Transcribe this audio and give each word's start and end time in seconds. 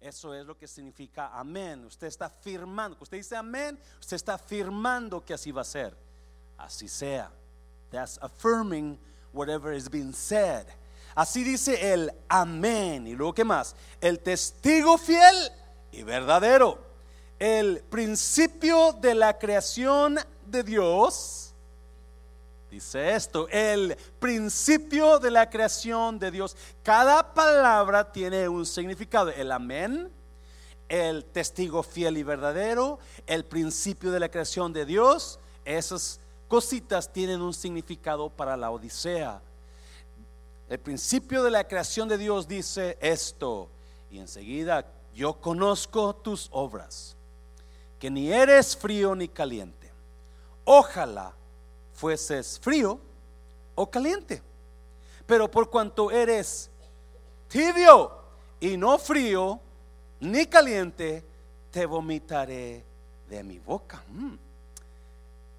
Eso 0.00 0.34
es 0.34 0.46
lo 0.46 0.56
que 0.56 0.66
significa 0.66 1.30
amén. 1.38 1.84
Usted 1.84 2.06
está 2.06 2.26
afirmando. 2.26 2.96
Usted 3.00 3.18
dice 3.18 3.36
amén, 3.36 3.78
usted 4.00 4.16
está 4.16 4.34
afirmando 4.34 5.24
que 5.24 5.34
así 5.34 5.52
va 5.52 5.62
a 5.62 5.64
ser. 5.64 5.96
Así 6.56 6.88
sea. 6.88 7.30
That's 7.90 8.18
affirming 8.22 8.98
whatever 9.32 9.74
is 9.74 9.90
being 9.90 10.12
said. 10.12 10.66
Así 11.14 11.44
dice 11.44 11.92
el 11.92 12.10
amén. 12.28 13.06
Y 13.06 13.14
luego, 13.14 13.34
¿qué 13.34 13.44
más? 13.44 13.76
El 14.00 14.20
testigo 14.20 14.98
fiel 14.98 15.52
y 15.92 16.02
verdadero. 16.02 16.78
El 17.38 17.82
principio 17.90 18.92
de 18.92 19.14
la 19.14 19.38
creación 19.38 20.18
de 20.46 20.62
Dios. 20.62 21.43
Dice 22.74 23.14
esto, 23.14 23.46
el 23.50 23.96
principio 24.18 25.20
de 25.20 25.30
la 25.30 25.48
creación 25.48 26.18
de 26.18 26.32
Dios. 26.32 26.56
Cada 26.82 27.32
palabra 27.32 28.10
tiene 28.10 28.48
un 28.48 28.66
significado. 28.66 29.30
El 29.30 29.52
amén, 29.52 30.10
el 30.88 31.24
testigo 31.24 31.84
fiel 31.84 32.16
y 32.16 32.24
verdadero, 32.24 32.98
el 33.28 33.44
principio 33.44 34.10
de 34.10 34.18
la 34.18 34.28
creación 34.28 34.72
de 34.72 34.84
Dios. 34.84 35.38
Esas 35.64 36.18
cositas 36.48 37.12
tienen 37.12 37.42
un 37.42 37.54
significado 37.54 38.28
para 38.28 38.56
la 38.56 38.72
Odisea. 38.72 39.40
El 40.68 40.80
principio 40.80 41.44
de 41.44 41.52
la 41.52 41.68
creación 41.68 42.08
de 42.08 42.18
Dios 42.18 42.48
dice 42.48 42.98
esto. 43.00 43.68
Y 44.10 44.18
enseguida, 44.18 44.84
yo 45.14 45.34
conozco 45.34 46.12
tus 46.12 46.48
obras, 46.50 47.14
que 48.00 48.10
ni 48.10 48.32
eres 48.32 48.76
frío 48.76 49.14
ni 49.14 49.28
caliente. 49.28 49.92
Ojalá 50.64 51.34
fueses 51.94 52.58
frío 52.60 52.98
o 53.74 53.90
caliente. 53.90 54.42
Pero 55.26 55.50
por 55.50 55.70
cuanto 55.70 56.10
eres 56.10 56.70
tibio 57.48 58.12
y 58.60 58.76
no 58.76 58.98
frío 58.98 59.60
ni 60.20 60.46
caliente, 60.46 61.24
te 61.70 61.86
vomitaré 61.86 62.84
de 63.28 63.42
mi 63.42 63.58
boca. 63.58 64.02
Mm. 64.08 64.34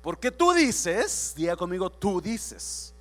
Porque 0.02 0.32
tú 0.32 0.54
dices, 0.54 1.34
diga 1.36 1.56
conmigo, 1.56 1.90
tú 1.90 2.22
dices, 2.22 2.94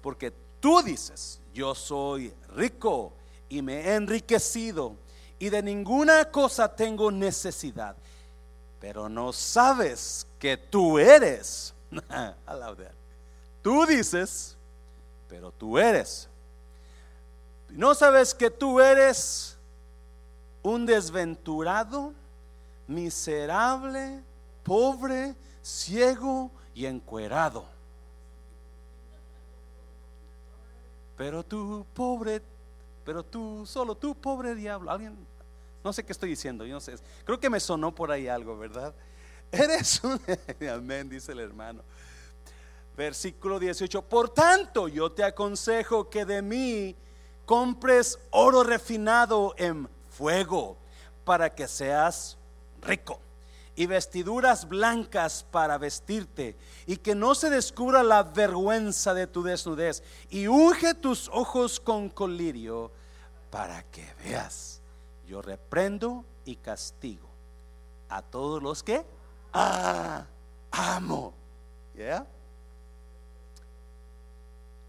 porque 0.00 0.32
tú 0.58 0.82
dices, 0.82 1.38
yo 1.52 1.74
soy 1.74 2.32
rico 2.54 3.12
y 3.48 3.60
me 3.60 3.80
he 3.80 3.94
enriquecido 3.94 4.96
y 5.38 5.50
de 5.50 5.62
ninguna 5.62 6.30
cosa 6.30 6.74
tengo 6.74 7.10
necesidad, 7.10 7.94
pero 8.80 9.08
no 9.08 9.32
sabes 9.32 10.26
que 10.38 10.56
tú 10.56 10.98
eres 10.98 11.74
Tú 13.62 13.84
dices, 13.86 14.56
pero 15.28 15.50
tú 15.50 15.78
eres. 15.78 16.28
¿No 17.68 17.94
sabes 17.94 18.32
que 18.34 18.48
tú 18.50 18.80
eres 18.80 19.58
un 20.62 20.86
desventurado, 20.86 22.12
miserable, 22.86 24.22
pobre, 24.62 25.34
ciego 25.62 26.50
y 26.74 26.86
encuerado? 26.86 27.66
Pero 31.16 31.42
tú, 31.42 31.84
pobre, 31.94 32.42
pero 33.04 33.24
tú, 33.24 33.64
solo 33.66 33.94
tú, 33.94 34.14
pobre 34.14 34.54
diablo. 34.54 34.90
Alguien, 34.90 35.16
no 35.82 35.92
sé 35.92 36.04
qué 36.04 36.12
estoy 36.12 36.30
diciendo, 36.30 36.64
yo 36.64 36.74
no 36.74 36.80
sé. 36.80 36.94
Creo 37.24 37.40
que 37.40 37.50
me 37.50 37.58
sonó 37.58 37.94
por 37.94 38.10
ahí 38.10 38.28
algo, 38.28 38.56
¿verdad? 38.56 38.94
Eres 39.52 40.02
un... 40.02 40.20
Amén, 40.68 41.08
dice 41.08 41.32
el 41.32 41.40
hermano. 41.40 41.82
Versículo 42.96 43.58
18. 43.58 44.02
Por 44.02 44.30
tanto, 44.30 44.88
yo 44.88 45.12
te 45.12 45.22
aconsejo 45.22 46.08
que 46.08 46.24
de 46.24 46.42
mí 46.42 46.96
compres 47.44 48.18
oro 48.30 48.64
refinado 48.64 49.54
en 49.58 49.88
fuego 50.08 50.76
para 51.24 51.54
que 51.54 51.68
seas 51.68 52.38
rico 52.82 53.20
y 53.76 53.86
vestiduras 53.86 54.66
blancas 54.66 55.44
para 55.50 55.76
vestirte 55.76 56.56
y 56.86 56.96
que 56.96 57.14
no 57.14 57.34
se 57.34 57.50
descubra 57.50 58.02
la 58.02 58.22
vergüenza 58.22 59.12
de 59.12 59.26
tu 59.26 59.42
desnudez 59.42 60.02
y 60.30 60.46
unge 60.46 60.94
tus 60.94 61.28
ojos 61.28 61.78
con 61.78 62.08
colirio 62.08 62.90
para 63.50 63.82
que 63.90 64.06
veas. 64.24 64.80
Yo 65.26 65.42
reprendo 65.42 66.24
y 66.46 66.56
castigo 66.56 67.28
a 68.08 68.22
todos 68.22 68.62
los 68.62 68.82
que 68.82 69.04
ah, 69.56 70.26
amo. 70.70 71.32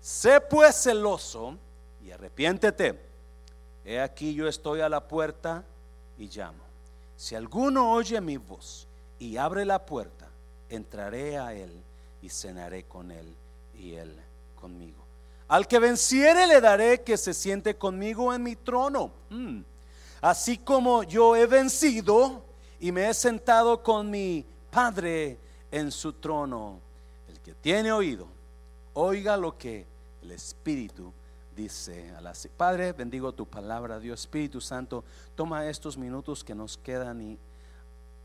Sé 0.02 0.40
pues 0.40 0.84
celoso 0.84 1.58
y 2.02 2.12
arrepiéntete. 2.12 2.98
He 3.84 4.00
aquí 4.00 4.34
yo 4.34 4.48
estoy 4.48 4.82
a 4.82 4.90
la 4.90 5.06
puerta 5.06 5.64
y 6.18 6.28
llamo. 6.28 6.64
Si 7.16 7.36
alguno 7.36 7.92
oye 7.92 8.22
mi 8.22 8.38
voz 8.38 8.88
y 9.20 9.38
abre 9.38 9.66
la 9.66 9.86
puerta, 9.86 10.30
entraré 10.70 11.38
a 11.38 11.54
él 11.54 11.72
y 12.22 12.30
cenaré 12.30 12.84
con 12.84 13.12
él 13.12 13.36
y 13.78 13.96
él 13.96 14.16
conmigo. 14.60 15.04
Al 15.48 15.68
que 15.68 15.80
venciere 15.80 16.48
le 16.48 16.62
daré 16.62 17.02
que 17.04 17.18
se 17.18 17.34
siente 17.34 17.76
conmigo 17.78 18.34
en 18.34 18.44
mi 18.44 18.56
trono. 18.56 19.12
Mm. 19.30 19.62
Así 20.22 20.58
como 20.58 21.04
yo 21.04 21.36
he 21.36 21.48
vencido 21.48 22.44
y 22.80 22.92
me 22.92 23.10
he 23.10 23.14
sentado 23.14 23.82
con 23.84 24.10
mi 24.10 24.46
Padre 24.70 25.38
en 25.72 25.92
su 25.92 26.14
trono. 26.14 26.80
El 27.28 27.40
que 27.42 27.54
tiene 27.54 27.92
oído, 27.92 28.28
oiga 28.94 29.36
lo 29.36 29.58
que 29.58 29.86
el 30.22 30.32
Espíritu 30.32 31.14
dice 31.56 32.14
a 32.16 32.22
la 32.22 32.34
Padre, 32.56 32.94
bendigo 32.94 33.34
tu 33.34 33.46
palabra, 33.46 34.00
Dios 34.00 34.22
Espíritu 34.22 34.62
Santo, 34.62 35.04
toma 35.36 35.66
estos 35.68 35.98
minutos 35.98 36.44
que 36.44 36.56
nos 36.56 36.78
quedan 36.78 37.22
y 37.22 37.40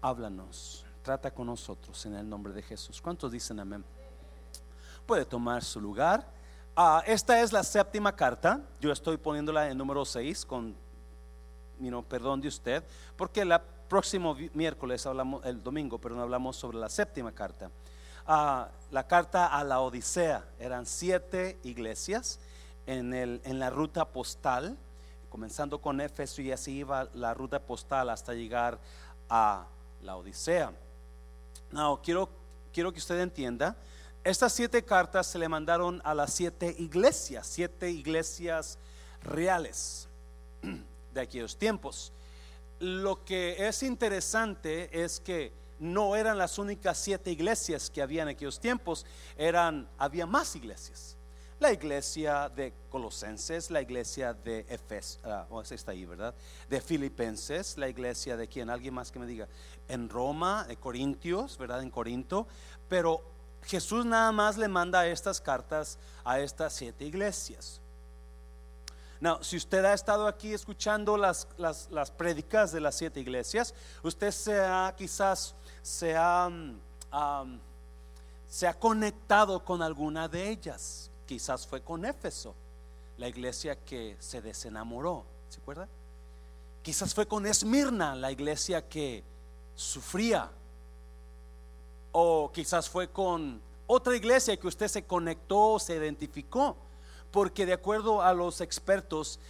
háblanos, 0.03 0.85
trata 1.03 1.33
con 1.33 1.47
nosotros 1.47 2.05
en 2.07 2.15
el 2.15 2.29
nombre 2.29 2.53
de 2.53 2.63
Jesús. 2.63 3.01
¿Cuántos 3.01 3.33
dicen 3.33 3.59
amén? 3.59 3.85
Puede 5.07 5.25
tomar 5.25 5.65
su 5.65 5.81
lugar. 5.81 6.31
Ah, 6.77 7.03
esta 7.07 7.41
es 7.41 7.53
la 7.53 7.65
séptima 7.65 8.15
carta. 8.15 8.61
Yo 8.81 8.93
estoy 8.93 9.17
poniéndola 9.17 9.69
en 9.69 9.79
número 9.79 10.05
6 10.05 10.45
con 10.47 10.77
perdón 12.09 12.41
de 12.41 12.49
usted, 12.49 12.85
porque 13.17 13.45
la 13.45 13.63
próximo 13.93 14.35
miércoles 14.55 15.05
hablamos, 15.05 15.45
el 15.45 15.63
domingo, 15.63 15.99
pero 15.99 16.15
no 16.15 16.23
hablamos 16.23 16.57
sobre 16.57 16.79
la 16.79 16.89
séptima 16.89 17.31
carta. 17.33 17.71
Ah, 18.27 18.71
la 18.91 19.07
carta 19.07 19.49
a 19.49 19.63
la 19.65 19.81
Odisea, 19.81 20.47
eran 20.59 20.87
siete 20.87 21.59
iglesias 21.63 22.41
en, 22.87 23.13
el, 23.13 23.43
la 23.45 23.69
ruta 23.69 24.07
postal, 24.07 24.79
comenzando 25.29 25.79
con 25.79 26.01
Éfeso 26.01 26.41
y 26.41 26.53
así 26.53 26.79
iba 26.79 27.07
la 27.13 27.35
ruta 27.35 27.61
postal 27.61 28.09
hasta 28.09 28.33
llegar 28.33 28.79
a 29.29 29.67
la 30.03 30.17
Odisea. 30.17 30.73
No, 31.71 32.01
quiero, 32.03 32.31
quiero 32.73 32.95
que 32.95 32.99
usted 32.99 33.21
entienda, 33.21 33.77
estas 34.25 34.55
siete 34.55 34.83
cartas 34.83 35.27
se 35.27 35.39
le 35.39 35.51
mandaron 35.51 36.01
a 36.03 36.15
las 36.15 36.33
siete 36.33 36.75
iglesias, 36.79 37.47
siete 37.47 37.91
iglesias 37.91 38.79
reales 39.23 40.09
de 41.13 41.21
aquellos 41.21 41.59
tiempos 41.59 42.11
lo 42.83 43.25
que 43.25 43.69
es 43.69 43.85
interesante 43.85 45.05
es 45.05 45.21
que 45.21 45.53
no 45.79 46.17
eran 46.17 46.37
las 46.37 46.59
únicas 46.59 46.99
siete 46.99 47.31
iglesias 47.31 47.89
que 47.91 48.03
había 48.03 48.23
en 48.23 48.29
aquellos 48.29 48.59
tiempos, 48.59 49.07
eran, 49.37 49.89
había 49.99 50.27
más 50.27 50.57
iglesias. 50.57 51.17
La 51.61 51.73
iglesia 51.73 52.49
de 52.49 52.73
Colosenses, 52.91 53.71
la 53.71 53.81
iglesia 53.81 54.35
de 54.35 54.67
Efes, 54.69 55.21
ah, 55.23 55.47
está 55.71 55.93
ahí, 55.93 56.05
¿verdad? 56.05 56.35
De 56.69 56.81
Filipenses, 56.81 57.79
la 57.79 57.89
iglesia 57.89 58.37
de 58.37 58.49
quien, 58.49 58.69
alguien 58.69 58.95
más 58.95 59.13
que 59.13 59.21
me 59.21 59.27
diga, 59.27 59.47
en 59.87 60.09
Roma, 60.09 60.65
de 60.67 60.77
Corintios, 60.77 61.57
¿verdad? 61.59 61.83
En 61.83 61.91
Corinto, 61.91 62.49
pero 62.89 63.23
Jesús 63.63 64.05
nada 64.05 64.33
más 64.33 64.59
le 64.59 64.67
manda 64.67 65.07
estas 65.07 65.41
cartas 65.41 66.01
a 66.25 66.41
estas 66.41 66.73
siete 66.73 67.05
iglesias. 67.05 67.82
No, 69.23 69.41
si 69.41 69.57
usted 69.57 69.85
ha 69.85 69.95
estado 69.95 70.27
aquí 70.27 70.53
escuchando 70.53 71.17
las, 71.17 71.47
las, 71.57 71.89
las 71.93 72.11
prédicas 72.11 72.73
de 72.73 72.81
las 72.81 72.97
siete 72.97 73.21
iglesias, 73.21 73.73
usted 74.03 74.33
se 74.33 74.61
ha, 74.61 74.93
quizás 74.99 75.55
se 75.81 76.17
ha, 76.17 76.49
mm, 76.49 77.61
se 78.49 78.67
ha 78.67 78.75
conectado 78.75 79.65
con 79.65 79.81
alguna 79.81 80.27
de 80.27 80.51
ellas. 80.51 81.09
Quizás 81.25 81.69
fue 81.69 81.83
con 81.83 82.05
Éfeso, 82.05 82.53
la 83.17 83.29
iglesia 83.29 83.77
que 83.77 84.17
se 84.19 84.43
desenamoró. 84.43 85.25
¿Se 85.51 85.61
acuerda? 85.61 85.87
Quizás 86.83 87.15
fue 87.15 87.29
con 87.29 87.47
Esmirna, 87.47 88.17
la 88.17 88.33
iglesia 88.33 88.89
que 88.89 89.23
sufría. 89.77 90.51
O 92.11 92.51
quizás 92.53 92.91
fue 92.91 93.09
con 93.09 93.63
otra 93.87 94.17
iglesia 94.17 94.57
que 94.57 94.67
usted 94.67 94.89
se 94.89 95.05
conectó, 95.05 95.79
se 95.79 95.95
identificó 95.95 96.77
porque 97.33 97.67
de 97.67 97.73
acuerdo 97.73 98.23
a 98.23 98.35
los 98.35 98.61
expertos, 98.61 99.41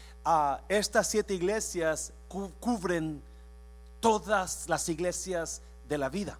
estas 0.69 1.09
siete 1.09 1.35
iglesias 1.35 2.13
cubren 2.61 3.21
todas 4.01 4.69
las 4.69 4.89
iglesias 4.89 5.61
de 5.89 5.99
la 5.99 6.09
vida. 6.09 6.39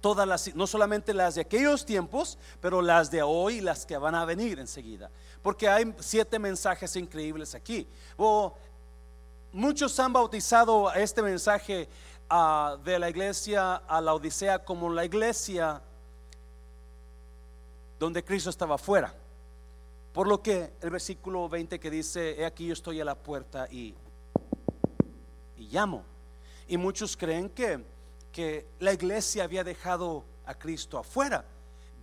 Todas 0.00 0.26
las, 0.26 0.54
no 0.54 0.66
solamente 0.66 1.12
las 1.12 1.34
de 1.34 1.42
aquellos 1.42 1.84
tiempos, 1.84 2.38
pero 2.60 2.80
las 2.80 3.10
de 3.10 3.22
hoy 3.22 3.56
y 3.56 3.60
las 3.60 3.84
que 3.84 3.98
van 3.98 4.14
a 4.14 4.24
venir 4.24 4.58
enseguida. 4.58 5.10
Porque 5.42 5.68
hay 5.68 5.94
siete 6.00 6.38
mensajes 6.38 6.96
increíbles 6.96 7.54
aquí. 7.54 7.86
muchos 9.52 9.98
han 10.00 10.12
bautizado 10.12 10.92
este 10.92 11.22
mensaje 11.22 11.88
ah, 12.30 12.76
de 12.84 12.98
la 12.98 13.10
iglesia 13.10 13.76
a 13.76 14.00
la 14.00 14.14
Odisea 14.14 14.64
como 14.64 14.90
la 14.90 15.04
iglesia 15.04 15.82
donde 17.98 18.24
Cristo 18.24 18.50
estaba 18.50 18.78
fuera. 18.78 19.12
Por 20.16 20.28
lo 20.28 20.42
que 20.42 20.72
el 20.80 20.88
versículo 20.88 21.46
20 21.46 21.78
que 21.78 21.90
dice, 21.90 22.40
he 22.40 22.46
aquí 22.46 22.68
yo 22.68 22.72
estoy 22.72 22.98
a 23.02 23.04
la 23.04 23.14
puerta 23.14 23.68
y, 23.70 23.94
y 25.58 25.68
llamo. 25.68 26.04
Y 26.66 26.78
muchos 26.78 27.18
creen 27.18 27.50
que, 27.50 27.84
que 28.32 28.64
la 28.78 28.94
iglesia 28.94 29.44
había 29.44 29.62
dejado 29.62 30.24
a 30.46 30.54
Cristo 30.54 30.96
afuera. 30.96 31.44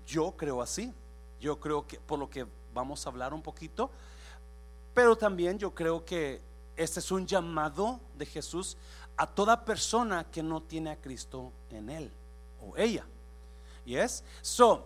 Yo 0.05 0.31
creo 0.37 0.61
así. 0.61 0.93
Yo 1.41 1.59
creo 1.59 1.87
que, 1.87 1.99
por 1.99 2.19
lo 2.19 2.29
que 2.29 2.45
vamos 2.71 3.03
a 3.03 3.09
hablar 3.09 3.33
un 3.33 3.41
poquito, 3.41 3.89
pero 4.93 5.15
también 5.15 5.57
yo 5.57 5.73
creo 5.73 6.05
que 6.05 6.39
este 6.77 6.99
es 6.99 7.09
un 7.09 7.25
llamado 7.25 7.99
de 8.15 8.27
Jesús 8.27 8.77
a 9.17 9.25
toda 9.25 9.65
persona 9.65 10.23
que 10.29 10.43
no 10.43 10.61
tiene 10.61 10.91
a 10.91 10.97
Cristo 10.97 11.51
en 11.71 11.89
él 11.89 12.11
o 12.61 12.77
ella. 12.77 13.07
Yes? 13.85 14.23
So, 14.43 14.85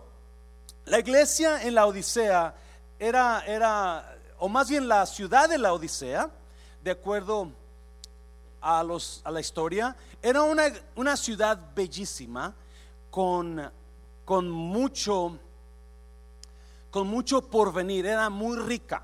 la 0.86 0.98
iglesia 0.98 1.62
en 1.62 1.74
la 1.74 1.84
Odisea 1.84 2.54
era, 2.98 3.44
era, 3.46 4.16
o 4.38 4.48
más 4.48 4.68
bien 4.68 4.88
la 4.88 5.06
ciudad 5.06 5.48
de 5.48 5.58
la 5.58 5.72
Odisea, 5.72 6.30
de 6.82 6.90
acuerdo 6.90 7.50
a, 8.60 8.82
los, 8.82 9.20
a 9.24 9.30
la 9.30 9.40
historia, 9.40 9.96
era 10.20 10.42
una, 10.42 10.64
una 10.96 11.16
ciudad 11.16 11.58
bellísima 11.74 12.54
con, 13.10 13.70
con 14.24 14.50
mucho, 14.50 15.38
con 16.90 17.06
mucho 17.06 17.42
porvenir, 17.42 18.06
era 18.06 18.28
muy 18.30 18.58
rica, 18.58 19.02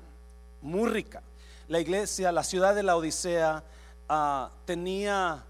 muy 0.61 0.89
rica. 0.89 1.21
La 1.67 1.79
iglesia, 1.79 2.31
la 2.31 2.43
ciudad 2.43 2.75
de 2.75 2.83
la 2.83 2.95
Odisea, 2.95 3.63
ah, 4.09 4.51
tenía, 4.65 5.43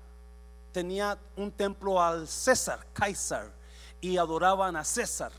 tenía 0.71 1.17
un 1.35 1.51
templo 1.51 2.01
al 2.01 2.27
César, 2.27 2.85
Kaiser, 2.93 3.51
y 3.99 4.17
adoraban 4.17 4.75
a 4.75 4.83
César 4.83 5.31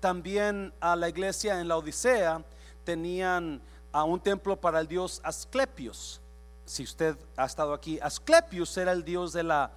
también 0.00 0.72
a 0.80 0.96
la 0.96 1.08
iglesia 1.08 1.60
en 1.60 1.68
la 1.68 1.76
Odisea 1.76 2.42
tenían 2.84 3.60
a 3.92 4.04
un 4.04 4.20
templo 4.20 4.60
para 4.60 4.80
el 4.80 4.88
dios 4.88 5.20
Asclepios. 5.22 6.20
Si 6.64 6.82
usted 6.82 7.16
ha 7.36 7.44
estado 7.44 7.74
aquí, 7.74 7.98
Asclepios 8.00 8.76
era 8.76 8.92
el 8.92 9.04
dios 9.04 9.32
de 9.32 9.42
la, 9.42 9.72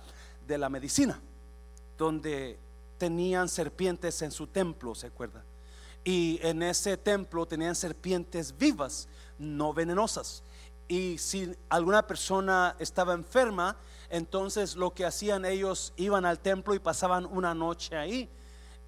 de 0.47 0.57
la 0.57 0.69
medicina, 0.69 1.19
donde 1.97 2.57
tenían 2.97 3.49
serpientes 3.49 4.21
en 4.21 4.31
su 4.31 4.47
templo, 4.47 4.95
¿se 4.95 5.07
acuerda? 5.07 5.43
Y 6.03 6.39
en 6.41 6.63
ese 6.63 6.97
templo 6.97 7.45
tenían 7.45 7.75
serpientes 7.75 8.57
vivas, 8.57 9.07
no 9.37 9.73
venenosas. 9.73 10.43
Y 10.87 11.17
si 11.17 11.55
alguna 11.69 12.05
persona 12.05 12.75
estaba 12.79 13.13
enferma, 13.13 13.77
entonces 14.09 14.75
lo 14.75 14.93
que 14.93 15.05
hacían 15.05 15.45
ellos 15.45 15.93
iban 15.97 16.25
al 16.25 16.39
templo 16.39 16.75
y 16.75 16.79
pasaban 16.79 17.25
una 17.25 17.53
noche 17.53 17.97
ahí 17.97 18.29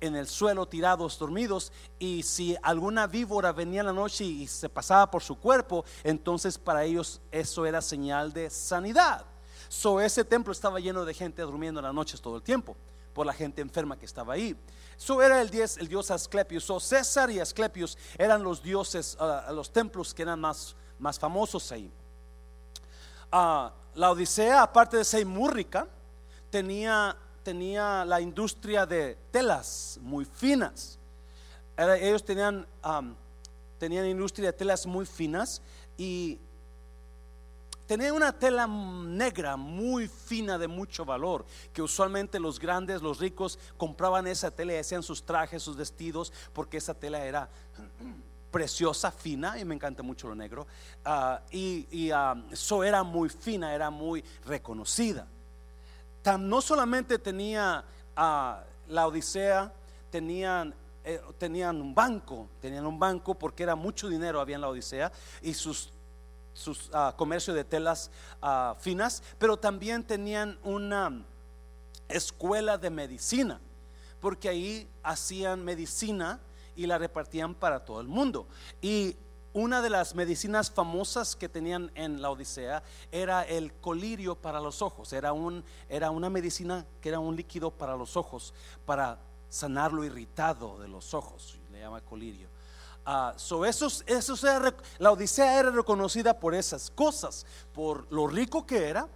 en 0.02 0.16
el 0.16 0.28
suelo 0.28 0.68
tirados, 0.68 1.18
dormidos, 1.18 1.72
y 2.00 2.24
si 2.24 2.56
alguna 2.62 3.08
víbora 3.08 3.52
venía 3.52 3.82
en 3.82 3.88
la 3.88 3.94
noche 3.94 4.24
y 4.24 4.48
se 4.48 4.70
pasaba 4.70 5.10
por 5.10 5.24
su 5.24 5.38
cuerpo, 5.38 5.86
entonces 6.04 6.58
para 6.58 6.84
ellos 6.84 7.22
eso 7.32 7.66
era 7.66 7.82
señal 7.82 8.34
de 8.34 8.50
sanidad. 8.50 9.26
So 9.70 10.00
ese 10.00 10.24
templo 10.24 10.52
estaba 10.52 10.80
lleno 10.80 11.06
de 11.06 11.14
gente 11.14 11.42
durmiendo 11.42 11.80
en 11.80 11.86
las 11.86 11.94
noches 11.94 12.22
todo 12.22 12.38
el 12.38 12.44
tiempo, 12.44 12.76
por 13.14 13.26
la 13.26 13.34
gente 13.34 13.62
enferma 13.62 13.98
que 13.98 14.06
estaba 14.06 14.34
ahí. 14.34 14.56
So 14.98 15.22
era 15.22 15.42
el 15.42 15.50
dios, 15.50 15.78
el 15.78 15.88
dios 15.88 16.12
Asclepius. 16.12 16.64
So 16.64 16.80
César 16.80 17.30
y 17.32 17.40
Asclepius 17.40 17.98
eran 18.18 18.44
los 18.44 18.62
dioses, 18.62 19.18
uh, 19.20 19.54
los 19.54 19.72
templos 19.72 20.14
que 20.14 20.22
eran 20.22 20.40
más, 20.40 20.76
más 21.00 21.20
famosos 21.20 21.72
ahí. 21.72 21.92
Uh, 23.32 23.70
la 23.96 24.12
Odisea, 24.12 24.62
aparte 24.62 24.98
de 24.98 25.06
ser 25.06 25.26
muy 25.26 25.50
rica, 25.52 25.88
tenía 26.50 27.18
tenía 27.46 28.04
la 28.06 28.20
industria 28.20 28.88
de 28.88 29.16
telas 29.30 30.00
muy 30.02 30.26
finas. 30.26 30.98
ellos 31.78 32.26
tenían, 32.26 32.66
tenían 33.78 34.08
industria 34.08 34.48
de 34.52 34.58
telas 34.58 34.88
muy 34.88 35.06
finas 35.06 35.62
y 35.96 36.40
tenían 37.86 38.16
una 38.16 38.32
tela 38.32 38.66
negra 38.66 39.58
muy 39.58 40.08
fina 40.08 40.58
de 40.58 40.68
mucho 40.68 41.06
valor, 41.06 41.46
que 41.72 41.84
usualmente 41.84 42.40
los 42.40 42.60
grandes, 42.60 43.04
los 43.04 43.20
ricos, 43.20 43.60
compraban 43.78 44.26
esa 44.26 44.50
tela 44.50 44.74
y 44.74 44.78
hacían 44.78 45.04
sus 45.04 45.24
trajes, 45.24 45.62
sus 45.62 45.78
vestidos, 45.78 46.34
porque 46.52 46.78
esa 46.78 46.96
tela 46.96 47.24
era 47.24 47.48
preciosa, 48.50 49.12
fina, 49.12 49.60
y 49.60 49.66
me 49.66 49.76
encanta 49.76 50.02
mucho 50.02 50.28
lo 50.28 50.34
negro, 50.34 50.66
ah, 51.04 51.42
y, 51.52 52.10
eso 52.52 52.84
era 52.84 53.04
muy 53.04 53.30
fina, 53.30 53.76
era 53.76 53.92
muy 53.92 54.24
reconocida 54.46 55.28
no 56.38 56.62
solamente 56.62 57.20
tenía 57.20 57.86
a 58.16 58.64
la 58.88 59.08
Odisea, 59.08 59.72
tenían, 60.10 60.74
eh, 61.04 61.22
tenían 61.38 61.82
un 61.82 61.94
banco, 61.94 62.48
tenían 62.62 62.86
un 62.86 63.00
banco 63.00 63.36
porque 63.36 63.64
era 63.64 63.76
mucho 63.76 64.10
dinero 64.10 64.40
había 64.40 64.56
en 64.56 64.62
la 64.62 64.70
Odisea 64.70 65.12
y 65.42 65.54
sus, 65.54 65.92
sus 66.54 66.90
ah, 66.94 67.14
comercios 67.16 67.56
de 67.56 67.64
telas 67.64 68.12
ah, 68.42 68.76
finas, 68.80 69.22
pero 69.38 69.58
también 69.58 70.04
tenían 70.04 70.58
una 70.64 71.24
escuela 72.08 72.78
de 72.78 72.90
medicina, 72.90 73.60
porque 74.20 74.50
ahí 74.50 74.90
hacían 75.04 75.64
medicina 75.64 76.40
y 76.76 76.88
la 76.88 76.98
repartían 76.98 77.56
para 77.56 77.86
todo 77.86 78.02
el 78.02 78.08
mundo. 78.08 78.48
Y 78.82 79.16
una 79.56 79.82
de 79.82 79.90
las 79.90 80.16
medicinas 80.16 80.70
famosas 80.70 81.34
que 81.38 81.48
tenían 81.48 81.90
en 81.96 82.22
la 82.22 82.30
Odisea 82.30 82.84
era 83.10 83.44
el 83.44 83.72
colirio 83.72 84.36
para 84.36 84.60
los 84.60 84.82
ojos. 84.82 85.14
Era, 85.14 85.32
un, 85.32 85.64
era 85.88 86.12
una 86.12 86.30
medicina 86.30 86.86
que 87.00 87.08
era 87.08 87.20
un 87.20 87.38
líquido 87.38 87.72
para 87.72 87.96
los 87.96 88.18
ojos, 88.18 88.54
para 88.86 89.18
sanar 89.50 89.94
lo 89.94 90.04
irritado 90.04 90.78
de 90.80 90.90
los 90.90 91.14
ojos. 91.14 91.58
Le 91.72 91.80
llama 91.80 92.02
colirio. 92.02 92.50
Uh, 93.08 93.32
so 93.38 93.64
esos, 93.64 94.04
esos 94.08 94.44
la 94.98 95.12
Odisea 95.12 95.60
era 95.60 95.72
reconocida 95.72 96.38
por 96.38 96.54
esas 96.54 96.90
cosas, 96.90 97.46
por 97.74 98.12
lo 98.12 98.28
rico 98.28 98.66
que 98.66 98.90
era, 98.90 99.08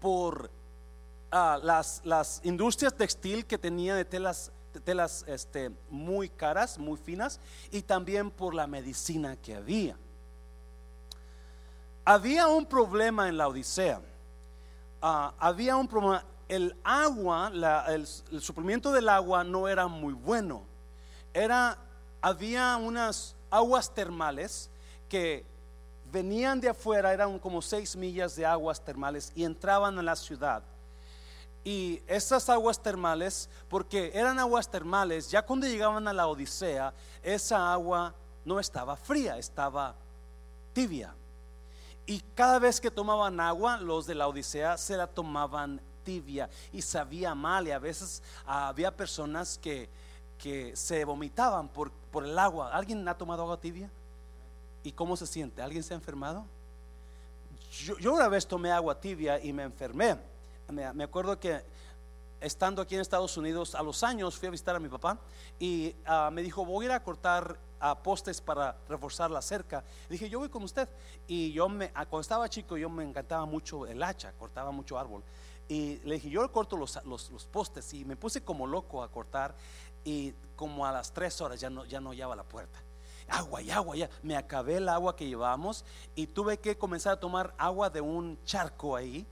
por 0.00 0.50
ah, 1.30 1.60
las, 1.62 2.00
las 2.04 2.40
industrias 2.42 2.92
textil 2.94 3.46
que 3.46 3.56
tenía 3.56 3.94
de 3.94 4.04
telas 4.04 4.50
telas 4.80 5.24
este, 5.26 5.70
muy 5.90 6.28
caras, 6.28 6.78
muy 6.78 6.98
finas, 6.98 7.40
y 7.70 7.82
también 7.82 8.30
por 8.30 8.54
la 8.54 8.66
medicina 8.66 9.36
que 9.36 9.54
había. 9.54 9.96
Había 12.04 12.48
un 12.48 12.66
problema 12.66 13.28
en 13.28 13.38
la 13.38 13.48
Odisea. 13.48 14.00
Ah, 15.00 15.34
había 15.38 15.76
un 15.76 15.88
problema. 15.88 16.24
El 16.48 16.76
agua, 16.84 17.50
el, 17.88 18.06
el, 18.32 18.40
suplimiento 18.42 18.92
del 18.92 19.08
agua 19.08 19.42
no 19.44 19.66
era 19.66 19.86
muy 19.86 20.12
bueno. 20.12 20.62
Era, 21.32 21.78
había 22.20 22.76
unas 22.76 23.34
aguas 23.50 23.92
termales 23.94 24.68
que 25.08 25.46
venían 26.12 26.60
de 26.60 26.68
afuera, 26.68 27.12
eran 27.12 27.38
como 27.38 27.62
seis 27.62 27.96
millas 27.96 28.36
de 28.36 28.44
aguas 28.44 28.84
termales 28.84 29.32
y 29.34 29.44
entraban 29.44 29.98
a 29.98 30.02
la 30.02 30.16
ciudad 30.16 30.62
y 31.64 32.02
esas 32.06 32.50
aguas 32.50 32.82
termales, 32.82 33.48
porque 33.70 34.12
eran 34.14 34.38
aguas 34.38 34.70
termales, 34.70 35.30
ya 35.30 35.40
cuando 35.40 35.66
llegaban 35.66 36.06
a 36.06 36.12
la 36.12 36.26
Odisea, 36.26 36.92
esa 37.22 37.72
agua 37.72 38.14
no 38.44 38.60
estaba 38.60 38.96
fría, 38.96 39.38
estaba 39.38 39.94
tibia. 40.74 41.14
Y 42.06 42.20
cada 42.34 42.58
vez 42.58 42.82
que 42.82 42.90
tomaban 42.90 43.40
agua, 43.40 43.78
los 43.78 44.06
de 44.06 44.14
la 44.14 44.28
Odisea 44.28 44.76
se 44.76 44.94
la 44.94 45.06
tomaban 45.06 45.80
tibia 46.04 46.50
y 46.70 46.82
sabía 46.82 47.34
mal. 47.34 47.66
Y 47.66 47.70
a 47.70 47.78
veces 47.78 48.22
había 48.44 48.94
personas 48.94 49.56
que, 49.56 49.88
que 50.36 50.76
se 50.76 51.02
vomitaban 51.06 51.68
por, 51.68 51.90
por 52.12 52.26
el 52.26 52.38
agua. 52.38 52.74
¿Alguien 52.74 53.08
ha 53.08 53.16
tomado 53.16 53.42
agua 53.42 53.58
tibia? 53.58 53.90
¿Y 54.82 54.92
cómo 54.92 55.16
se 55.16 55.26
siente? 55.26 55.62
¿Alguien 55.62 55.82
se 55.82 55.94
ha 55.94 55.96
enfermado? 55.96 56.44
Yo, 57.72 57.96
yo 57.96 58.12
una 58.12 58.28
vez 58.28 58.46
tomé 58.46 58.70
agua 58.70 59.00
tibia 59.00 59.42
y 59.42 59.54
me 59.54 59.62
enfermé 59.62 60.33
me, 60.70 61.04
acuerdo 61.04 61.38
que 61.38 61.62
estando 62.40 62.82
aquí 62.82 62.94
en 62.94 63.00
Estados 63.00 63.36
Unidos, 63.36 63.74
a 63.74 63.82
los 63.82 64.02
años 64.02 64.36
fui 64.36 64.48
a 64.48 64.50
visitar 64.50 64.76
a 64.76 64.80
mi 64.80 64.88
papá 64.88 65.18
y 65.58 65.94
ah, 66.06 66.30
me 66.32 66.42
dijo, 66.42 66.64
voy 66.64 66.86
a 66.86 66.88
ir 66.88 66.92
a 66.92 67.02
cortar 67.02 67.58
postes 68.02 68.40
para 68.40 68.76
reforzar 68.88 69.30
la 69.30 69.42
cerca. 69.42 69.84
dije, 70.08 70.30
yo 70.30 70.38
voy 70.38 70.48
con 70.48 70.62
usted. 70.62 70.88
Y 71.26 71.52
yo 71.52 71.68
me, 71.68 71.90
ah, 71.94 72.06
cuando 72.06 72.22
estaba 72.22 72.48
chico, 72.48 72.76
yo 72.76 72.88
me 72.88 73.04
encantaba 73.04 73.44
mucho 73.44 73.86
el 73.86 74.02
hacha, 74.02 74.32
cortaba 74.32 74.70
mucho 74.70 74.98
árbol. 74.98 75.22
Y 75.68 75.98
le 76.04 76.14
dije, 76.14 76.30
yo 76.30 76.50
corto 76.50 76.76
los, 76.76 76.98
los, 77.04 77.30
los, 77.30 77.46
postes 77.46 77.92
y 77.94 78.04
me 78.04 78.16
puse 78.16 78.42
como 78.42 78.66
loco 78.66 79.02
a 79.02 79.10
cortar 79.10 79.54
y 80.04 80.32
como 80.56 80.86
a 80.86 80.92
las 80.92 81.12
tres 81.12 81.40
horas 81.40 81.58
ya 81.60 81.70
no, 81.70 81.84
ya 81.84 82.00
no 82.00 82.10
hallaba 82.10 82.36
la 82.36 82.44
puerta. 82.44 82.78
Agua 83.28 83.62
y 83.62 83.70
agua, 83.70 83.96
ya. 83.96 84.10
Me 84.22 84.36
acabé 84.36 84.76
el 84.76 84.88
agua 84.88 85.16
que 85.16 85.26
llevábamos 85.26 85.84
y 86.14 86.26
tuve 86.26 86.58
que 86.58 86.76
comenzar 86.76 87.14
a 87.14 87.20
tomar 87.20 87.54
agua 87.56 87.88
de 87.88 88.00
un 88.00 88.38
charco 88.44 88.96
ahí 88.96 89.26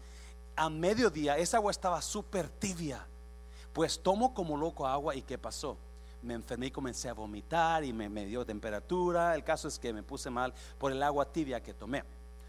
a 0.57 0.69
mediodía 0.69 1.37
esa 1.39 1.57
agua 1.57 1.71
estaba 1.71 2.01
súper 2.03 2.49
tibia. 2.49 3.07
Pues 3.73 4.03
tomo 4.03 4.35
como 4.35 4.57
loco 4.57 4.87
agua 4.87 5.15
y 5.15 5.23
¿qué 5.23 5.39
pasó? 5.39 5.77
Me 6.23 6.35
enfermé 6.35 6.67
y 6.67 6.71
comencé 6.71 7.09
a 7.09 7.15
vomitar 7.15 7.85
y 7.85 7.93
me, 7.93 8.27
dio 8.27 8.45
temperatura. 8.45 9.35
El 9.35 9.43
caso 9.43 9.69
es 9.69 9.79
que 9.79 9.93
me 9.93 10.03
puse 10.03 10.31
mal 10.31 10.53
por 10.79 10.93
el 10.93 11.03
agua 11.03 11.25
tibia 11.25 11.63
que 11.63 11.75
tomé. 11.75 12.05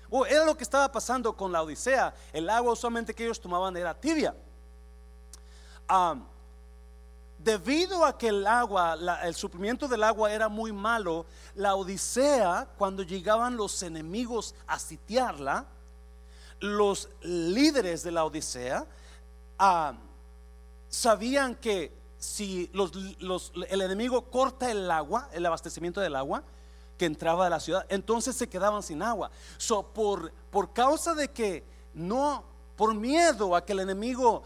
o 0.09 0.25
era 0.25 0.45
lo 0.45 0.55
que 0.55 0.63
estaba 0.63 0.91
pasando 0.91 1.35
con 1.35 1.51
la 1.51 1.63
Odisea. 1.63 2.13
El 2.31 2.49
agua 2.49 2.73
usualmente 2.73 3.13
que 3.13 3.23
ellos 3.23 3.39
tomaban 3.39 3.75
era 3.77 3.93
tibia. 3.99 4.35
debido 7.39 8.05
a 8.05 8.17
que 8.17 8.27
el 8.27 8.45
agua, 8.45 8.97
el 9.23 9.35
suplimiento 9.35 9.87
del 9.87 10.03
agua 10.03 10.31
era 10.31 10.49
muy 10.49 10.71
malo, 10.71 11.25
la 11.55 11.75
Odisea, 11.75 12.67
cuando 12.77 13.01
llegaban 13.01 13.57
los 13.57 13.81
enemigos 13.81 14.55
a 14.67 14.77
sitiarla, 14.77 15.65
los 16.59 17.09
líderes 17.21 18.03
de 18.03 18.11
la 18.11 18.25
Odisea 18.25 18.85
sabían 20.89 21.55
que 21.55 21.91
si 22.17 22.71
el 23.69 23.81
enemigo 23.81 24.29
corta 24.29 24.71
el 24.71 24.89
agua, 24.89 25.29
el 25.33 25.45
abastecimiento 25.45 25.99
del 25.99 26.15
agua 26.15 26.43
que 26.97 27.05
entraba 27.05 27.47
a 27.47 27.49
la 27.49 27.59
ciudad, 27.59 27.85
entonces 27.89 28.35
se 28.35 28.47
quedaban 28.47 28.83
sin 28.83 29.01
agua. 29.01 29.31
So, 29.57 29.83
por 29.83 30.73
causa 30.73 31.13
de 31.13 31.29
que 31.29 31.63
no, 31.93 32.43
por 32.75 32.93
miedo 32.95 33.55
a 33.55 33.65
que 33.65 33.73
el 33.73 33.79
enemigo 33.79 34.43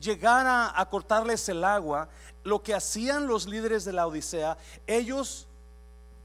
llegara 0.00 0.72
a 0.74 0.88
cortarles 0.88 1.48
el 1.48 1.64
agua, 1.64 2.08
lo 2.44 2.62
que 2.62 2.74
hacían 2.74 3.26
los 3.26 3.46
líderes 3.46 3.84
de 3.84 3.92
la 3.92 4.06
Odisea, 4.06 4.56
ellos 4.86 5.46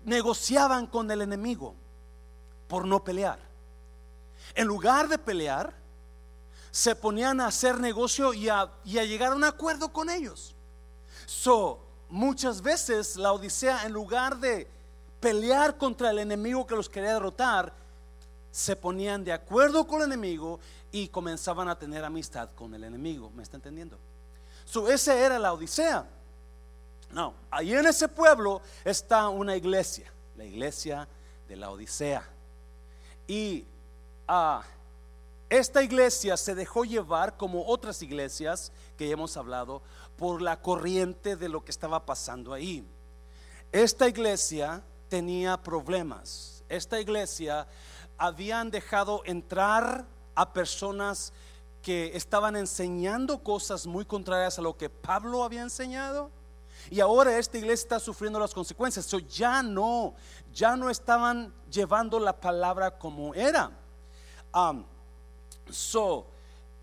negociaban 0.06 0.88
con 0.88 1.12
el 1.12 1.22
enemigo 1.22 1.76
por 2.68 2.86
no 2.86 3.04
pelear. 3.04 3.47
En 4.58 4.66
lugar 4.66 5.08
de 5.08 5.20
pelear, 5.20 5.72
se 6.72 6.96
ponían 6.96 7.40
a 7.40 7.46
hacer 7.46 7.80
negocio 7.80 8.34
y 8.34 8.50
a, 8.50 8.72
llegar 8.84 9.34
a 9.34 9.36
un 9.36 9.44
acuerdo 9.44 9.94
con 9.94 10.10
ellos. 10.10 10.56
So, 11.28 11.80
muchas 12.10 12.64
veces 12.64 13.18
la 13.18 13.34
Odisea, 13.34 13.86
en 13.86 13.94
lugar 13.94 14.38
de 14.38 14.68
pelear 15.20 15.78
contra 15.78 16.10
el 16.10 16.18
enemigo 16.18 16.66
que 16.66 16.76
los 16.76 16.90
quería 16.90 17.14
derrotar, 17.14 17.72
se 18.50 18.76
ponían 18.76 19.24
de 19.24 19.32
acuerdo 19.32 19.86
con 19.86 20.02
el 20.02 20.08
enemigo 20.08 20.60
y 20.92 21.08
comenzaban 21.10 21.70
a 21.70 21.78
tener 21.78 22.04
amistad 22.04 22.50
con 22.56 22.74
el 22.74 22.84
enemigo. 22.84 23.30
¿Me 23.36 23.44
está 23.44 23.58
entendiendo? 23.58 24.00
So, 24.66 24.88
esa 24.88 25.14
era 25.16 25.38
la 25.38 25.54
Odisea. 25.54 26.04
No, 27.12 27.36
ahí 27.52 27.76
en 27.76 27.86
ese 27.86 28.08
pueblo 28.08 28.64
está 28.84 29.30
una 29.30 29.56
iglesia, 29.56 30.12
la 30.36 30.46
iglesia 30.46 31.08
de 31.48 31.56
la 31.58 31.70
Odisea. 31.70 32.28
Y 33.28 33.64
a 33.64 33.77
ah, 34.28 34.64
esta 35.50 35.82
iglesia 35.82 36.36
se 36.36 36.56
dejó 36.56 36.84
llevar, 36.84 37.38
como 37.38 37.66
otras 37.68 38.02
iglesias 38.02 38.72
que 38.98 39.12
hemos 39.12 39.38
hablado, 39.38 39.82
por 40.18 40.42
la 40.42 40.62
corriente 40.62 41.36
de 41.38 41.48
lo 41.48 41.64
que 41.64 41.72
estaba 41.72 42.06
pasando 42.06 42.54
ahí. 42.54 42.86
Esta 43.72 44.08
iglesia 44.08 44.84
tenía 45.08 45.58
problemas. 45.58 46.64
Esta 46.68 47.00
iglesia 47.00 47.68
habían 48.18 48.72
dejado 48.72 49.22
entrar 49.26 50.06
a 50.36 50.52
personas 50.52 51.32
que 51.82 52.12
estaban 52.18 52.58
enseñando 52.58 53.42
cosas 53.42 53.88
muy 53.88 54.04
contrarias 54.04 54.60
a 54.60 54.62
lo 54.62 54.76
que 54.76 54.90
Pablo 54.90 55.44
había 55.44 55.62
enseñado. 55.62 56.30
Y 56.90 57.00
ahora 57.00 57.38
esta 57.38 57.58
iglesia 57.58 57.84
está 57.84 58.00
sufriendo 58.00 58.40
las 58.40 58.54
consecuencias. 58.54 59.10
ya 59.30 59.64
no, 59.64 60.14
ya 60.54 60.76
no 60.76 60.90
estaban 60.90 61.54
llevando 61.72 62.20
la 62.20 62.34
palabra 62.40 62.98
como 62.98 63.34
era. 63.34 63.72
So, 65.70 66.26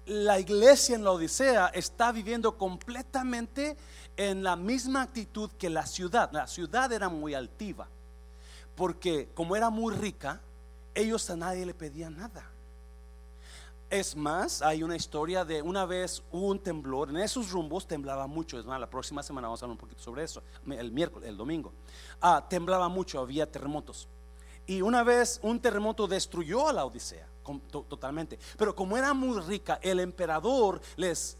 la 0.06 0.38
iglesia 0.38 0.94
en 0.94 1.04
la 1.04 1.12
Odisea 1.12 1.68
está 1.68 2.12
viviendo 2.12 2.56
completamente 2.56 3.76
en 4.16 4.42
la 4.42 4.54
misma 4.54 5.02
actitud 5.02 5.50
que 5.58 5.70
la 5.70 5.86
ciudad. 5.86 6.30
La 6.32 6.46
ciudad 6.46 6.92
era 6.92 7.08
muy 7.08 7.34
altiva, 7.34 7.88
porque 8.76 9.30
como 9.34 9.56
era 9.56 9.70
muy 9.70 9.94
rica, 9.94 10.40
ellos 10.94 11.28
a 11.30 11.36
nadie 11.36 11.66
le 11.66 11.74
pedían 11.74 12.16
nada. 12.16 12.50
Es 13.90 14.16
más, 14.16 14.62
hay 14.62 14.82
una 14.82 14.96
historia 14.96 15.44
de 15.44 15.62
una 15.62 15.84
vez 15.84 16.22
hubo 16.32 16.48
un 16.48 16.58
temblor, 16.58 17.10
en 17.10 17.18
esos 17.18 17.50
rumbos 17.50 17.86
temblaba 17.86 18.26
mucho, 18.26 18.58
es 18.58 18.64
más, 18.64 18.80
la 18.80 18.90
próxima 18.90 19.22
semana 19.22 19.48
vamos 19.48 19.62
a 19.62 19.66
hablar 19.66 19.74
un 19.74 19.78
poquito 19.78 20.02
sobre 20.02 20.24
eso, 20.24 20.42
el 20.66 20.90
miércoles, 20.90 21.28
el 21.28 21.36
domingo. 21.36 21.72
Ah, 22.20 22.44
temblaba 22.48 22.88
mucho, 22.88 23.20
había 23.20 23.50
terremotos. 23.50 24.08
Y 24.66 24.80
una 24.80 25.02
vez 25.02 25.38
un 25.42 25.60
terremoto 25.60 26.06
destruyó 26.06 26.68
a 26.68 26.72
la 26.72 26.84
Odisea 26.84 27.33
totalmente. 27.70 28.38
Pero 28.56 28.74
como 28.74 28.96
era 28.96 29.12
muy 29.12 29.40
rica, 29.40 29.78
el 29.82 30.00
emperador 30.00 30.80
les, 30.96 31.36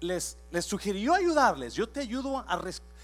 les, 0.00 0.38
les 0.50 0.64
sugirió 0.64 1.14
ayudarles. 1.14 1.74
Yo 1.74 1.88
te 1.88 2.00
ayudo 2.00 2.38
a, 2.38 2.60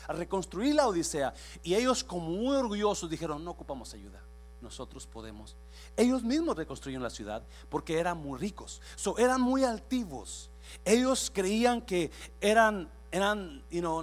reconstruir 0.09 0.75
la 0.75 0.87
Odisea. 0.87 1.35
Y 1.63 1.75
ellos 1.75 2.05
como 2.05 2.31
muy 2.31 2.57
orgullosos 2.57 3.11
dijeron, 3.11 3.45
no 3.45 3.51
ocupamos 3.51 3.93
ayuda. 3.95 4.21
Nosotros 4.61 5.07
podemos. 5.07 5.57
Ellos 5.97 6.23
mismos 6.23 6.57
reconstruyeron 6.57 7.03
la 7.03 7.11
ciudad 7.11 7.43
porque 7.69 7.99
eran 7.99 8.19
muy 8.19 8.39
ricos. 8.39 8.81
So, 8.97 9.19
eran 9.19 9.41
muy 9.41 9.63
altivos. 9.65 10.51
Ellos 10.85 11.31
creían 11.33 11.83
que 11.83 12.11
eran, 12.41 12.89
eran 13.13 13.63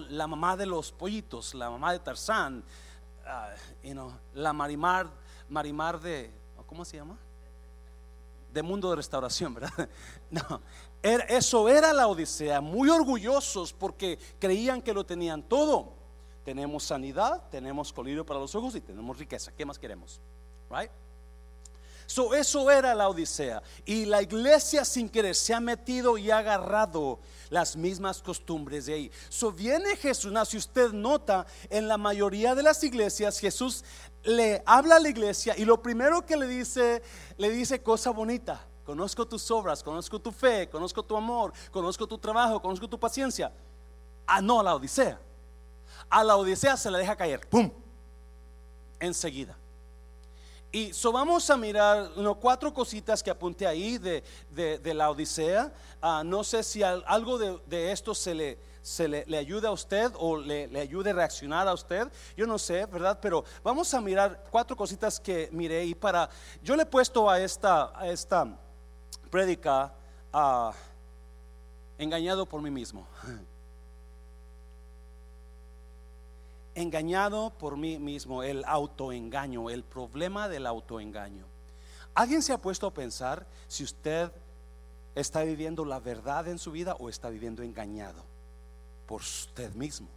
la 0.10 0.28
mamá 0.28 0.56
de 0.56 0.68
los 0.68 0.92
pollitos, 0.92 1.56
la 1.56 1.70
mamá 1.70 1.94
de 1.94 2.00
Tarzán, 2.00 2.64
uh, 3.26 4.12
la 4.36 4.54
Marimar, 4.54 5.10
Marimar 5.50 6.00
de, 6.00 6.32
¿cómo 6.68 6.86
se 6.86 6.98
llama? 6.98 7.18
De 8.54 8.62
mundo 8.62 8.90
de 8.90 8.96
restauración, 8.96 9.54
¿verdad? 9.54 9.90
No, 10.30 10.62
eso 11.04 11.68
era 11.68 11.94
la 11.94 12.08
Odisea, 12.08 12.62
muy 12.62 12.90
orgullosos 12.90 13.74
porque 13.74 14.20
creían 14.40 14.82
que 14.82 14.94
lo 14.94 15.06
tenían 15.06 15.44
todo. 15.44 15.94
Tenemos 16.44 16.84
sanidad, 16.84 17.50
tenemos 17.50 17.92
colirio 17.92 18.26
para 18.26 18.40
los 18.40 18.56
ojos 18.56 18.76
y 18.76 18.82
tenemos 18.82 19.18
riqueza. 19.18 19.52
¿Qué 19.52 19.66
más 19.66 19.78
queremos? 19.78 20.22
Right? 20.70 20.92
So, 22.12 22.34
eso 22.34 22.70
era 22.70 22.94
la 22.94 23.08
Odisea. 23.08 23.64
Y 23.86 24.04
la 24.04 24.22
iglesia 24.22 24.84
sin 24.84 25.08
querer 25.08 25.34
se 25.34 25.54
ha 25.54 25.62
metido 25.62 26.18
y 26.18 26.30
ha 26.30 26.40
agarrado 26.40 27.20
las 27.50 27.78
mismas 27.78 28.22
costumbres 28.22 28.86
de 28.86 28.94
ahí. 28.96 29.12
So, 29.30 29.50
viene 29.50 29.96
Jesús. 29.96 30.34
si 30.50 30.58
usted 30.58 30.92
nota, 30.92 31.48
en 31.70 31.88
la 31.88 31.98
mayoría 31.98 32.54
de 32.54 32.64
las 32.64 32.84
iglesias, 32.84 33.40
Jesús 33.40 33.86
le 34.24 34.62
habla 34.66 34.98
a 34.98 35.00
la 35.00 35.08
iglesia 35.08 35.56
y 35.58 35.64
lo 35.64 35.82
primero 35.82 36.26
que 36.26 36.36
le 36.36 36.48
dice, 36.48 37.02
le 37.38 37.50
dice 37.50 37.82
cosa 37.82 38.10
bonita. 38.10 38.68
Conozco 38.84 39.26
tus 39.26 39.50
obras, 39.50 39.82
conozco 39.82 40.20
tu 40.20 40.34
fe, 40.34 40.68
conozco 40.68 41.04
tu 41.04 41.16
amor, 41.16 41.54
conozco 41.72 42.06
tu 42.06 42.18
trabajo, 42.18 42.62
conozco 42.62 42.90
tu 42.90 43.00
paciencia. 43.00 43.54
Ah, 44.28 44.42
no, 44.42 44.60
a 44.60 44.64
la 44.64 44.76
Odisea. 44.76 45.18
A 46.10 46.26
la 46.26 46.36
Odisea 46.36 46.76
se 46.76 46.92
le 46.92 46.98
deja 46.98 47.16
caer, 47.16 47.48
¡pum! 47.48 47.72
Enseguida. 49.00 49.61
Y 50.74 50.94
so 50.94 51.12
vamos 51.12 51.50
a 51.50 51.58
mirar 51.58 52.12
cuatro 52.40 52.74
cositas 52.74 53.22
que 53.22 53.30
apunté 53.30 53.68
ahí 53.68 53.98
de, 53.98 54.94
la 54.94 55.10
Odisea. 55.10 55.74
Ah, 56.02 56.24
no 56.26 56.46
sé 56.46 56.64
si 56.64 56.82
algo 56.82 57.38
de, 57.38 57.92
esto 57.92 58.16
se 58.16 58.34
le, 58.34 58.58
se 58.82 59.08
le, 59.10 59.38
ayuda 59.38 59.68
a 59.68 59.72
usted 59.74 60.14
o 60.18 60.38
le, 60.38 60.70
ayude 60.80 61.10
a 61.10 61.14
reaccionar 61.14 61.68
a 61.68 61.74
usted. 61.74 62.08
Yo 62.38 62.48
no 62.48 62.58
sé, 62.58 62.86
¿verdad? 62.86 63.20
Pero 63.22 63.44
vamos 63.62 63.94
a 63.94 64.00
mirar 64.00 64.46
cuatro 64.50 64.78
cositas 64.78 65.20
que 65.20 65.50
miré 65.52 65.84
y 65.84 65.94
para... 65.94 66.30
Yo 66.64 66.78
le 66.78 66.84
he 66.84 66.86
puesto 66.86 67.30
a 67.30 67.38
esta, 67.42 67.92
a 67.94 68.08
esta 68.08 68.58
prédica 69.30 69.94
ah, 70.32 70.72
engañado 71.98 72.46
por 72.46 72.62
mí 72.62 72.72
mismo. 72.72 73.06
engañado 76.76 77.52
por 77.58 77.78
mí 77.78 78.00
mismo, 78.00 78.44
el 78.44 78.64
autoengaño, 78.66 79.70
el 79.70 79.84
problema 79.84 80.48
del 80.48 80.66
autoengaño. 80.68 81.46
¿Alguien 82.14 82.42
se 82.42 82.54
ha 82.54 82.58
puesto 82.58 82.88
a 82.88 82.94
pensar 82.94 83.46
si 83.68 83.84
usted 83.84 84.32
está 85.16 85.44
viviendo 85.44 85.86
la 85.86 86.00
verdad 86.00 86.48
en 86.48 86.60
su 86.60 86.72
vida 86.72 86.96
o 87.00 87.10
está 87.10 87.30
viviendo 87.30 87.64
engañado 87.64 88.24
por 89.08 89.22
usted 89.22 89.74
mismo? 89.74 90.08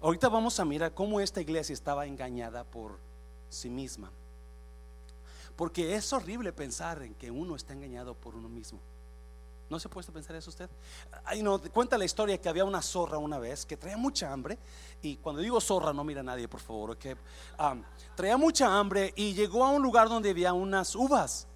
Ahorita 0.00 0.28
vamos 0.28 0.58
a 0.58 0.64
mirar 0.64 0.92
cómo 0.94 1.20
esta 1.20 1.40
iglesia 1.40 1.72
estaba 1.72 2.06
engañada 2.06 2.64
por 2.64 2.98
sí 3.48 3.70
misma. 3.70 4.10
Porque 5.54 5.94
es 5.94 6.12
horrible 6.12 6.52
pensar 6.52 7.02
en 7.02 7.14
que 7.14 7.30
uno 7.30 7.54
está 7.54 7.72
engañado 7.72 8.14
por 8.14 8.34
uno 8.34 8.48
mismo. 8.48 8.80
¿No 9.68 9.78
se 9.80 9.88
ha 9.88 9.90
puesto 9.90 10.12
a 10.12 10.14
pensar 10.14 10.36
eso 10.36 10.50
usted? 10.50 10.68
Ay, 11.24 11.42
no, 11.42 11.60
cuenta 11.60 11.96
la 11.96 12.04
historia 12.04 12.38
que 12.38 12.48
había 12.48 12.64
una 12.64 12.82
zorra 12.82 13.16
una 13.18 13.38
vez 13.38 13.64
que 13.64 13.76
traía 13.76 13.96
mucha 13.96 14.30
hambre. 14.30 14.58
Y 15.00 15.16
cuando 15.16 15.40
digo 15.40 15.60
zorra, 15.60 15.92
no 15.92 16.04
mira 16.04 16.20
a 16.20 16.24
nadie, 16.24 16.46
por 16.46 16.60
favor. 16.60 16.98
Que 16.98 17.16
traía 18.14 18.36
mucha 18.36 18.78
hambre 18.78 19.12
y 19.16 19.32
llegó 19.32 19.64
a 19.64 19.70
un 19.70 19.82
lugar 19.82 20.08
donde 20.08 20.30
había 20.30 20.52
unas 20.52 20.94
uvas. 20.94 21.46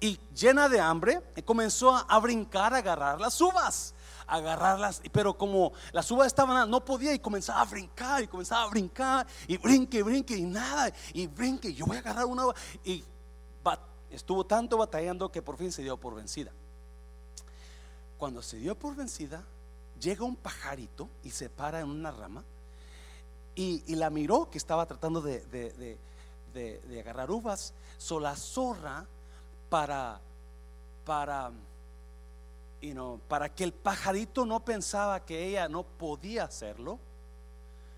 Y 0.00 0.18
llena 0.34 0.68
de 0.68 0.80
hambre, 0.80 1.22
comenzó 1.44 1.94
a, 1.94 2.18
brincar, 2.18 2.74
a 2.74 2.78
agarrar 2.78 3.20
las 3.20 3.40
uvas 3.40 3.94
agarrarlas, 4.26 5.02
pero 5.12 5.36
como 5.36 5.72
las 5.92 6.10
uvas 6.10 6.28
estaban, 6.28 6.70
no 6.70 6.82
podía 6.82 7.12
y 7.12 7.18
comenzaba 7.18 7.60
a 7.60 7.64
brincar 7.66 8.22
y 8.22 8.28
comenzaba 8.28 8.62
a 8.62 8.70
brincar 8.70 9.26
y 9.46 9.58
brinque, 9.58 10.02
brinque 10.02 10.34
y 10.34 10.44
nada, 10.44 10.90
y 11.12 11.26
brinque, 11.26 11.74
yo 11.74 11.84
voy 11.84 11.98
a 11.98 12.00
agarrar 12.00 12.24
una 12.24 12.46
uva 12.46 12.54
y 12.82 13.04
estuvo 14.10 14.44
tanto 14.44 14.78
batallando 14.78 15.30
que 15.30 15.42
por 15.42 15.56
fin 15.56 15.70
se 15.70 15.82
dio 15.82 15.98
por 15.98 16.14
vencida. 16.14 16.52
Cuando 18.22 18.40
se 18.40 18.56
dio 18.56 18.76
por 18.76 18.94
vencida, 18.94 19.42
llega 20.00 20.24
un 20.24 20.36
pajarito 20.36 21.08
y 21.24 21.30
se 21.30 21.50
para 21.50 21.80
en 21.80 21.88
una 21.88 22.12
rama 22.12 22.44
y, 23.56 23.96
la 23.96 24.10
miró 24.10 24.48
que 24.48 24.58
estaba 24.58 24.86
tratando 24.86 25.20
de, 25.20 25.98
agarrar 27.00 27.32
uvas. 27.32 27.74
So 27.98 28.20
la 28.20 28.36
zorra 28.36 29.04
para, 29.68 30.20
para, 31.04 31.50
you 32.80 32.92
know, 32.92 33.18
para 33.26 33.52
que 33.52 33.64
el 33.64 33.72
pajarito 33.72 34.46
no 34.46 34.64
pensaba 34.64 35.24
que 35.24 35.44
ella 35.48 35.68
no 35.68 35.82
podía 35.82 36.44
hacerlo, 36.44 37.00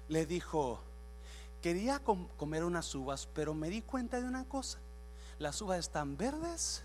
le 0.08 0.24
dijo, 0.24 0.80
quería 1.60 1.98
comer 1.98 2.64
unas 2.64 2.94
uvas, 2.94 3.28
pero 3.34 3.52
me 3.52 3.68
di 3.68 3.82
cuenta 3.82 4.22
de 4.22 4.26
una 4.26 4.46
cosa, 4.46 4.78
las 5.38 5.60
uvas 5.60 5.80
están 5.80 6.16
verdes 6.16 6.82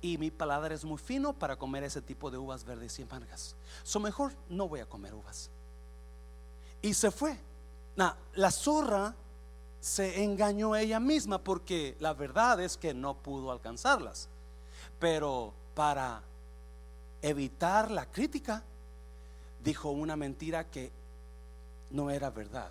y 0.00 0.18
mi 0.18 0.30
paladar 0.30 0.72
es 0.72 0.84
muy 0.84 0.98
fino 0.98 1.32
para 1.32 1.56
comer 1.56 1.84
ese 1.84 2.00
tipo 2.00 2.30
de 2.30 2.38
uvas 2.38 2.64
verdes 2.64 2.98
y 2.98 3.02
amargas. 3.02 3.56
So 3.82 4.00
mejor 4.00 4.32
no 4.48 4.68
voy 4.68 4.80
a 4.80 4.86
comer 4.86 5.14
uvas. 5.14 5.50
Y 6.82 6.94
se 6.94 7.10
fue. 7.10 7.36
la 7.96 8.50
zorra 8.50 9.14
se 9.80 10.22
engañó 10.22 10.76
ella 10.76 11.00
misma 11.00 11.38
porque 11.38 11.96
la 12.00 12.14
verdad 12.14 12.60
es 12.60 12.76
que 12.76 12.94
no 12.94 13.14
pudo 13.14 13.50
alcanzarlas. 13.50 14.28
Pero 14.98 15.52
para 15.74 16.22
evitar 17.22 17.90
la 17.90 18.06
crítica, 18.06 18.62
dijo 19.62 19.90
una 19.90 20.16
mentira 20.16 20.64
que 20.64 20.90
no 21.90 22.10
era 22.10 22.30
verdad. 22.30 22.70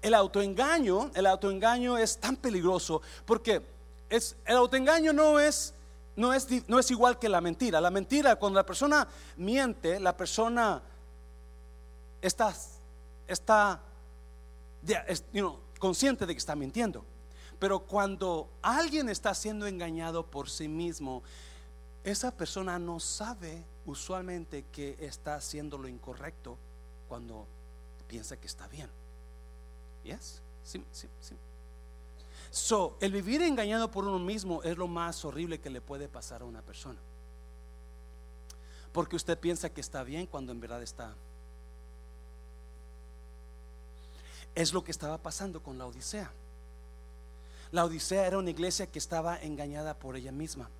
El 0.00 0.14
autoengaño, 0.14 1.10
el 1.14 1.26
autoengaño 1.26 1.98
es 1.98 2.18
tan 2.18 2.36
peligroso 2.36 3.02
porque 3.26 3.62
es, 4.08 4.36
el 4.46 4.56
autoengaño 4.56 5.12
no 5.12 5.40
es, 5.40 5.73
no, 6.16 6.32
es, 6.32 6.68
no 6.68 6.78
es 6.78 6.90
igual 6.90 7.18
que 7.18 7.28
la 7.28 7.40
mentira. 7.40 7.80
La 7.80 7.90
mentira, 7.90 8.36
cuando 8.36 8.58
la 8.58 8.66
persona 8.66 9.06
miente, 9.36 9.98
la 10.00 10.16
persona 10.16 10.82
está, 12.20 12.54
está 13.26 13.80
consciente 15.78 16.26
de 16.26 16.34
que 16.34 16.38
está 16.38 16.54
mintiendo. 16.54 17.04
Pero 17.58 17.80
cuando 17.80 18.48
alguien 18.62 19.08
está 19.08 19.34
siendo 19.34 19.66
engañado 19.66 20.26
por 20.26 20.50
sí 20.50 20.68
mismo, 20.68 21.22
esa 22.02 22.30
persona 22.30 22.78
no 22.78 23.00
sabe 23.00 23.64
usualmente 23.86 24.66
que 24.70 24.96
está 25.00 25.36
haciendo 25.36 25.78
lo 25.78 25.88
incorrecto 25.88 26.58
cuando 27.08 27.46
piensa 28.06 28.36
que 28.36 28.46
está 28.46 28.68
bien. 28.68 28.90
¿Yes? 30.04 30.42
Sí, 30.62 30.84
sí, 30.92 31.08
sí. 31.20 31.34
So, 32.50 32.96
el 33.00 33.12
vivir 33.12 33.42
engañado 33.42 33.90
por 33.90 34.04
uno 34.04 34.18
mismo 34.18 34.62
es 34.62 34.76
lo 34.76 34.86
más 34.86 35.24
horrible 35.24 35.60
que 35.60 35.70
le 35.70 35.80
puede 35.80 36.08
pasar 36.08 36.42
a 36.42 36.44
una 36.44 36.62
persona. 36.62 36.98
Porque 38.92 39.16
usted 39.16 39.38
piensa 39.38 39.70
que 39.70 39.80
está 39.80 40.04
bien 40.04 40.26
cuando 40.26 40.52
en 40.52 40.60
verdad 40.60 40.82
está. 40.82 41.14
Es 44.54 44.72
lo 44.72 44.84
que 44.84 44.92
estaba 44.92 45.18
pasando 45.18 45.62
con 45.62 45.78
la 45.78 45.86
Odisea. 45.86 46.30
La 47.72 47.84
Odisea 47.84 48.26
era 48.26 48.38
una 48.38 48.50
iglesia 48.50 48.86
que 48.86 49.00
estaba 49.00 49.36
engañada 49.36 49.94
por 49.94 50.16
ella 50.16 50.30
misma. 50.30 50.70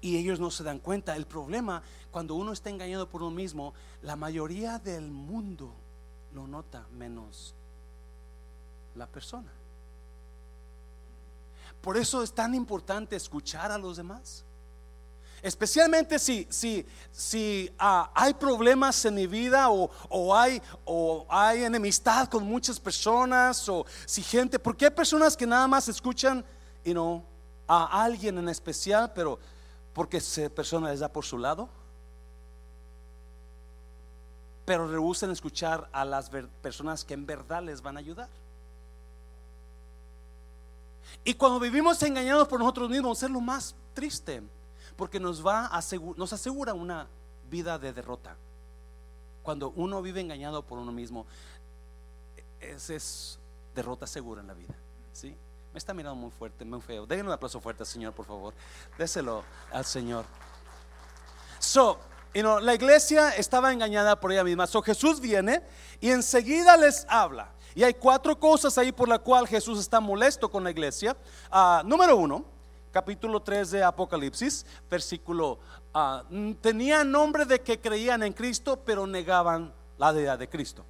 Y 0.00 0.16
ellos 0.16 0.40
no 0.40 0.50
se 0.50 0.64
dan 0.64 0.78
cuenta. 0.78 1.16
El 1.16 1.26
problema, 1.26 1.82
cuando 2.10 2.34
uno 2.34 2.52
está 2.52 2.70
engañado 2.70 3.10
por 3.10 3.22
uno 3.22 3.30
mismo, 3.30 3.74
la 4.02 4.16
mayoría 4.16 4.78
del 4.78 5.10
mundo 5.10 5.74
lo 6.32 6.46
nota 6.46 6.86
menos 6.92 7.54
la 8.94 9.06
persona. 9.06 9.50
Por 11.86 11.96
eso 11.96 12.20
es 12.20 12.32
tan 12.32 12.52
importante 12.52 13.14
escuchar 13.14 13.70
a 13.70 13.78
los 13.78 13.96
demás. 13.96 14.44
Especialmente 15.40 16.18
si, 16.18 16.44
si, 16.50 16.84
si 17.12 17.72
ah, 17.78 18.10
hay 18.12 18.34
problemas 18.34 19.04
en 19.04 19.14
mi 19.14 19.28
vida 19.28 19.70
o, 19.70 20.34
hay, 20.34 20.60
o 20.84 21.24
hay 21.28 21.62
enemistad 21.62 22.26
con 22.26 22.42
muchas 22.42 22.80
personas 22.80 23.68
o 23.68 23.86
si 24.04 24.20
gente, 24.24 24.58
porque 24.58 24.86
hay 24.86 24.90
personas 24.90 25.36
que 25.36 25.46
nada 25.46 25.68
más 25.68 25.86
escuchan 25.86 26.44
you 26.84 26.92
know, 26.92 27.22
a 27.68 28.02
alguien 28.02 28.36
en 28.36 28.48
especial, 28.48 29.12
pero 29.14 29.38
porque 29.92 30.16
esa 30.16 30.48
persona 30.48 30.90
les 30.90 30.98
da 30.98 31.08
por 31.08 31.24
su 31.24 31.38
lado, 31.38 31.68
pero 34.64 34.88
rehusan 34.88 35.30
escuchar 35.30 35.88
a 35.92 36.04
las 36.04 36.30
personas 36.60 37.04
que 37.04 37.14
en 37.14 37.26
verdad 37.26 37.62
les 37.62 37.80
van 37.80 37.96
a 37.96 38.00
ayudar. 38.00 38.28
Y 41.26 41.34
cuando 41.34 41.58
vivimos 41.58 42.00
engañados 42.04 42.46
por 42.46 42.60
nosotros 42.60 42.88
mismos, 42.88 43.20
es 43.20 43.28
lo 43.28 43.40
más 43.40 43.74
triste, 43.94 44.44
porque 44.94 45.18
nos 45.18 45.44
va 45.44 45.66
a 45.66 45.80
nos 46.16 46.32
asegura 46.32 46.72
una 46.72 47.08
vida 47.50 47.80
de 47.80 47.92
derrota. 47.92 48.36
Cuando 49.42 49.70
uno 49.70 50.00
vive 50.02 50.20
engañado 50.20 50.62
por 50.62 50.78
uno 50.78 50.92
mismo, 50.92 51.26
esa 52.60 52.94
es 52.94 53.40
derrota 53.74 54.06
segura 54.06 54.40
en 54.40 54.46
la 54.46 54.54
vida. 54.54 54.74
¿sí? 55.12 55.34
Me 55.72 55.78
está 55.78 55.92
mirando 55.92 56.14
muy 56.14 56.30
fuerte, 56.30 56.64
muy 56.64 56.80
feo. 56.80 57.06
Denle 57.06 57.24
un 57.24 57.32
aplauso 57.32 57.60
fuerte 57.60 57.82
al 57.82 57.88
Señor, 57.88 58.12
por 58.12 58.26
favor. 58.26 58.54
Déselo 58.96 59.42
al 59.72 59.84
Señor. 59.84 60.24
So, 61.58 61.98
la 62.34 62.72
iglesia 62.72 63.30
estaba 63.30 63.72
engañada 63.72 64.20
por 64.20 64.30
ella 64.30 64.44
misma. 64.44 64.68
So, 64.68 64.80
Jesús 64.80 65.18
viene 65.18 65.60
y 66.00 66.10
enseguida 66.10 66.76
les 66.76 67.04
habla. 67.08 67.50
Y 67.76 67.84
hay 67.84 67.92
cuatro 67.92 68.40
cosas 68.40 68.78
ahí 68.78 68.90
por 68.90 69.06
la 69.06 69.18
cual 69.18 69.46
Jesús 69.46 69.78
está 69.78 70.00
molesto 70.00 70.50
con 70.50 70.64
la 70.64 70.70
iglesia. 70.70 71.14
Ah, 71.50 71.82
número 71.84 72.16
uno, 72.16 72.42
capítulo 72.90 73.38
3 73.40 73.70
de 73.72 73.84
Apocalipsis, 73.84 74.64
versículo, 74.90 75.58
uh, 75.94 76.54
tenía 76.62 77.04
nombre 77.04 77.44
de 77.44 77.60
que 77.60 77.78
creían 77.78 78.22
en 78.22 78.32
Cristo, 78.32 78.80
pero 78.82 79.06
negaban 79.06 79.74
la 79.98 80.10
deidad 80.14 80.38
de 80.38 80.48
Cristo. 80.48 80.86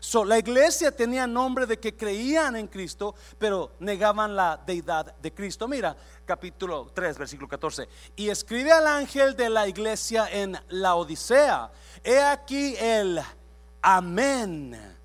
So, 0.00 0.24
la 0.24 0.38
iglesia 0.38 0.90
tenía 0.90 1.26
nombre 1.26 1.66
de 1.66 1.78
que 1.78 1.94
creían 1.94 2.56
en 2.56 2.68
Cristo, 2.68 3.14
pero 3.38 3.72
negaban 3.78 4.34
la 4.34 4.58
deidad 4.64 5.14
de 5.16 5.34
Cristo. 5.34 5.68
Mira, 5.68 5.94
capítulo 6.24 6.90
3, 6.94 7.18
versículo 7.18 7.48
14. 7.48 7.86
Y 8.16 8.30
escribe 8.30 8.72
al 8.72 8.86
ángel 8.86 9.36
de 9.36 9.50
la 9.50 9.68
iglesia 9.68 10.26
en 10.32 10.58
la 10.70 10.94
Odisea. 10.94 11.70
He 12.02 12.18
aquí 12.18 12.76
el 12.78 13.20
amén 13.82 14.99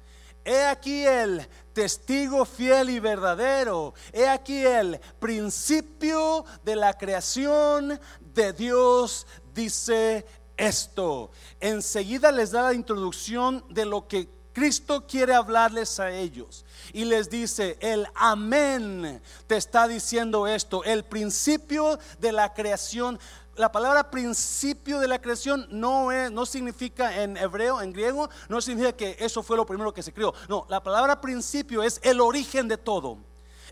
He 0.46 0.64
aquí 0.64 1.06
el 1.06 1.48
testigo 1.74 2.46
fiel 2.46 2.92
y 2.92 3.00
verdadero. 3.00 3.96
He 4.14 4.28
aquí 4.28 4.64
el 4.64 5.00
principio 5.20 6.46
de 6.64 6.76
la 6.76 6.94
creación 6.94 8.00
de 8.34 8.54
Dios. 8.54 9.26
Dice 9.56 10.26
esto. 10.56 11.32
Enseguida 11.60 12.32
les 12.32 12.52
da 12.52 12.62
la 12.62 12.74
introducción 12.74 13.66
de 13.70 13.86
lo 13.86 14.08
que 14.08 14.30
Cristo 14.54 15.06
quiere 15.06 15.34
hablarles 15.34 16.00
a 16.00 16.12
ellos. 16.12 16.64
Y 16.94 17.04
les 17.04 17.30
dice, 17.30 17.78
el 17.82 18.08
amén 18.16 19.22
te 19.48 19.58
está 19.58 19.86
diciendo 19.86 20.48
esto. 20.48 20.84
El 20.86 21.04
principio 21.04 22.00
de 22.20 22.32
la 22.32 22.54
creación 22.54 23.20
la 23.56 23.72
palabra 23.72 24.12
principio 24.12 25.00
de 25.00 25.08
la 25.08 25.22
creación 25.22 25.68
no, 25.72 26.12
es, 26.12 26.32
no 26.32 26.46
significa 26.46 27.22
en 27.22 27.38
hebreo, 27.38 27.82
en 27.82 27.94
griego, 27.94 28.30
no 28.50 28.62
significa 28.62 28.94
que 28.94 29.16
eso 29.20 29.42
fue 29.44 29.58
lo 29.58 29.66
primero 29.66 29.94
que 29.94 30.04
se 30.04 30.14
creó. 30.14 30.34
No, 30.50 30.66
la 30.70 30.84
palabra 30.84 31.22
principio 31.22 31.82
es 31.84 32.00
el 32.04 32.20
origen 32.22 32.68
de 32.68 32.78
todo. 32.78 33.18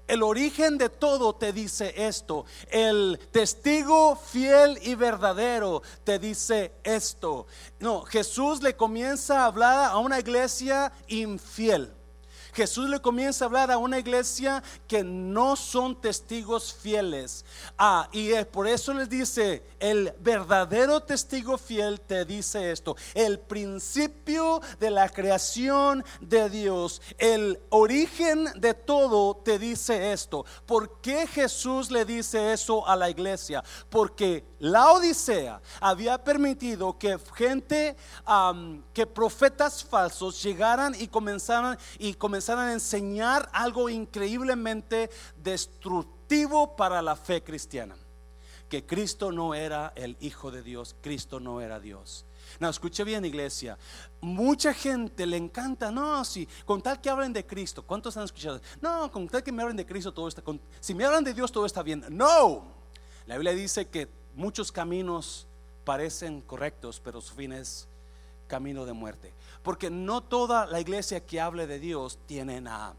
El 0.07 0.21
origen 0.21 0.77
de 0.77 0.89
todo 0.89 1.33
te 1.33 1.53
dice 1.53 1.93
esto. 1.95 2.45
El 2.69 3.19
testigo 3.31 4.15
fiel 4.15 4.77
y 4.81 4.95
verdadero 4.95 5.81
te 6.03 6.19
dice 6.19 6.73
esto. 6.83 7.47
No, 7.79 8.03
Jesús 8.03 8.61
le 8.61 8.75
comienza 8.75 9.41
a 9.41 9.45
hablar 9.45 9.91
a 9.91 9.97
una 9.97 10.19
iglesia 10.19 10.91
infiel. 11.07 11.93
Jesús 12.53 12.87
le 12.87 13.01
comienza 13.01 13.45
a 13.45 13.47
hablar 13.47 13.71
a 13.71 13.77
una 13.77 13.99
iglesia 13.99 14.63
que 14.87 15.03
no 15.03 15.55
son 15.55 15.99
testigos 15.99 16.73
fieles. 16.73 17.45
Ah, 17.77 18.07
y 18.11 18.31
por 18.45 18.67
eso 18.67 18.93
les 18.93 19.09
dice, 19.09 19.63
el 19.79 20.13
verdadero 20.19 21.01
testigo 21.01 21.57
fiel 21.57 21.99
te 21.99 22.25
dice 22.25 22.71
esto, 22.71 22.95
el 23.15 23.39
principio 23.39 24.61
de 24.79 24.91
la 24.91 25.09
creación 25.09 26.05
de 26.21 26.49
Dios, 26.49 27.01
el 27.17 27.59
origen 27.69 28.49
de 28.55 28.73
todo 28.73 29.35
te 29.37 29.57
dice 29.57 30.13
esto. 30.13 30.45
¿Por 30.65 31.01
qué 31.01 31.25
Jesús 31.25 31.89
le 31.89 32.05
dice 32.05 32.53
eso 32.53 32.87
a 32.87 32.95
la 32.95 33.09
iglesia? 33.09 33.63
Porque 33.89 34.45
la 34.59 34.91
Odisea 34.91 35.59
había 35.81 36.23
permitido 36.23 36.97
que 36.97 37.17
gente, 37.35 37.95
que 38.93 39.07
profetas 39.07 39.83
falsos 39.83 40.41
llegaran 40.41 40.95
y 40.97 41.07
comenzaran 41.07 41.77
y 41.97 42.13
comenzaran 42.13 42.42
a 42.49 42.73
enseñar 42.73 43.49
algo 43.53 43.89
increíblemente 43.89 45.10
destructivo 45.43 46.75
para 46.75 47.01
la 47.01 47.15
fe 47.15 47.43
cristiana. 47.43 47.95
Que 48.69 48.86
Cristo 48.86 49.32
no 49.32 49.53
era 49.53 49.93
el 49.95 50.17
Hijo 50.19 50.51
de 50.51 50.63
Dios, 50.63 50.95
Cristo 51.01 51.39
no 51.39 51.62
era 51.62 51.79
Dios. 51.79 52.25
No, 52.60 52.69
escuche 52.69 53.03
bien, 53.03 53.25
iglesia. 53.25 53.77
Mucha 54.21 54.73
gente 54.73 55.25
le 55.25 55.38
encanta, 55.38 55.91
no, 55.91 56.23
si 56.25 56.47
con 56.65 56.82
tal 56.82 56.99
que 57.01 57.10
hablen 57.10 57.34
de 57.34 57.45
Cristo, 57.45 57.84
¿cuántos 57.84 58.15
han 58.17 58.25
escuchado? 58.25 58.62
No, 58.82 59.12
con 59.12 59.27
tal 59.27 59.43
que 59.43 59.51
me 59.51 59.62
hablen 59.62 59.77
de 59.77 59.86
Cristo, 59.86 60.13
todo 60.13 60.27
está, 60.27 60.41
si 60.79 60.93
me 60.93 61.06
hablan 61.06 61.23
de 61.23 61.34
Dios, 61.34 61.51
todo 61.51 61.65
está 61.65 61.84
bien. 61.84 62.03
No, 62.10 62.63
la 63.25 63.36
Biblia 63.36 63.53
dice 63.53 63.88
que 63.88 64.08
muchos 64.36 64.71
caminos 64.71 65.47
parecen 65.84 66.41
correctos, 66.41 67.01
pero 67.03 67.21
su 67.21 67.34
fin 67.34 67.53
es 67.53 67.88
camino 68.47 68.86
de 68.86 68.93
muerte. 68.93 69.34
Porque 69.62 69.89
no 69.89 70.21
toda 70.21 70.65
la 70.65 70.79
iglesia 70.79 71.25
que 71.25 71.41
hable 71.41 71.67
de 71.67 71.79
Dios 71.79 72.19
tienen 72.25 72.67
a 72.67 72.93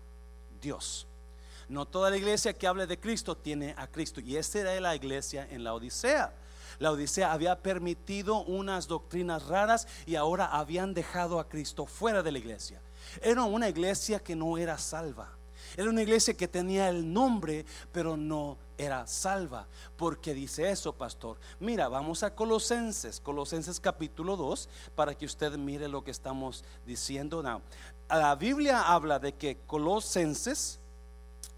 Dios. 0.60 1.06
No 1.68 1.86
toda 1.86 2.10
la 2.10 2.16
iglesia 2.16 2.52
que 2.52 2.66
hable 2.66 2.86
de 2.86 2.98
Cristo 2.98 3.36
tiene 3.36 3.74
a 3.76 3.86
Cristo. 3.86 4.20
Y 4.20 4.36
esta 4.36 4.60
era 4.60 4.80
la 4.80 4.94
iglesia 4.94 5.46
en 5.50 5.64
la 5.64 5.74
Odisea. 5.74 6.32
La 6.78 6.90
Odisea 6.90 7.32
había 7.32 7.62
permitido 7.62 8.42
unas 8.42 8.88
doctrinas 8.88 9.46
raras 9.46 9.86
y 10.06 10.16
ahora 10.16 10.46
habían 10.46 10.92
dejado 10.92 11.38
a 11.38 11.48
Cristo 11.48 11.86
fuera 11.86 12.22
de 12.22 12.32
la 12.32 12.38
iglesia. 12.38 12.80
Era 13.22 13.44
una 13.44 13.68
iglesia 13.68 14.18
que 14.18 14.34
no 14.34 14.58
era 14.58 14.76
salva. 14.78 15.30
Era 15.76 15.90
una 15.90 16.02
iglesia 16.02 16.34
que 16.34 16.48
tenía 16.48 16.88
el 16.88 17.12
nombre, 17.12 17.64
pero 17.92 18.16
no 18.16 18.58
era 18.76 19.06
salva. 19.06 19.66
porque 19.96 20.34
dice 20.34 20.70
eso, 20.70 20.92
pastor? 20.92 21.38
Mira, 21.60 21.88
vamos 21.88 22.22
a 22.22 22.34
Colosenses, 22.34 23.20
Colosenses 23.20 23.80
capítulo 23.80 24.36
2, 24.36 24.68
para 24.94 25.14
que 25.14 25.26
usted 25.26 25.56
mire 25.56 25.88
lo 25.88 26.02
que 26.02 26.10
estamos 26.10 26.64
diciendo. 26.86 27.42
la 28.08 28.34
Biblia 28.34 28.82
habla 28.82 29.18
de 29.18 29.34
que 29.34 29.58
Colosenses 29.66 30.80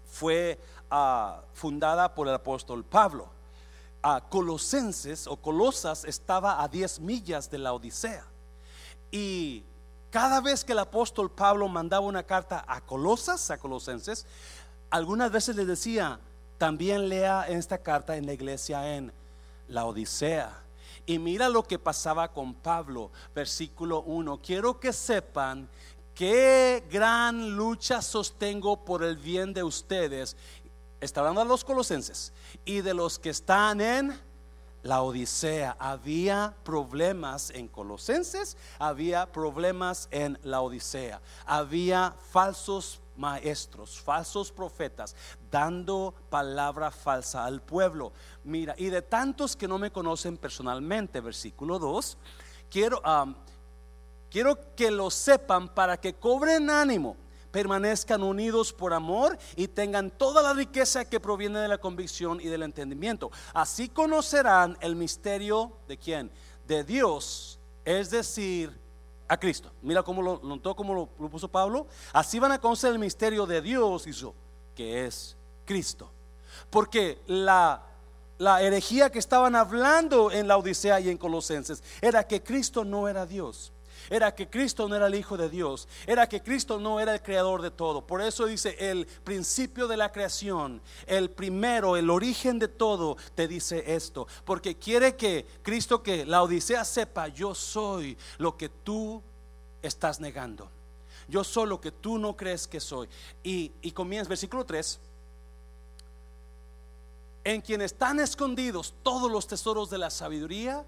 fue 0.05 0.59
ah, 0.89 1.41
fundada 1.53 2.13
por 2.13 2.27
el 2.27 2.33
apóstol 2.33 2.83
Pablo. 2.83 3.29
A 4.01 4.21
Colosenses 4.29 5.27
o 5.27 5.37
Colosas 5.37 6.05
estaba 6.05 6.63
a 6.63 6.67
10 6.67 6.99
millas 7.01 7.49
de 7.49 7.57
la 7.57 7.73
Odisea. 7.73 8.25
Y 9.11 9.63
cada 10.19 10.41
vez 10.41 10.65
que 10.65 10.71
el 10.71 10.79
apóstol 10.79 11.29
Pablo 11.29 11.67
mandaba 11.67 12.03
una 12.03 12.23
carta 12.23 12.65
a 12.67 12.81
Colosas, 12.81 13.51
a 13.51 13.59
Colosenses, 13.59 14.25
algunas 14.89 15.31
veces 15.31 15.55
le 15.55 15.63
decía, 15.63 16.19
también 16.57 17.07
lea 17.07 17.45
esta 17.47 17.77
carta 17.77 18.17
en 18.17 18.25
la 18.25 18.33
iglesia 18.33 18.95
en 18.95 19.13
la 19.67 19.85
Odisea. 19.85 20.59
Y 21.05 21.19
mira 21.19 21.49
lo 21.49 21.61
que 21.61 21.77
pasaba 21.77 22.33
con 22.33 22.55
Pablo, 22.55 23.11
versículo 23.35 24.01
1. 24.01 24.39
Quiero 24.41 24.79
que 24.79 24.91
sepan 24.91 25.69
qué 26.15 26.83
gran 26.89 27.51
lucha 27.55 28.01
sostengo 28.01 28.83
por 28.83 29.03
el 29.03 29.17
bien 29.17 29.53
de 29.53 29.61
ustedes. 29.61 30.35
Está 30.99 31.19
hablando 31.19 31.41
a 31.41 31.45
los 31.45 31.63
colosenses 31.63 32.33
y 32.65 32.81
de 32.81 32.95
los 32.95 33.19
que 33.19 33.29
están 33.29 33.81
en 33.81 34.19
la 34.87 35.01
Odisea. 35.01 35.75
Había 35.79 36.55
problemas 36.63 37.49
en 37.51 37.67
Colosenses, 37.67 38.55
había 38.79 39.31
problemas 39.31 40.07
en 40.11 40.39
la 40.43 40.61
Odisea. 40.61 41.21
Había 41.45 42.15
falsos 42.31 43.01
maestros, 43.17 43.99
falsos 43.99 44.51
profetas, 44.51 45.15
dando 45.51 46.13
palabra 46.29 46.89
falsa 46.89 47.43
al 47.43 47.61
pueblo. 47.61 48.13
Mira, 48.45 48.75
y 48.77 48.85
de 48.85 49.01
tantos 49.01 49.55
que 49.55 49.67
no 49.67 49.77
me 49.77 49.91
conocen 49.91 50.37
personalmente, 50.37 51.19
versículo 51.19 51.79
2, 51.79 52.17
quiero, 52.69 53.01
quiero 54.31 54.75
que 54.75 54.89
lo 54.89 55.09
sepan 55.09 55.67
para 55.67 55.97
que 55.97 56.13
cobren 56.13 56.69
ánimo 56.69 57.17
permanezcan 57.51 58.23
unidos 58.23 58.73
por 58.73 58.93
amor 58.93 59.37
y 59.55 59.67
tengan 59.67 60.11
toda 60.11 60.41
la 60.41 60.53
riqueza 60.53 61.05
que 61.05 61.19
proviene 61.19 61.59
de 61.59 61.67
la 61.67 61.77
convicción 61.77 62.39
y 62.41 62.45
del 62.47 62.63
entendimiento. 62.63 63.31
Así 63.53 63.89
conocerán 63.89 64.77
el 64.81 64.95
misterio 64.95 65.71
de 65.87 65.97
quién? 65.97 66.31
De 66.67 66.83
Dios, 66.83 67.59
es 67.85 68.09
decir, 68.09 68.77
a 69.27 69.37
Cristo. 69.37 69.71
Mira 69.81 70.03
cómo 70.03 70.21
lo 70.21 70.39
notó, 70.43 70.75
cómo 70.75 70.93
lo, 70.93 71.29
puso 71.29 71.47
Pablo. 71.47 71.87
Así 72.13 72.39
van 72.39 72.51
a 72.51 72.59
conocer 72.59 72.93
el 72.93 72.99
misterio 72.99 73.45
de 73.45 73.61
Dios, 73.61 74.07
hizo, 74.07 74.33
que 74.75 75.05
es 75.05 75.35
Cristo. 75.65 76.09
Porque 76.69 77.19
la, 77.27 77.83
la 78.37 78.61
herejía 78.61 79.09
que 79.09 79.19
estaban 79.19 79.55
hablando 79.55 80.31
en 80.31 80.47
la 80.47 80.57
Odisea 80.57 80.99
y 80.99 81.09
en 81.09 81.17
Colosenses 81.17 81.83
era 82.01 82.25
que 82.25 82.43
Cristo 82.43 82.83
no 82.83 83.07
era 83.07 83.25
Dios 83.25 83.71
era 84.09 84.33
que 84.33 84.49
Cristo 84.49 84.87
no 84.87 84.95
era 84.95 85.07
el 85.07 85.15
Hijo 85.15 85.37
de 85.37 85.49
Dios, 85.49 85.87
era 86.05 86.27
que 86.27 86.41
Cristo 86.41 86.79
no 86.79 86.99
era 86.99 87.13
el 87.13 87.21
creador 87.21 87.61
de 87.61 87.71
todo. 87.71 88.05
Por 88.05 88.21
eso 88.21 88.45
dice 88.45 88.75
el 88.79 89.05
principio 89.23 89.87
de 89.87 89.97
la 89.97 90.11
creación, 90.11 90.81
el 91.05 91.29
primero, 91.29 91.97
el 91.97 92.09
origen 92.09 92.59
de 92.59 92.67
todo, 92.67 93.17
te 93.35 93.47
dice 93.47 93.95
esto, 93.95 94.27
porque 94.45 94.75
quiere 94.75 95.15
que 95.15 95.45
Cristo, 95.63 96.03
que 96.03 96.25
la 96.25 96.43
Odisea 96.43 96.85
sepa, 96.85 97.27
yo 97.27 97.53
soy 97.55 98.17
lo 98.37 98.57
que 98.57 98.69
tú 98.69 99.21
estás 99.81 100.19
negando. 100.19 100.69
Yo 101.29 101.43
soy 101.43 101.67
lo 101.67 101.81
que 101.81 101.91
tú 101.91 102.17
no 102.17 102.37
crees 102.37 102.67
que 102.67 102.79
soy. 102.79 103.09
Y, 103.43 103.71
y 103.81 103.91
comienza, 103.91 104.29
versículo 104.29 104.65
3 104.65 104.99
en 107.47 107.61
quien 107.61 107.81
están 107.81 108.19
escondidos 108.19 108.93
todos 109.03 109.31
los 109.31 109.47
tesoros 109.47 109.89
de 109.89 109.97
la 109.97 110.09
sabiduría 110.09 110.83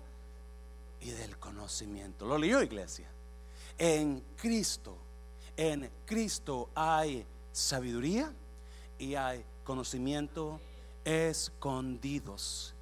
y 1.02 1.12
del 1.12 1.38
conocimiento. 1.38 2.26
¿Lo 2.26 2.38
leyó 2.38 2.62
iglesia? 2.62 3.08
En 3.78 4.24
Cristo, 4.36 4.98
en 5.56 5.90
Cristo 6.06 6.70
hay 6.76 7.26
sabiduría 7.52 8.34
y 8.98 9.16
hay 9.16 9.44
conocimiento 9.64 10.60
escondidos 11.06 12.74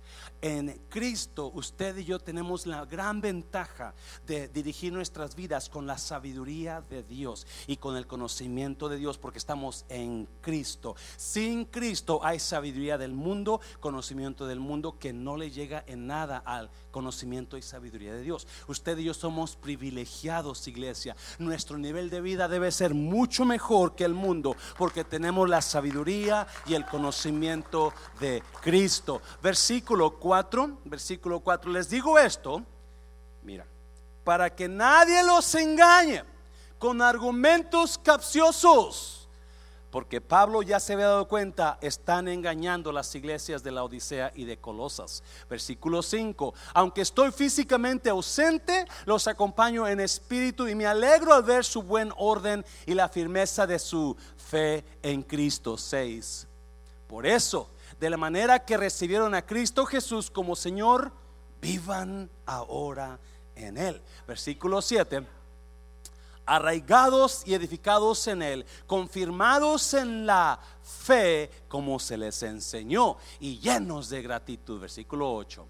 en 0.42 0.80
Cristo 0.90 1.52
usted 1.54 1.98
y 1.98 2.06
yo 2.06 2.20
tenemos 2.20 2.66
la 2.66 2.86
gran 2.86 3.22
ventaja 3.22 3.94
de 4.26 4.48
dirigir 4.48 4.94
nuestras 4.94 5.36
vidas 5.36 5.70
con 5.70 5.88
la 5.88 5.98
sabiduría 5.98 6.82
de 6.82 7.04
Dios 7.04 7.48
y 7.68 7.78
con 7.78 7.98
el 7.98 8.08
conocimiento 8.08 8.90
de 8.90 8.98
Dios 8.98 9.18
porque 9.18 9.40
estamos 9.40 9.86
en 9.90 10.28
Cristo. 10.42 10.96
Sin 11.16 11.66
Cristo 11.66 12.20
hay 12.24 12.40
sabiduría 12.40 12.98
del 12.98 13.14
mundo, 13.14 13.62
conocimiento 13.80 14.48
del 14.48 14.60
mundo 14.60 14.98
que 15.00 15.14
no 15.14 15.38
le 15.38 15.52
llega 15.52 15.84
en 15.88 16.08
nada 16.08 16.38
al 16.46 16.70
conocimiento 16.92 17.58
y 17.58 17.62
sabiduría 17.62 18.14
de 18.14 18.22
Dios. 18.22 18.48
Usted 18.68 18.98
y 18.98 19.06
yo 19.06 19.14
somos 19.14 19.56
privilegiados, 19.56 20.68
iglesia. 20.68 21.16
Nuestro 21.40 21.78
nivel 21.78 22.10
de 22.10 22.22
vida 22.22 22.48
debe 22.48 22.72
ser 22.72 22.94
mucho 22.94 23.46
mejor 23.46 23.96
que 23.96 24.06
el 24.06 24.14
mundo 24.14 24.56
porque 24.78 25.04
tenemos 25.04 25.48
la 25.48 25.62
sabiduría 25.62 26.48
y 26.66 26.74
el 26.74 26.86
conocimiento 26.86 27.94
de 28.20 28.44
Cristo. 28.62 29.22
Versículo 29.42 30.16
4, 30.16 30.27
versículo 30.86 31.40
4, 31.40 31.72
les 31.72 31.90
digo 31.90 32.18
esto, 32.18 32.64
mira, 33.44 33.66
para 34.24 34.54
que 34.54 34.68
nadie 34.68 35.24
los 35.24 35.56
engañe 35.56 36.24
con 36.78 37.02
argumentos 37.02 37.98
capciosos, 37.98 39.28
porque 39.90 40.20
Pablo 40.20 40.62
ya 40.62 40.80
se 40.80 40.94
había 40.94 41.08
dado 41.08 41.28
cuenta, 41.28 41.78
están 41.82 42.28
engañando 42.28 42.92
las 42.92 43.16
iglesias 43.16 43.64
de 43.64 43.72
la 43.72 43.84
Odisea 43.84 44.32
y 44.36 44.44
de 44.44 44.58
Colosas. 44.58 45.24
Versículo 45.50 46.04
5, 46.04 46.54
aunque 46.74 47.02
estoy 47.02 47.32
físicamente 47.32 48.10
ausente, 48.10 48.86
los 49.06 49.28
acompaño 49.28 49.88
en 49.88 50.02
espíritu 50.02 50.68
y 50.68 50.76
me 50.76 50.86
alegro 50.86 51.34
al 51.34 51.44
ver 51.44 51.64
su 51.64 51.82
buen 51.82 52.12
orden 52.18 52.66
y 52.86 52.94
la 52.94 53.08
firmeza 53.08 53.66
de 53.66 53.80
su 53.80 54.16
fe 54.36 54.84
en 55.02 55.24
Cristo 55.24 55.78
6. 55.78 56.48
Por 57.08 57.26
eso, 57.26 57.70
de 58.00 58.10
la 58.10 58.18
manera 58.18 58.64
que 58.64 58.78
recibieron 58.78 59.34
a 59.34 59.46
Cristo 59.46 59.86
Jesús 59.86 60.30
como 60.30 60.56
Señor, 60.56 61.12
vivan 61.62 62.30
ahora 62.46 63.20
en 63.56 63.78
Él. 63.78 64.02
Versículo 64.28 64.82
7. 64.82 65.26
Arraigados 66.46 67.44
y 67.46 67.54
edificados 67.54 68.28
en 68.28 68.42
Él, 68.42 68.66
confirmados 68.86 69.94
en 69.94 70.26
la 70.26 70.60
fe 70.82 71.50
como 71.68 72.00
se 72.00 72.18
les 72.18 72.42
enseñó 72.44 73.18
y 73.40 73.60
llenos 73.60 74.10
de 74.10 74.22
gratitud. 74.22 74.80
Versículo 74.80 75.34
8. 75.34 75.66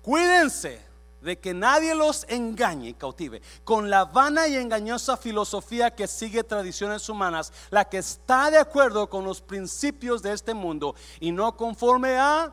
Cuídense 0.00 0.91
de 1.22 1.38
que 1.38 1.54
nadie 1.54 1.94
los 1.94 2.26
engañe 2.28 2.90
y 2.90 2.94
cautive 2.94 3.40
con 3.64 3.88
la 3.88 4.04
vana 4.04 4.48
y 4.48 4.56
engañosa 4.56 5.16
filosofía 5.16 5.94
que 5.94 6.06
sigue 6.06 6.44
tradiciones 6.44 7.08
humanas, 7.08 7.52
la 7.70 7.84
que 7.84 7.98
está 7.98 8.50
de 8.50 8.58
acuerdo 8.58 9.08
con 9.08 9.24
los 9.24 9.40
principios 9.40 10.22
de 10.22 10.32
este 10.32 10.52
mundo 10.52 10.94
y 11.20 11.32
no 11.32 11.56
conforme 11.56 12.16
a 12.18 12.52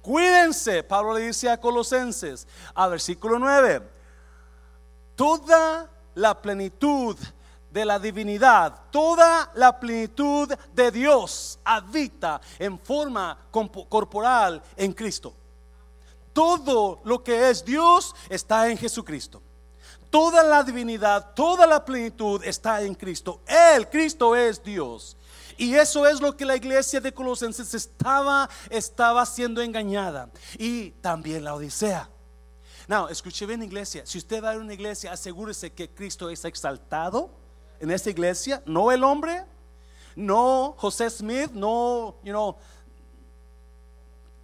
cuídense. 0.00 0.82
Pablo 0.82 1.14
le 1.14 1.26
dice 1.26 1.50
a 1.50 1.60
Colosenses, 1.60 2.46
a 2.74 2.88
versículo 2.88 3.38
9, 3.38 3.82
toda 5.16 5.90
la 6.14 6.40
plenitud 6.40 7.16
de 7.70 7.84
la 7.84 7.98
divinidad, 7.98 8.82
toda 8.92 9.50
la 9.54 9.80
plenitud 9.80 10.48
de 10.72 10.90
Dios 10.92 11.58
habita 11.64 12.40
en 12.60 12.78
forma 12.78 13.36
corporal 13.50 14.62
en 14.76 14.92
Cristo. 14.92 15.34
Todo 16.34 17.00
lo 17.04 17.24
que 17.24 17.48
es 17.48 17.64
Dios 17.64 18.14
está 18.28 18.68
en 18.70 18.76
Jesucristo. 18.76 19.40
Toda 20.10 20.42
la 20.42 20.62
divinidad, 20.62 21.32
toda 21.34 21.66
la 21.66 21.84
plenitud 21.84 22.44
está 22.44 22.82
en 22.82 22.94
Cristo. 22.94 23.40
Él, 23.46 23.88
Cristo 23.88 24.36
es 24.36 24.62
Dios. 24.62 25.16
Y 25.56 25.74
eso 25.74 26.06
es 26.06 26.20
lo 26.20 26.36
que 26.36 26.44
la 26.44 26.56
iglesia 26.56 27.00
de 27.00 27.14
Colosenses 27.14 27.72
estaba, 27.74 28.50
estaba 28.68 29.24
siendo 29.24 29.62
engañada. 29.62 30.28
Y 30.58 30.90
también 31.00 31.44
la 31.44 31.54
Odisea. 31.54 32.10
No, 32.86 33.08
escuche 33.08 33.46
bien 33.46 33.62
iglesia. 33.62 34.04
Si 34.04 34.18
usted 34.18 34.42
va 34.42 34.52
a 34.52 34.56
una 34.56 34.74
iglesia, 34.74 35.12
asegúrese 35.12 35.72
que 35.72 35.88
Cristo 35.88 36.28
es 36.28 36.44
exaltado 36.44 37.30
en 37.80 37.90
esta 37.90 38.10
iglesia, 38.10 38.62
no 38.66 38.92
el 38.92 39.04
hombre, 39.04 39.44
no 40.16 40.74
José 40.78 41.08
Smith, 41.10 41.50
no, 41.52 42.16
you 42.22 42.32
know, 42.32 42.56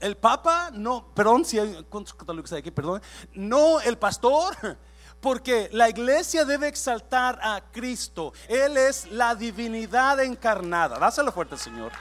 el 0.00 0.16
Papa, 0.16 0.70
no, 0.72 1.06
perdón, 1.14 1.44
si 1.44 1.58
hay 1.58 1.84
cuántos 1.88 2.16
hay 2.52 2.58
aquí, 2.58 2.70
perdón, 2.70 3.02
no 3.34 3.80
el 3.80 3.98
pastor, 3.98 4.56
porque 5.20 5.68
la 5.72 5.88
iglesia 5.88 6.44
debe 6.44 6.68
exaltar 6.68 7.38
a 7.42 7.60
Cristo. 7.70 8.32
Él 8.48 8.76
es 8.76 9.10
la 9.10 9.34
divinidad 9.34 10.20
encarnada. 10.20 10.98
Dáselo 10.98 11.30
fuerte, 11.30 11.56
Señor. 11.56 11.92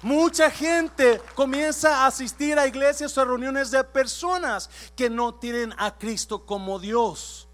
Mucha 0.00 0.48
gente 0.48 1.20
comienza 1.34 2.04
a 2.04 2.06
asistir 2.06 2.56
a 2.56 2.68
iglesias 2.68 3.18
o 3.18 3.24
reuniones 3.24 3.72
de 3.72 3.82
personas 3.82 4.70
que 4.94 5.10
no 5.10 5.34
tienen 5.34 5.74
a 5.76 5.98
Cristo 5.98 6.46
como 6.46 6.78
Dios 6.78 7.47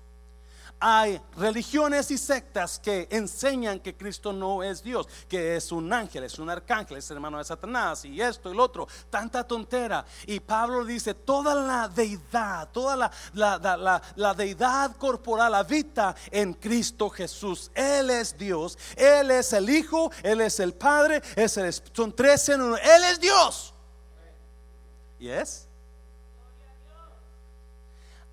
hay 0.86 1.18
religiones 1.38 2.10
y 2.10 2.18
sectas 2.18 2.78
que 2.78 3.08
enseñan 3.10 3.80
que 3.80 3.96
Cristo 3.96 4.34
no 4.34 4.62
es 4.62 4.82
Dios, 4.82 5.08
que 5.26 5.56
es 5.56 5.72
un 5.72 5.90
ángel, 5.90 6.24
es 6.24 6.38
un 6.38 6.50
arcángel, 6.50 6.98
es 6.98 7.10
hermano 7.10 7.38
de 7.38 7.44
Satanás 7.44 8.04
y 8.04 8.20
esto 8.20 8.52
y 8.52 8.54
lo 8.54 8.64
otro, 8.64 8.86
tanta 9.08 9.46
tontera. 9.46 10.04
Y 10.26 10.40
Pablo 10.40 10.84
dice, 10.84 11.14
toda 11.14 11.54
la 11.54 11.88
deidad, 11.88 12.68
toda 12.70 13.10
la, 13.32 14.02
la, 14.14 14.34
deidad 14.34 14.94
corporal 14.96 15.54
habita 15.54 16.14
en 16.30 16.52
Cristo 16.52 17.08
Jesús. 17.08 17.70
Él 17.74 18.10
es 18.10 18.36
Dios, 18.36 18.76
Él 18.94 19.30
es 19.30 19.54
el 19.54 19.70
Hijo, 19.70 20.12
Él 20.22 20.42
es 20.42 20.60
el 20.60 20.74
Padre, 20.74 21.22
es 21.34 21.56
el, 21.56 21.72
son 21.72 22.14
tres 22.14 22.46
en 22.50 22.60
uno, 22.60 22.76
Él 22.76 23.04
es 23.10 23.18
Dios. 23.18 23.72
¿Y 25.18 25.30
es? 25.30 25.66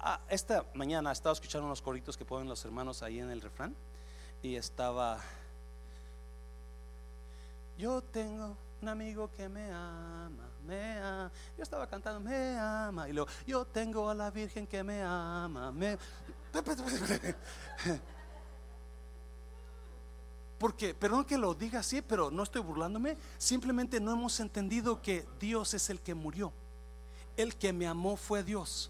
Ah, 0.03 0.19
esta 0.29 0.65
mañana 0.73 1.11
estaba 1.11 1.33
escuchando 1.33 1.67
unos 1.67 1.79
coritos 1.79 2.17
que 2.17 2.25
ponen 2.25 2.49
los 2.49 2.65
hermanos 2.65 3.03
ahí 3.03 3.19
en 3.19 3.29
el 3.29 3.39
refrán 3.39 3.75
y 4.41 4.55
estaba, 4.55 5.19
yo 7.77 8.01
tengo 8.01 8.57
un 8.81 8.89
amigo 8.89 9.29
que 9.29 9.47
me 9.47 9.71
ama, 9.71 10.49
me 10.65 10.97
ama. 10.97 11.31
Yo 11.55 11.61
estaba 11.61 11.85
cantando, 11.85 12.19
me 12.19 12.57
ama. 12.57 13.07
Y 13.09 13.13
luego, 13.13 13.29
yo 13.45 13.63
tengo 13.63 14.09
a 14.09 14.15
la 14.15 14.31
Virgen 14.31 14.65
que 14.65 14.83
me 14.83 15.03
ama, 15.03 15.71
me... 15.71 15.99
Porque, 20.57 20.95
perdón 20.95 21.25
que 21.25 21.37
lo 21.37 21.53
diga 21.53 21.81
así, 21.81 22.01
pero 22.01 22.31
no 22.31 22.41
estoy 22.41 22.63
burlándome. 22.63 23.17
Simplemente 23.37 23.99
no 23.99 24.13
hemos 24.13 24.39
entendido 24.39 24.99
que 24.99 25.27
Dios 25.39 25.75
es 25.75 25.91
el 25.91 25.99
que 25.99 26.15
murió. 26.15 26.51
El 27.37 27.55
que 27.55 27.71
me 27.71 27.85
amó 27.85 28.17
fue 28.17 28.43
Dios 28.43 28.89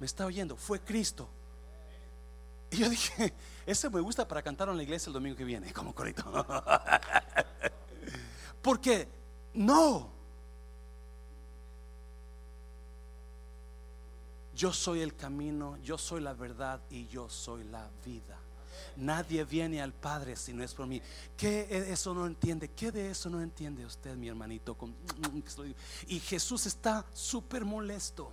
me 0.00 0.06
está 0.06 0.24
oyendo, 0.24 0.56
fue 0.56 0.80
Cristo. 0.80 1.28
Y 2.70 2.78
yo 2.78 2.88
dije, 2.88 3.34
ese 3.66 3.90
me 3.90 4.00
gusta 4.00 4.26
para 4.26 4.42
cantar 4.42 4.68
en 4.70 4.76
la 4.78 4.82
iglesia 4.82 5.10
el 5.10 5.14
domingo 5.14 5.36
que 5.36 5.44
viene, 5.44 5.72
como 5.72 5.94
corito. 5.94 6.24
Porque 8.62 9.06
no. 9.54 10.08
Yo 14.54 14.72
soy 14.72 15.00
el 15.00 15.14
camino, 15.14 15.78
yo 15.82 15.96
soy 15.96 16.20
la 16.20 16.34
verdad 16.34 16.80
y 16.90 17.06
yo 17.06 17.28
soy 17.28 17.64
la 17.64 17.88
vida. 18.04 18.38
Nadie 18.96 19.44
viene 19.44 19.80
al 19.80 19.92
Padre 19.92 20.36
si 20.36 20.52
no 20.52 20.62
es 20.62 20.74
por 20.74 20.86
mí. 20.86 21.00
¿Qué 21.36 21.66
de 21.66 21.92
eso 21.92 22.14
no 22.14 22.26
entiende? 22.26 22.68
¿Qué 22.68 22.90
de 22.90 23.10
eso 23.10 23.28
no 23.30 23.40
entiende 23.40 23.84
usted, 23.84 24.16
mi 24.16 24.28
hermanito? 24.28 24.76
Y 26.08 26.20
Jesús 26.20 26.66
está 26.66 27.06
súper 27.12 27.64
molesto 27.64 28.32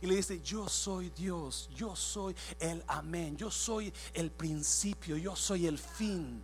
y 0.00 0.06
le 0.06 0.16
dice, 0.16 0.40
yo 0.40 0.68
soy 0.68 1.10
Dios, 1.10 1.68
yo 1.74 1.94
soy 1.96 2.34
el 2.58 2.82
amén, 2.86 3.36
yo 3.36 3.50
soy 3.50 3.92
el 4.14 4.30
principio, 4.30 5.16
yo 5.16 5.36
soy 5.36 5.66
el 5.66 5.78
fin. 5.78 6.42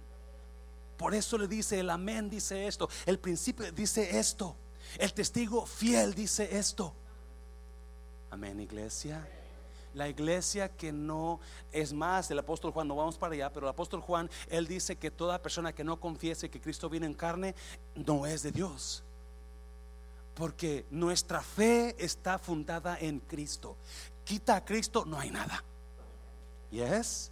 Por 0.96 1.14
eso 1.14 1.36
le 1.38 1.48
dice, 1.48 1.80
el 1.80 1.90
amén 1.90 2.30
dice 2.30 2.66
esto, 2.66 2.88
el 3.06 3.18
principio 3.18 3.70
dice 3.72 4.18
esto, 4.18 4.56
el 4.98 5.12
testigo 5.12 5.66
fiel 5.66 6.14
dice 6.14 6.56
esto. 6.56 6.94
Amén, 8.30 8.60
iglesia. 8.60 9.26
La 9.94 10.08
iglesia 10.08 10.68
que 10.68 10.92
no 10.92 11.38
es 11.70 11.92
más 11.92 12.28
el 12.30 12.38
apóstol 12.40 12.72
Juan, 12.72 12.88
no 12.88 12.96
vamos 12.96 13.16
para 13.16 13.34
allá, 13.34 13.52
pero 13.52 13.66
el 13.66 13.70
apóstol 13.70 14.00
Juan, 14.00 14.28
él 14.48 14.66
dice 14.66 14.96
que 14.96 15.10
toda 15.12 15.40
persona 15.40 15.72
que 15.72 15.84
no 15.84 16.00
confiese 16.00 16.50
que 16.50 16.60
Cristo 16.60 16.90
viene 16.90 17.06
en 17.06 17.14
carne, 17.14 17.54
no 17.94 18.26
es 18.26 18.42
de 18.42 18.50
Dios. 18.50 19.04
Porque 20.34 20.86
nuestra 20.90 21.40
fe 21.42 21.94
está 21.98 22.38
fundada 22.38 22.98
en 22.98 23.20
Cristo. 23.20 23.76
Quita 24.24 24.56
a 24.56 24.64
Cristo, 24.64 25.04
no 25.06 25.18
hay 25.18 25.30
nada. 25.30 25.62
Yes. 26.70 27.30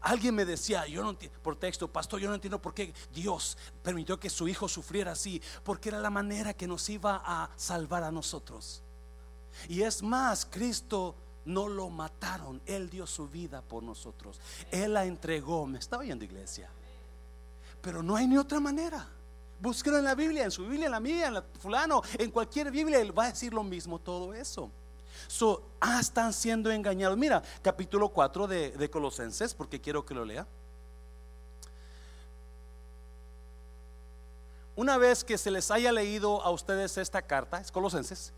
Alguien 0.00 0.34
me 0.34 0.44
decía, 0.44 0.86
yo 0.86 1.04
no 1.04 1.16
por 1.42 1.56
texto, 1.56 1.86
pastor, 1.86 2.18
yo 2.20 2.28
no 2.28 2.34
entiendo 2.34 2.60
por 2.60 2.74
qué 2.74 2.92
Dios 3.14 3.56
permitió 3.82 4.18
que 4.18 4.30
su 4.30 4.48
hijo 4.48 4.68
sufriera 4.68 5.12
así, 5.12 5.40
porque 5.62 5.90
era 5.90 6.00
la 6.00 6.10
manera 6.10 6.54
que 6.54 6.66
nos 6.66 6.88
iba 6.88 7.22
a 7.24 7.50
salvar 7.56 8.02
a 8.02 8.10
nosotros. 8.10 8.82
Y 9.68 9.82
es 9.82 10.02
más, 10.02 10.44
Cristo 10.44 11.14
no 11.44 11.68
lo 11.68 11.88
mataron, 11.88 12.60
Él 12.66 12.90
dio 12.90 13.06
su 13.06 13.28
vida 13.28 13.62
por 13.62 13.84
nosotros, 13.84 14.40
Él 14.72 14.94
la 14.94 15.04
entregó. 15.04 15.66
Me 15.66 15.78
estaba 15.78 16.02
oyendo 16.02 16.24
iglesia, 16.24 16.68
pero 17.80 18.02
no 18.02 18.16
hay 18.16 18.26
ni 18.26 18.38
otra 18.38 18.58
manera. 18.58 19.08
Búsquelo 19.62 19.96
en 19.96 20.04
la 20.04 20.16
Biblia, 20.16 20.42
en 20.42 20.50
su 20.50 20.66
Biblia, 20.66 20.86
en 20.86 20.90
la 20.90 20.98
mía, 20.98 21.28
en 21.28 21.34
la 21.34 21.44
fulano, 21.60 22.02
en 22.18 22.32
cualquier 22.32 22.72
Biblia, 22.72 22.98
él 22.98 23.16
va 23.16 23.26
a 23.26 23.30
decir 23.30 23.54
lo 23.54 23.62
mismo 23.62 24.00
todo 24.00 24.34
eso. 24.34 24.68
So, 25.28 25.62
ah, 25.80 26.00
están 26.00 26.32
siendo 26.32 26.68
engañados. 26.68 27.16
Mira, 27.16 27.40
capítulo 27.62 28.08
4 28.08 28.48
de, 28.48 28.72
de 28.72 28.90
Colosenses, 28.90 29.54
porque 29.54 29.80
quiero 29.80 30.04
que 30.04 30.14
lo 30.14 30.24
lea. 30.24 30.48
Una 34.74 34.98
vez 34.98 35.22
que 35.22 35.38
se 35.38 35.52
les 35.52 35.70
haya 35.70 35.92
leído 35.92 36.42
a 36.42 36.50
ustedes 36.50 36.98
esta 36.98 37.22
carta, 37.22 37.60
es 37.60 37.70
Colosenses, 37.70 38.32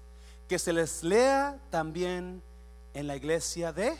que 0.46 0.58
se 0.58 0.74
les 0.74 1.02
lea 1.02 1.58
también 1.70 2.42
en 2.92 3.06
la 3.06 3.16
iglesia 3.16 3.72
de 3.72 3.96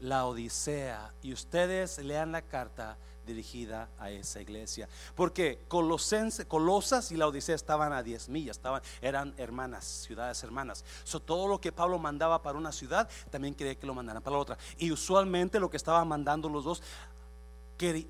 la 0.00 0.26
Odisea 0.26 1.14
y 1.22 1.32
ustedes 1.32 1.96
lean 1.96 2.32
la 2.32 2.42
carta 2.42 2.98
dirigida 3.26 3.88
a 3.98 4.10
esa 4.10 4.40
iglesia. 4.40 4.88
Porque 5.14 5.58
Colosense, 5.68 6.46
Colosas 6.46 7.10
y 7.10 7.16
la 7.16 7.26
Odisea 7.26 7.54
estaban 7.54 7.92
a 7.92 8.02
10 8.02 8.28
millas, 8.28 8.56
estaban, 8.56 8.80
eran 9.02 9.34
hermanas, 9.36 9.84
ciudades 9.84 10.42
hermanas. 10.42 10.84
So, 11.04 11.20
todo 11.20 11.48
lo 11.48 11.60
que 11.60 11.72
Pablo 11.72 11.98
mandaba 11.98 12.40
para 12.40 12.56
una 12.56 12.72
ciudad, 12.72 13.08
también 13.30 13.54
quería 13.54 13.74
que 13.74 13.86
lo 13.86 13.94
mandaran 13.94 14.22
para 14.22 14.36
la 14.36 14.42
otra. 14.42 14.58
Y 14.78 14.90
usualmente 14.92 15.60
lo 15.60 15.68
que 15.68 15.76
estaban 15.76 16.06
mandando 16.08 16.48
los 16.48 16.64
dos, 16.64 16.82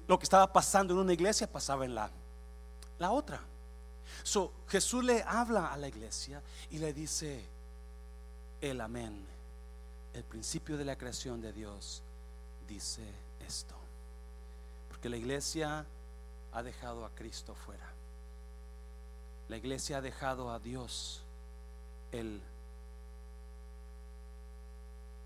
lo 0.06 0.18
que 0.18 0.24
estaba 0.24 0.52
pasando 0.52 0.94
en 0.94 1.00
una 1.00 1.12
iglesia 1.12 1.50
pasaba 1.50 1.84
en 1.84 1.94
la, 1.94 2.10
la 2.98 3.10
otra. 3.10 3.40
So, 4.22 4.52
Jesús 4.68 5.02
le 5.02 5.22
habla 5.22 5.72
a 5.72 5.76
la 5.76 5.88
iglesia 5.88 6.42
y 6.70 6.78
le 6.78 6.92
dice 6.92 7.44
el 8.60 8.80
amén. 8.80 9.26
El 10.12 10.24
principio 10.24 10.76
de 10.76 10.84
la 10.84 10.96
creación 10.96 11.40
de 11.40 11.52
Dios 11.52 12.02
dice 12.68 13.02
esto 13.46 13.85
la 15.08 15.16
iglesia 15.16 15.86
ha 16.52 16.62
dejado 16.62 17.04
a 17.04 17.10
Cristo 17.10 17.54
fuera. 17.54 17.86
La 19.48 19.56
iglesia 19.56 19.98
ha 19.98 20.00
dejado 20.00 20.50
a 20.50 20.58
Dios. 20.58 21.22
El... 22.12 22.40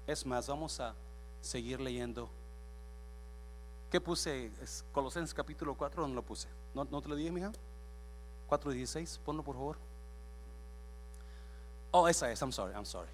Es 0.06 0.26
más, 0.26 0.48
vamos 0.48 0.80
a 0.80 0.94
seguir 1.40 1.80
leyendo. 1.80 2.28
¿Qué 3.90 4.00
puse? 4.00 4.50
Es 4.62 4.84
Colosenses 4.92 5.34
capítulo 5.34 5.74
4, 5.74 6.02
¿dónde 6.02 6.16
lo 6.16 6.22
puse? 6.22 6.48
¿No, 6.74 6.84
te 6.84 7.08
lo 7.08 7.14
dije, 7.14 7.30
mija? 7.30 7.52
4.16, 8.48 9.18
ponlo 9.20 9.42
por 9.42 9.54
favor. 9.56 9.76
Oh, 11.92 12.08
esa 12.08 12.30
es, 12.30 12.40
I'm 12.40 12.52
sorry, 12.52 12.72
I'm 12.74 12.86
sorry. 12.86 13.10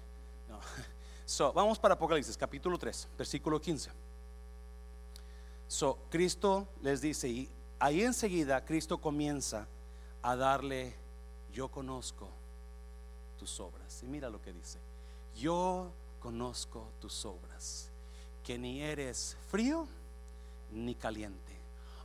No. 0.49 0.59
So, 1.27 1.51
vamos 1.51 1.77
para 1.77 1.93
Apocalipsis, 1.93 2.37
capítulo 2.37 2.77
3, 2.77 3.09
versículo 3.17 3.59
15. 3.59 3.91
So, 5.67 5.97
Cristo 6.09 6.67
les 6.81 7.01
dice, 7.01 7.27
y 7.27 7.49
ahí 7.79 8.03
enseguida 8.03 8.63
Cristo 8.63 8.99
comienza 8.99 9.67
a 10.21 10.35
darle, 10.35 10.95
yo 11.53 11.69
conozco 11.69 12.29
tus 13.37 13.59
obras. 13.59 14.01
Y 14.03 14.07
mira 14.07 14.29
lo 14.29 14.41
que 14.41 14.53
dice, 14.53 14.79
yo 15.35 15.91
conozco 16.19 16.87
tus 16.99 17.25
obras, 17.25 17.89
que 18.43 18.57
ni 18.57 18.81
eres 18.81 19.37
frío 19.49 19.87
ni 20.71 20.95
caliente. 20.95 21.53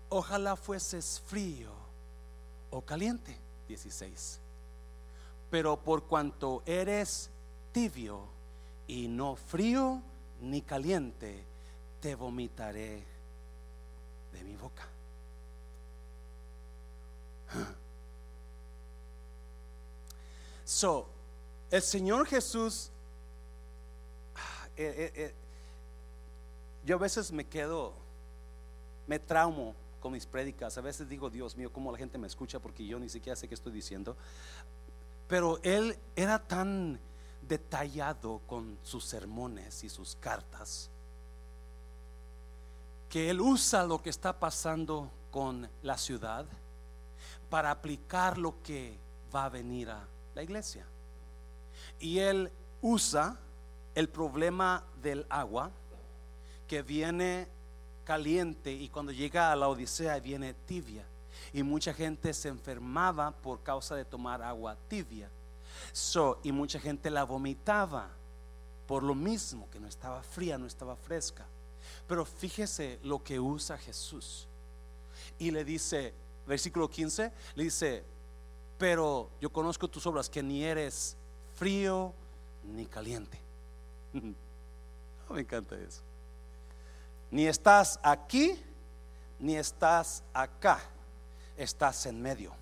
Ojalá 0.09 0.57
fueses 0.57 1.23
frío 1.27 1.71
o 2.71 2.83
caliente. 2.83 3.37
16. 3.69 4.41
Pero 5.51 5.79
por 5.79 6.05
cuanto 6.05 6.63
eres 6.67 7.31
tibio 7.73 8.27
y 8.87 9.09
no 9.09 9.37
frío 9.37 10.03
ni 10.41 10.63
caliente, 10.63 11.45
te 12.01 12.15
vomitaré 12.15 13.12
de 14.33 14.45
mi 14.45 14.57
boca. 14.57 14.87
So, 20.65 21.07
el 21.71 21.83
Señor 21.83 22.27
Jesús, 22.27 22.91
eh, 24.77 24.95
eh, 24.97 25.13
eh, 25.15 25.35
yo 26.85 26.97
a 26.97 26.99
veces 26.99 27.31
me 27.31 27.45
quedo, 27.45 27.93
me 29.07 29.19
traumo 29.19 29.75
con 30.01 30.13
mis 30.13 30.27
prédicas. 30.27 30.77
A 30.79 30.81
veces 30.81 31.09
digo, 31.09 31.31
Dios 31.31 31.57
mío, 31.57 31.73
cómo 31.73 31.93
la 31.93 31.99
gente 31.99 32.19
me 32.19 32.27
escucha 32.27 32.59
porque 32.59 32.87
yo 32.87 32.99
ni 32.99 33.09
siquiera 33.09 33.37
sé 33.37 33.49
qué 33.49 33.55
estoy 33.55 33.73
diciendo. 33.73 34.17
Pero 35.29 35.61
él 35.63 35.97
era 36.17 36.39
tan 36.39 36.99
detallado 37.47 38.41
con 38.47 38.79
sus 38.83 39.05
sermones 39.05 39.85
y 39.85 39.89
sus 39.89 40.17
cartas 40.17 40.91
que 43.13 43.29
Él 43.29 43.43
usa 43.43 43.85
lo 43.85 44.03
que 44.03 44.09
está 44.09 44.41
pasando 44.41 45.11
con 45.31 45.69
la 45.83 45.99
ciudad, 45.99 46.47
para 47.53 47.71
aplicar 47.71 48.39
lo 48.39 48.63
que 48.63 48.97
va 49.35 49.45
a 49.45 49.49
venir 49.51 49.91
a 49.91 50.03
la 50.35 50.43
iglesia. 50.43 50.87
Y 52.01 52.19
él 52.19 52.51
usa 52.81 53.37
el 53.95 54.09
problema 54.09 54.85
del 55.03 55.27
agua 55.29 55.71
que 56.67 56.81
viene 56.81 57.47
caliente 58.05 58.73
y 58.73 58.89
cuando 58.89 59.13
llega 59.13 59.53
a 59.53 59.57
la 59.57 59.69
Odisea 59.69 60.19
viene 60.19 60.55
tibia. 60.55 61.05
Y 61.53 61.63
mucha 61.63 61.93
gente 61.93 62.33
se 62.33 62.49
enfermaba 62.49 63.33
por 63.33 63.63
causa 63.63 63.95
de 63.95 64.07
tomar 64.07 64.43
agua 64.43 64.75
tibia. 64.89 65.29
So, 65.93 66.41
y 66.43 66.53
mucha 66.53 66.81
gente 66.81 67.11
la 67.11 67.25
vomitaba 67.25 68.09
por 68.87 69.03
lo 69.03 69.15
mismo, 69.15 69.69
que 69.71 69.79
no 69.79 69.89
estaba 69.89 70.23
fría, 70.23 70.57
no 70.57 70.67
estaba 70.67 70.97
fresca. 70.97 71.47
Pero 72.13 72.27
fíjese 72.27 72.99
lo 73.05 73.25
que 73.25 73.41
usa 73.41 73.79
Jesús. 73.79 74.47
Y 75.39 75.51
le 75.51 75.65
dice, 75.65 76.13
versículo 76.47 76.91
15, 76.91 77.33
le 77.55 77.65
dice, 77.65 78.05
pero 78.77 79.31
yo 79.41 79.49
conozco 79.51 79.89
tus 79.89 80.07
obras, 80.07 80.29
que 80.29 80.43
ni 80.43 80.63
eres 80.63 81.17
frío 81.55 82.13
ni 82.65 82.85
caliente. 82.85 83.39
Me 84.13 85.41
encanta 85.41 85.75
eso. 85.75 86.03
Ni 87.31 87.47
estás 87.47 87.99
aquí, 88.03 88.63
ni 89.39 89.57
estás 89.57 90.23
acá. 90.35 90.83
Estás 91.57 92.05
en 92.05 92.21
medio. 92.21 92.53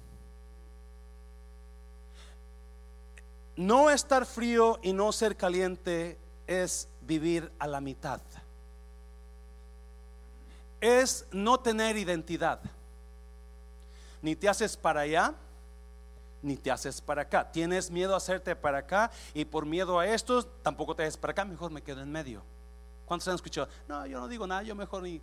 No 3.57 3.91
estar 3.91 4.27
frío 4.27 4.79
y 4.81 4.93
no 4.93 5.11
ser 5.11 5.37
caliente 5.37 6.17
es 6.47 6.87
vivir 7.01 7.51
a 7.59 7.67
la 7.67 7.81
mitad. 7.81 8.21
Es 10.81 11.27
no 11.31 11.59
tener 11.59 11.97
identidad. 11.97 12.61
Ni 14.23 14.37
te 14.37 14.49
haces 14.49 14.77
para 14.77 15.01
allá, 15.01 15.35
ni 16.43 16.57
te 16.57 16.71
haces 16.71 17.01
para 17.01 17.23
acá. 17.23 17.51
Tienes 17.51 17.91
miedo 17.91 18.15
a 18.15 18.17
hacerte 18.17 18.55
para 18.57 18.79
acá 18.79 19.11
y 19.35 19.45
por 19.45 19.67
miedo 19.67 19.99
a 19.99 20.07
esto 20.07 20.45
tampoco 20.45 20.95
te 20.95 21.03
haces 21.03 21.17
para 21.17 21.33
acá, 21.33 21.45
mejor 21.45 21.71
me 21.71 21.83
quedo 21.83 22.03
en 22.03 22.11
medio. 22.11 22.43
¿Cuántos 23.07 23.27
han 23.29 23.35
escuchado? 23.35 23.69
No, 23.89 24.07
yo 24.07 24.21
no 24.21 24.29
digo 24.29 24.47
nada, 24.47 24.63
yo 24.63 24.75
mejor 24.75 25.03
ni, 25.03 25.21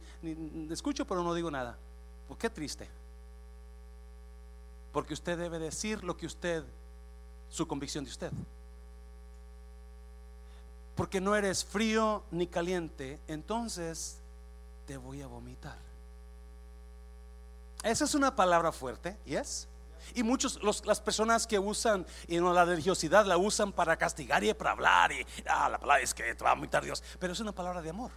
escucho, 0.69 1.05
pero 1.05 1.23
no 1.23 1.33
digo 1.33 1.49
nada. 1.49 1.77
¿Por 2.27 2.37
qué 2.37 2.49
triste? 2.49 2.87
Porque 4.91 5.13
usted 5.13 5.37
debe 5.37 5.57
decir 5.57 6.03
lo 6.03 6.17
que 6.17 6.25
usted, 6.25 6.63
su 7.49 7.65
convicción 7.65 8.03
de 8.03 8.11
usted. 8.11 8.31
Porque 10.95 11.21
no 11.21 11.35
eres 11.35 11.63
frío 11.63 12.23
ni 12.31 12.47
caliente, 12.47 13.19
entonces 13.27 14.19
te 14.87 14.97
voy 14.97 15.21
a 15.21 15.27
vomitar. 15.27 15.77
Esa 17.83 18.05
es 18.05 18.15
una 18.15 18.35
palabra 18.35 18.71
fuerte, 18.71 19.17
¿yes? 19.25 19.67
Y 20.15 20.23
muchos, 20.23 20.59
las 20.85 21.01
personas 21.01 21.45
que 21.45 21.59
usan 21.59 22.05
y 22.27 22.37
no, 22.37 22.53
la 22.53 22.65
religiosidad 22.65 23.25
la 23.25 23.37
usan 23.37 23.73
para 23.73 23.97
castigar 23.97 24.43
y 24.43 24.53
para 24.53 24.71
hablar. 24.71 25.11
Y 25.11 25.25
ah, 25.47 25.69
la 25.69 25.77
palabra 25.77 26.01
es 26.01 26.13
que 26.13 26.33
te 26.33 26.43
va 26.43 26.51
a 26.51 26.55
vomitar 26.55 26.83
Dios. 26.83 27.03
Pero 27.19 27.33
es 27.33 27.39
una 27.39 27.51
palabra 27.51 27.81
de 27.81 27.89
amor. 27.89 28.11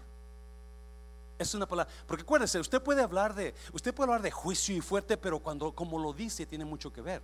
Es 1.39 1.55
una 1.55 1.67
palabra, 1.67 1.93
porque 2.07 2.23
acuérdese, 2.23 2.61
usted 2.61 2.83
puede 2.83 3.03
hablar 3.03 3.35
de, 3.35 3.55
usted 3.73 3.95
puede 3.95 4.09
hablar 4.09 4.23
de 4.23 4.31
juicio 4.31 4.77
y 4.77 4.81
fuerte, 4.81 5.17
pero 5.17 5.41
cuando 5.41 5.73
como 5.73 5.99
lo 5.99 6.13
dice 6.13 6.47
tiene 6.47 6.65
mucho 6.65 6.93
que 6.93 7.01
ver. 7.01 7.23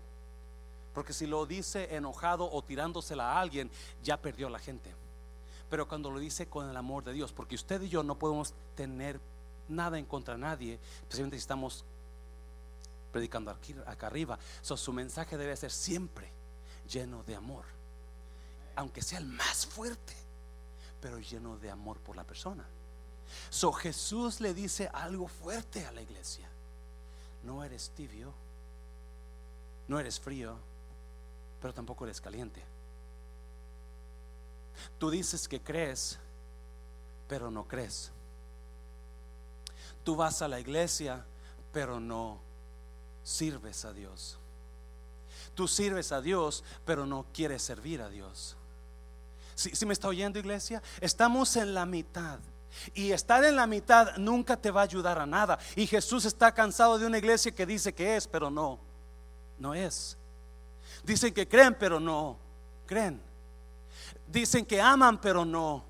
Porque 0.94 1.12
si 1.12 1.26
lo 1.26 1.44
dice 1.44 1.94
enojado 1.94 2.50
o 2.50 2.62
tirándosela 2.62 3.32
a 3.32 3.40
alguien, 3.40 3.70
ya 4.02 4.16
perdió 4.16 4.48
la 4.48 4.58
gente. 4.58 4.94
Pero 5.68 5.86
cuando 5.86 6.10
lo 6.10 6.18
dice 6.18 6.48
con 6.48 6.68
el 6.68 6.76
amor 6.76 7.04
de 7.04 7.12
Dios, 7.12 7.32
porque 7.32 7.54
usted 7.54 7.82
y 7.82 7.88
yo 7.88 8.02
no 8.02 8.18
podemos 8.18 8.54
tener 8.74 9.20
nada 9.68 9.98
en 9.98 10.04
contra 10.04 10.34
de 10.34 10.40
nadie, 10.40 10.78
especialmente 11.02 11.36
si 11.36 11.42
estamos 11.42 11.84
predicando 13.12 13.50
aquí, 13.50 13.74
acá 13.86 14.08
arriba. 14.08 14.38
su 14.62 14.92
mensaje 14.92 15.36
debe 15.36 15.56
ser 15.56 15.70
siempre 15.70 16.30
lleno 16.88 17.22
de 17.24 17.34
amor. 17.34 17.64
Aunque 18.74 19.02
sea 19.02 19.18
el 19.18 19.26
más 19.26 19.66
fuerte, 19.66 20.14
pero 21.00 21.18
lleno 21.18 21.56
de 21.58 21.70
amor 21.70 21.98
por 21.98 22.16
la 22.16 22.24
persona. 22.24 22.64
So 23.50 23.72
Jesús 23.72 24.40
le 24.40 24.54
dice 24.54 24.88
algo 24.92 25.28
fuerte 25.28 25.84
a 25.86 25.92
la 25.92 26.02
iglesia. 26.02 26.48
No 27.42 27.64
eres 27.64 27.90
tibio, 27.96 28.32
no 29.88 29.98
eres 29.98 30.20
frío, 30.20 30.56
pero 31.60 31.72
tampoco 31.72 32.04
eres 32.04 32.20
caliente. 32.20 32.62
Tú 34.98 35.10
dices 35.10 35.48
que 35.48 35.60
crees, 35.60 36.18
pero 37.28 37.50
no 37.50 37.66
crees. 37.66 38.10
Tú 40.06 40.14
vas 40.14 40.40
a 40.40 40.46
la 40.46 40.60
iglesia, 40.60 41.24
pero 41.72 41.98
no 41.98 42.38
sirves 43.24 43.84
a 43.84 43.92
Dios. 43.92 44.38
Tú 45.56 45.66
sirves 45.66 46.12
a 46.12 46.20
Dios, 46.20 46.62
pero 46.84 47.06
no 47.06 47.26
quieres 47.34 47.60
servir 47.62 48.00
a 48.00 48.08
Dios. 48.08 48.56
Si, 49.56 49.84
me 49.84 49.92
está 49.92 50.06
oyendo, 50.06 50.38
iglesia, 50.38 50.80
estamos 51.00 51.56
en 51.56 51.74
la 51.74 51.84
mitad. 51.86 52.38
Y 52.94 53.10
estar 53.10 53.44
en 53.44 53.56
la 53.56 53.66
mitad 53.66 54.16
nunca 54.16 54.56
te 54.56 54.70
va 54.70 54.82
a 54.82 54.84
ayudar 54.84 55.18
a 55.18 55.26
nada. 55.26 55.58
Y 55.74 55.88
Jesús 55.88 56.24
está 56.24 56.54
cansado 56.54 57.00
de 57.00 57.06
una 57.06 57.18
iglesia 57.18 57.52
que 57.52 57.66
dice 57.66 57.92
que 57.92 58.14
es, 58.14 58.28
pero 58.28 58.48
no, 58.48 58.78
no 59.58 59.74
es. 59.74 60.16
Dicen 61.02 61.34
que 61.34 61.48
creen, 61.48 61.74
pero 61.76 61.98
no 61.98 62.36
creen. 62.86 63.20
Dicen 64.28 64.64
que 64.64 64.80
aman, 64.80 65.20
pero 65.20 65.44
no 65.44 65.82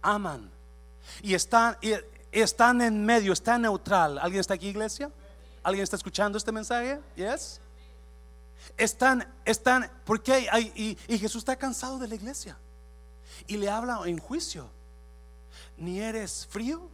aman. 0.00 0.48
Y 1.22 1.34
están, 1.34 1.76
están 2.42 2.80
en 2.82 3.04
medio, 3.04 3.32
están 3.32 3.62
neutral. 3.62 4.18
¿Alguien 4.18 4.40
está 4.40 4.54
aquí, 4.54 4.68
iglesia? 4.68 5.10
¿Alguien 5.62 5.82
está 5.82 5.96
escuchando 5.96 6.36
este 6.36 6.52
mensaje? 6.52 7.00
Yes. 7.16 7.60
Están, 8.76 9.26
están, 9.44 9.90
porque 10.04 10.48
hay, 10.50 10.98
y, 11.08 11.18
Jesús 11.18 11.36
está 11.36 11.56
cansado 11.56 11.98
de 11.98 12.08
la 12.08 12.14
iglesia 12.14 12.58
y 13.46 13.56
le 13.56 13.68
habla 13.68 14.00
en 14.04 14.18
juicio. 14.18 14.68
Ni 15.76 16.00
eres 16.00 16.46
frío, 16.50 16.88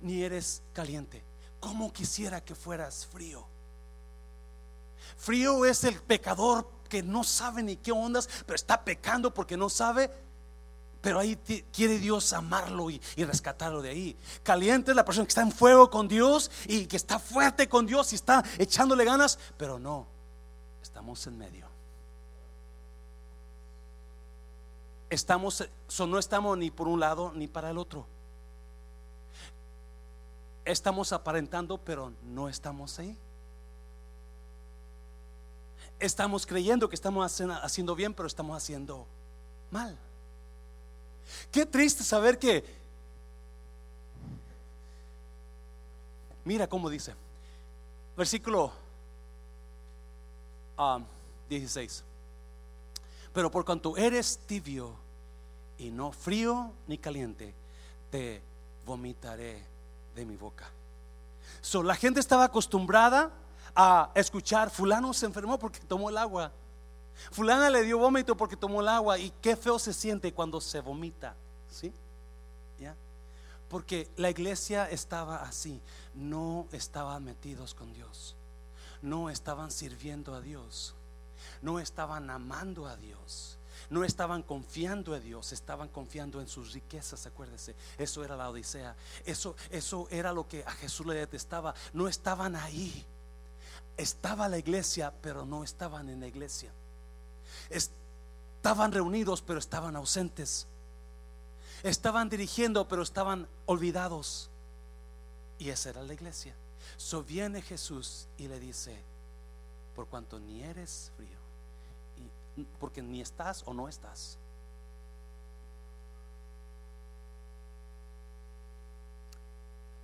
ni 0.00 0.22
eres 0.22 0.62
caliente. 0.72 1.22
¿Cómo 1.60 1.92
quisiera 1.92 2.44
que 2.44 2.54
fueras 2.54 3.06
frío? 3.06 3.46
Frío 5.16 5.64
es 5.64 5.84
el 5.84 6.00
pecador 6.00 6.68
que 6.88 7.02
no 7.02 7.24
sabe 7.24 7.62
ni 7.62 7.76
qué 7.76 7.92
ondas, 7.92 8.28
pero 8.44 8.56
está 8.56 8.84
pecando 8.84 9.32
porque 9.32 9.56
no 9.56 9.68
sabe 9.68 10.10
pero 11.02 11.18
ahí 11.18 11.36
quiere 11.72 11.98
Dios 11.98 12.32
amarlo 12.32 12.88
y, 12.88 13.00
rescatarlo 13.16 13.82
de 13.82 13.90
ahí. 13.90 14.16
Caliente 14.44 14.92
es 14.92 14.96
la 14.96 15.04
persona 15.04 15.26
que 15.26 15.30
está 15.30 15.42
en 15.42 15.50
fuego 15.50 15.90
con 15.90 16.06
Dios 16.06 16.50
y 16.66 16.86
que 16.86 16.96
está 16.96 17.18
fuerte 17.18 17.68
con 17.68 17.84
Dios 17.86 18.12
y 18.12 18.14
está 18.14 18.42
echándole 18.56 19.04
ganas, 19.04 19.38
pero 19.58 19.80
no, 19.80 20.06
estamos 20.80 21.26
en 21.26 21.36
medio. 21.36 21.66
Estamos, 25.10 25.68
no 25.98 26.18
estamos 26.18 26.56
ni 26.56 26.70
por 26.70 26.88
un 26.88 27.00
lado 27.00 27.32
ni 27.34 27.48
para 27.48 27.70
el 27.70 27.78
otro. 27.78 28.06
Estamos 30.64 31.12
aparentando, 31.12 31.78
pero 31.78 32.12
no 32.22 32.48
estamos 32.48 32.98
ahí. 33.00 33.18
Estamos 35.98 36.46
creyendo 36.46 36.88
que 36.88 36.94
estamos 36.94 37.40
haciendo 37.62 37.94
bien, 37.96 38.14
pero 38.14 38.28
estamos 38.28 38.56
haciendo 38.56 39.06
mal. 39.72 39.98
Qué 41.50 41.66
triste 41.66 42.02
saber 42.04 42.38
que, 42.38 42.64
mira 46.44 46.66
cómo 46.66 46.88
dice, 46.90 47.14
versículo 48.16 48.72
16, 51.48 52.04
ah, 52.04 52.98
pero 53.32 53.50
por 53.50 53.64
cuanto 53.64 53.96
eres 53.96 54.38
tibio 54.46 54.94
y 55.78 55.90
no 55.90 56.12
frío 56.12 56.72
ni 56.86 56.98
caliente, 56.98 57.54
te 58.10 58.42
vomitaré 58.84 59.62
de 60.14 60.24
mi 60.24 60.36
boca. 60.36 60.68
So, 61.60 61.82
la 61.82 61.94
gente 61.94 62.20
estaba 62.20 62.44
acostumbrada 62.44 63.30
a 63.74 64.10
escuchar, 64.14 64.70
fulano 64.70 65.12
se 65.12 65.26
enfermó 65.26 65.58
porque 65.58 65.80
tomó 65.80 66.10
el 66.10 66.18
agua. 66.18 66.52
Fulana 67.30 67.70
le 67.70 67.82
dio 67.82 67.98
vómito 67.98 68.36
porque 68.36 68.56
tomó 68.56 68.80
el 68.80 68.88
agua 68.88 69.18
y 69.18 69.32
qué 69.40 69.56
feo 69.56 69.78
se 69.78 69.92
siente 69.92 70.32
cuando 70.32 70.60
se 70.60 70.80
vomita, 70.80 71.34
¿sí? 71.70 71.92
¿Ya? 72.78 72.94
Porque 73.68 74.08
la 74.16 74.30
iglesia 74.30 74.90
estaba 74.90 75.42
así, 75.42 75.80
no 76.14 76.66
estaban 76.72 77.24
metidos 77.24 77.74
con 77.74 77.92
Dios, 77.92 78.34
no 79.00 79.30
estaban 79.30 79.70
sirviendo 79.70 80.34
a 80.34 80.40
Dios, 80.40 80.94
no 81.62 81.78
estaban 81.78 82.28
amando 82.28 82.86
a 82.86 82.96
Dios, 82.96 83.58
no 83.88 84.04
estaban 84.04 84.42
confiando 84.42 85.14
a 85.14 85.20
Dios, 85.20 85.52
estaban 85.52 85.88
confiando 85.88 86.40
en 86.40 86.48
sus 86.48 86.72
riquezas, 86.72 87.26
acuérdese, 87.26 87.74
eso 87.98 88.24
era 88.24 88.36
la 88.36 88.50
Odisea, 88.50 88.96
eso, 89.24 89.54
eso 89.70 90.06
era 90.10 90.32
lo 90.32 90.48
que 90.48 90.64
a 90.64 90.72
Jesús 90.72 91.06
le 91.06 91.14
detestaba, 91.14 91.74
no 91.92 92.08
estaban 92.08 92.56
ahí, 92.56 93.04
estaba 93.96 94.48
la 94.48 94.58
iglesia, 94.58 95.12
pero 95.22 95.44
no 95.44 95.64
estaban 95.64 96.08
en 96.08 96.20
la 96.20 96.26
iglesia. 96.26 96.72
Estaban 97.72 98.92
reunidos, 98.92 99.42
pero 99.42 99.58
estaban 99.58 99.96
ausentes. 99.96 100.66
Estaban 101.82 102.28
dirigiendo, 102.28 102.86
pero 102.86 103.02
estaban 103.02 103.48
olvidados. 103.66 104.50
Y 105.58 105.70
esa 105.70 105.90
era 105.90 106.02
la 106.02 106.14
iglesia. 106.14 106.54
So 106.96 107.22
viene 107.22 107.62
Jesús 107.62 108.26
y 108.38 108.48
le 108.48 108.60
dice, 108.60 108.96
por 109.94 110.06
cuanto 110.06 110.38
ni 110.38 110.62
eres 110.62 111.10
frío, 111.16 111.38
y, 112.56 112.64
porque 112.78 113.02
ni 113.02 113.20
estás 113.20 113.62
o 113.66 113.74
no 113.74 113.88
estás. 113.88 114.38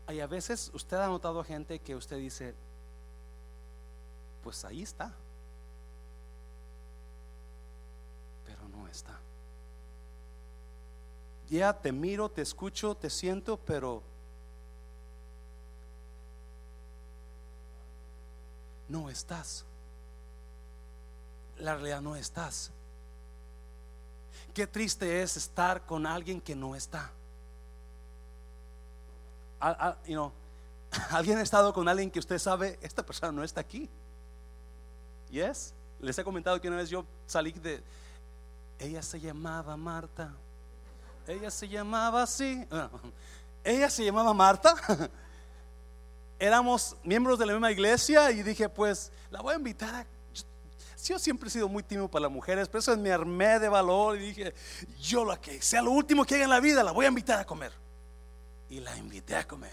Hay 0.07 0.21
a 0.21 0.27
veces 0.27 0.71
usted 0.73 0.97
ha 0.97 1.07
notado 1.07 1.45
gente 1.45 1.79
que 1.81 1.95
usted 1.95 2.17
dice, 2.17 2.55
pues 4.43 4.65
ahí 4.65 4.83
está, 4.83 5.13
pero 8.47 8.69
está. 8.91 9.19
Ya 11.49 11.73
te 11.73 11.93
miro, 11.93 12.29
te 12.29 12.43
escucho, 12.43 12.95
te 12.95 13.09
siento, 13.09 13.57
pero 13.57 14.03
no 18.89 19.09
estás. 19.09 19.65
La 21.59 21.75
realidad 21.75 22.03
no 22.03 22.17
estás. 22.17 22.71
Qué 24.53 24.67
triste 24.67 25.23
es 25.23 25.37
estar 25.37 25.87
con 25.87 26.07
alguien 26.07 26.41
que 26.41 26.55
no 26.55 26.75
está. 26.75 27.11
¿Alguien 31.11 31.39
ha 31.39 31.43
estado 31.43 31.73
con 31.73 31.89
alguien 31.89 32.11
que 32.11 32.19
usted 32.19 32.39
sabe, 32.39 32.79
esta 32.83 33.05
persona 33.05 33.33
no 33.33 33.43
está 33.43 33.61
aquí? 33.61 33.89
Yes. 35.31 35.75
Les 36.01 36.19
he 36.19 36.25
comentado 36.25 36.61
que 36.61 36.69
una 36.69 36.77
vez 36.77 36.89
yo 36.89 37.05
salí 37.27 37.53
de... 37.53 37.83
Ella 38.79 39.03
se 39.03 39.21
llamaba 39.21 39.77
Marta. 39.77 40.33
Ella 41.27 41.51
se 41.51 41.69
llamaba 41.69 42.23
así. 42.23 42.67
Ella 43.65 43.91
se 43.91 44.05
llamaba 44.05 44.33
Marta. 44.33 44.75
Éramos 46.39 46.97
miembros 47.03 47.39
de 47.39 47.47
la 47.47 47.53
misma 47.53 47.73
iglesia 47.73 48.31
y 48.31 48.43
dije, 48.43 48.69
pues 48.69 49.11
la 49.31 49.41
voy 49.41 49.55
a 49.55 49.57
invitar 49.57 49.95
a... 49.95 50.07
Yo 51.05 51.19
siempre 51.19 51.49
he 51.49 51.51
sido 51.51 51.69
muy 51.69 51.83
tímido 51.83 52.09
para 52.09 52.25
las 52.25 52.31
mujeres, 52.31 52.69
pero 52.69 52.81
eso 52.81 52.97
me 52.97 53.11
armé 53.11 53.59
de 53.59 53.69
valor 53.69 54.17
y 54.17 54.21
dije, 54.21 54.55
yo 55.01 55.25
lo 55.25 55.41
que 55.41 55.63
sea 55.63 55.81
lo 55.81 55.91
último 55.91 56.25
que 56.25 56.35
haga 56.35 56.45
en 56.45 56.51
la 56.51 56.61
vida, 56.61 56.83
la 56.83 56.93
voy 56.93 57.07
a 57.07 57.09
invitar 57.09 57.41
a 57.41 57.45
comer. 57.45 57.73
Y 58.69 58.81
la 58.81 58.97
invité 58.97 59.37
a 59.37 59.47
comer. 59.47 59.73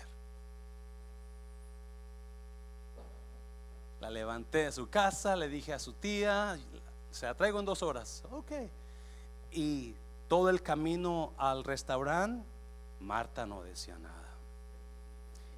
La 3.99 4.09
levanté 4.09 4.67
a 4.67 4.71
su 4.71 4.89
casa, 4.89 5.35
le 5.35 5.49
dije 5.49 5.73
a 5.73 5.79
su 5.79 5.93
tía, 5.93 6.57
se 7.11 7.25
la 7.25 7.33
traigo 7.33 7.59
en 7.59 7.65
dos 7.65 7.81
horas. 7.83 8.23
Ok. 8.31 8.51
Y 9.55 9.95
todo 10.27 10.49
el 10.49 10.61
camino 10.61 11.31
al 11.37 11.63
restaurante, 11.63 12.45
Marta 12.99 13.45
no 13.45 13.63
decía 13.63 13.97
nada. 13.97 14.35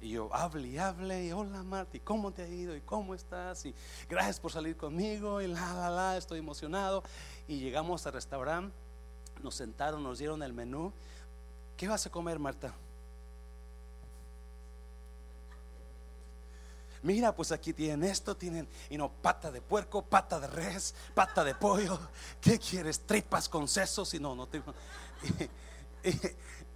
Y 0.00 0.10
yo 0.10 0.32
hable 0.32 0.68
y 0.68 0.78
hable, 0.78 1.24
y 1.26 1.32
hola 1.32 1.64
Marta, 1.64 1.96
¿y 1.96 2.00
cómo 2.00 2.30
te 2.30 2.42
ha 2.42 2.48
ido? 2.48 2.76
¿Y 2.76 2.80
cómo 2.80 3.12
estás? 3.16 3.66
Y 3.66 3.74
gracias 4.08 4.38
por 4.38 4.52
salir 4.52 4.76
conmigo, 4.76 5.40
y 5.42 5.48
la, 5.48 5.72
la, 5.74 5.90
la, 5.90 6.16
estoy 6.16 6.38
emocionado. 6.38 7.02
Y 7.48 7.58
llegamos 7.58 8.06
al 8.06 8.12
restaurante, 8.12 8.72
nos 9.42 9.56
sentaron, 9.56 10.04
nos 10.04 10.20
dieron 10.20 10.44
el 10.44 10.52
menú. 10.52 10.92
¿Qué 11.76 11.88
vas 11.88 12.06
a 12.06 12.10
comer, 12.10 12.38
Marta? 12.38 12.72
Mira, 17.02 17.34
pues 17.34 17.52
aquí 17.52 17.72
tienen 17.72 18.04
esto, 18.04 18.36
tienen, 18.36 18.68
y 18.90 18.96
no, 18.96 19.10
pata 19.10 19.50
de 19.50 19.60
puerco, 19.60 20.02
pata 20.02 20.40
de 20.40 20.48
res, 20.48 20.94
pata 21.14 21.44
de 21.44 21.54
pollo. 21.54 21.98
¿Qué 22.40 22.58
quieres? 22.58 23.00
Tripas 23.00 23.48
con 23.48 23.68
sesos. 23.68 24.12
Y 24.14 24.20
no, 24.20 24.34
no 24.34 24.46
te. 24.46 24.62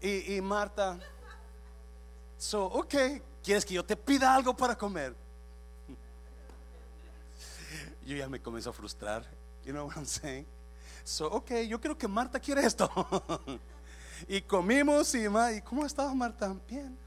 Y, 0.05 0.35
y, 0.35 0.41
Marta, 0.41 0.99
so, 2.37 2.67
ok, 2.67 2.93
¿quieres 3.41 3.65
que 3.65 3.75
yo 3.75 3.85
te 3.85 3.97
pida 3.97 4.35
algo 4.35 4.57
para 4.57 4.77
comer? 4.77 5.15
Yo 8.05 8.17
ya 8.17 8.29
me 8.29 8.43
comencé 8.43 8.69
a 8.69 8.73
frustrar. 8.73 9.25
You 9.65 9.73
know 9.73 9.87
what 9.87 9.95
I'm 9.95 10.05
saying? 10.05 10.45
So, 11.05 11.29
ok, 11.29 11.53
yo 11.69 11.81
creo 11.81 11.97
que 11.97 12.09
Marta 12.09 12.41
quiere 12.41 12.67
esto. 12.67 12.91
y 14.29 14.43
comimos 14.43 15.15
y, 15.15 15.25
¿y 15.25 15.61
cómo 15.63 15.87
estaba 15.87 16.13
Marta? 16.15 16.55
Bien, 16.69 16.99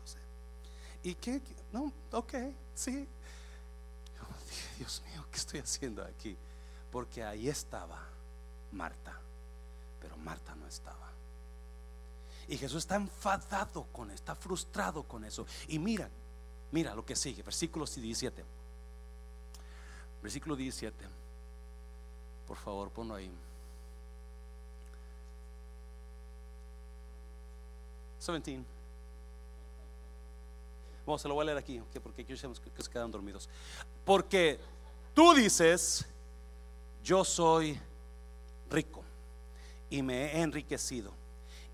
¿Y 1.03 1.13
qué? 1.15 1.41
No, 1.71 1.91
ok, 2.11 2.33
sí. 2.75 3.07
Dios 4.77 5.01
mío, 5.09 5.25
¿qué 5.31 5.37
estoy 5.37 5.59
haciendo 5.59 6.03
aquí? 6.03 6.35
Porque 6.91 7.23
ahí 7.23 7.47
estaba 7.47 8.03
Marta, 8.71 9.17
pero 10.01 10.17
Marta 10.17 10.53
no 10.55 10.67
estaba. 10.67 11.09
Y 12.47 12.57
Jesús 12.57 12.79
está 12.79 12.95
enfadado 12.95 13.85
con, 13.91 14.11
está 14.11 14.35
frustrado 14.35 15.03
con 15.03 15.23
eso. 15.25 15.47
Y 15.67 15.79
mira, 15.79 16.09
mira 16.71 16.93
lo 16.93 17.05
que 17.05 17.15
sigue, 17.15 17.41
versículo 17.41 17.85
17. 17.85 18.43
Versículo 20.21 20.55
17. 20.55 20.95
Por 22.47 22.57
favor, 22.57 22.89
ponlo 22.91 23.15
ahí. 23.15 23.31
17. 28.19 28.74
Vamos, 31.05 31.21
se 31.21 31.27
lo 31.27 31.35
voy 31.35 31.43
a 31.43 31.45
leer 31.45 31.57
aquí, 31.57 31.81
porque 32.01 32.23
aquí 32.23 32.33
que 32.33 32.83
se 32.83 32.89
quedan 32.89 33.11
dormidos. 33.11 33.47
Porque 34.03 34.59
tú 35.13 35.33
dices, 35.33 36.05
yo 37.03 37.23
soy 37.23 37.79
rico 38.69 39.03
y 39.89 40.01
me 40.01 40.33
he 40.33 40.41
enriquecido 40.41 41.13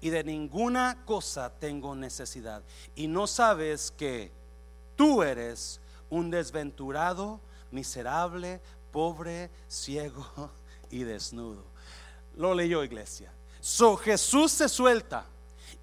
y 0.02 0.10
de 0.10 0.24
ninguna 0.24 0.98
cosa 1.06 1.52
tengo 1.60 1.96
necesidad. 1.96 2.64
Y 2.96 3.08
no 3.08 3.28
sabes 3.28 3.92
que 3.92 4.32
tú 4.96 5.22
eres 5.22 5.80
un 6.10 6.32
desventurado, 6.32 7.40
miserable, 7.70 8.60
pobre, 8.92 9.50
ciego 9.68 10.52
y 10.90 11.04
desnudo. 11.04 11.64
Lo 12.36 12.54
leyó 12.56 12.84
iglesia. 12.84 13.32
So 13.62 13.96
Jesús 13.96 14.52
se 14.52 14.68
suelta 14.68 15.26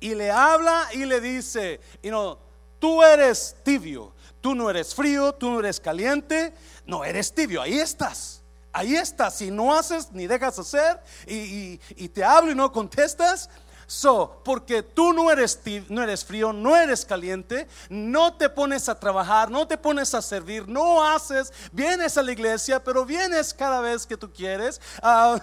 y 0.00 0.14
le 0.14 0.32
habla 0.32 0.88
y 0.92 1.04
le 1.04 1.20
dice, 1.20 1.80
y 2.02 2.10
no, 2.10 2.38
Tú 2.78 3.02
eres 3.02 3.56
tibio, 3.64 4.12
tú 4.40 4.54
no 4.54 4.70
eres 4.70 4.94
frío, 4.94 5.32
tú 5.34 5.50
no 5.50 5.60
eres 5.60 5.80
caliente, 5.80 6.54
no 6.86 7.04
eres 7.04 7.34
tibio, 7.34 7.62
ahí 7.62 7.78
estás. 7.78 8.42
Ahí 8.72 8.94
estás, 8.94 9.36
si 9.36 9.50
no 9.50 9.74
haces 9.74 10.12
ni 10.12 10.26
dejas 10.26 10.58
hacer 10.58 11.00
y, 11.26 11.78
te 12.08 12.22
hablo 12.22 12.52
y 12.52 12.54
no 12.54 12.70
contestas, 12.70 13.48
So, 13.90 14.42
porque 14.44 14.82
tú 14.82 15.14
no 15.14 15.30
eres, 15.30 15.58
no 15.88 16.02
eres 16.02 16.22
frío, 16.22 16.52
no 16.52 16.76
eres 16.76 17.06
caliente, 17.06 17.66
no 17.88 18.34
te 18.34 18.50
pones 18.50 18.86
a 18.90 19.00
trabajar, 19.00 19.50
no 19.50 19.66
te 19.66 19.78
pones 19.78 20.12
a 20.12 20.20
servir, 20.20 20.68
no 20.68 21.02
haces, 21.02 21.50
vienes 21.72 22.18
a 22.18 22.22
la 22.22 22.32
iglesia, 22.32 22.84
pero 22.84 23.06
vienes 23.06 23.54
cada 23.54 23.80
vez 23.80 24.06
que 24.06 24.18
tú 24.18 24.30
quieres. 24.30 24.78
Uh, 25.02 25.38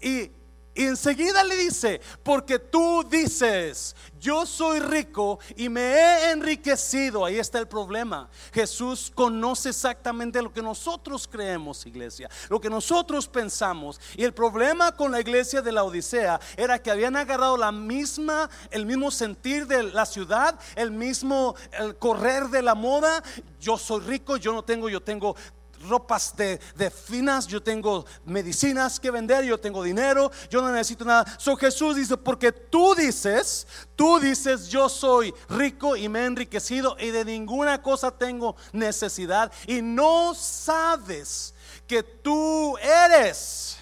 y 0.04 0.32
y 0.74 0.84
enseguida 0.84 1.44
le 1.44 1.54
dice, 1.56 2.00
porque 2.22 2.58
tú 2.58 3.04
dices, 3.10 3.94
yo 4.18 4.46
soy 4.46 4.80
rico 4.80 5.38
y 5.54 5.68
me 5.68 5.82
he 5.82 6.30
enriquecido. 6.30 7.26
Ahí 7.26 7.38
está 7.38 7.58
el 7.58 7.68
problema. 7.68 8.30
Jesús 8.54 9.12
conoce 9.14 9.68
exactamente 9.68 10.40
lo 10.40 10.50
que 10.50 10.62
nosotros 10.62 11.28
creemos, 11.30 11.84
iglesia, 11.84 12.30
lo 12.48 12.58
que 12.58 12.70
nosotros 12.70 13.28
pensamos. 13.28 14.00
Y 14.16 14.24
el 14.24 14.32
problema 14.32 14.92
con 14.92 15.12
la 15.12 15.20
iglesia 15.20 15.60
de 15.60 15.72
la 15.72 15.84
Odisea 15.84 16.40
era 16.56 16.80
que 16.80 16.90
habían 16.90 17.16
agarrado 17.16 17.58
la 17.58 17.70
misma, 17.70 18.48
el 18.70 18.86
mismo 18.86 19.10
sentir 19.10 19.66
de 19.66 19.82
la 19.82 20.06
ciudad, 20.06 20.58
el 20.74 20.90
mismo 20.90 21.54
el 21.72 21.96
correr 21.96 22.48
de 22.48 22.62
la 22.62 22.74
moda. 22.74 23.22
Yo 23.60 23.76
soy 23.76 24.00
rico, 24.00 24.38
yo 24.38 24.54
no 24.54 24.62
tengo, 24.62 24.88
yo 24.88 25.02
tengo 25.02 25.36
ropas 25.88 26.34
de, 26.36 26.58
finas, 26.90 27.46
yo 27.46 27.62
tengo 27.62 28.04
medicinas 28.24 28.98
que 28.98 29.10
vender, 29.10 29.44
yo 29.44 29.58
tengo 29.58 29.82
dinero, 29.82 30.30
yo 30.50 30.60
no 30.62 30.70
necesito 30.70 31.04
nada. 31.04 31.24
So 31.38 31.56
Jesús 31.56 31.96
dice, 31.96 32.16
porque 32.16 32.52
tú 32.52 32.94
dices, 32.94 33.66
tú 33.96 34.18
dices, 34.18 34.68
yo 34.68 34.88
soy 34.88 35.34
rico 35.48 35.96
y 35.96 36.08
me 36.08 36.20
he 36.20 36.26
enriquecido 36.26 36.96
y 36.98 37.10
de 37.10 37.24
ninguna 37.24 37.80
cosa 37.82 38.10
tengo 38.10 38.56
necesidad 38.72 39.52
y 39.66 39.82
no 39.82 40.34
sabes 40.34 41.54
que 41.86 42.02
tú 42.02 42.76
eres. 42.78 43.78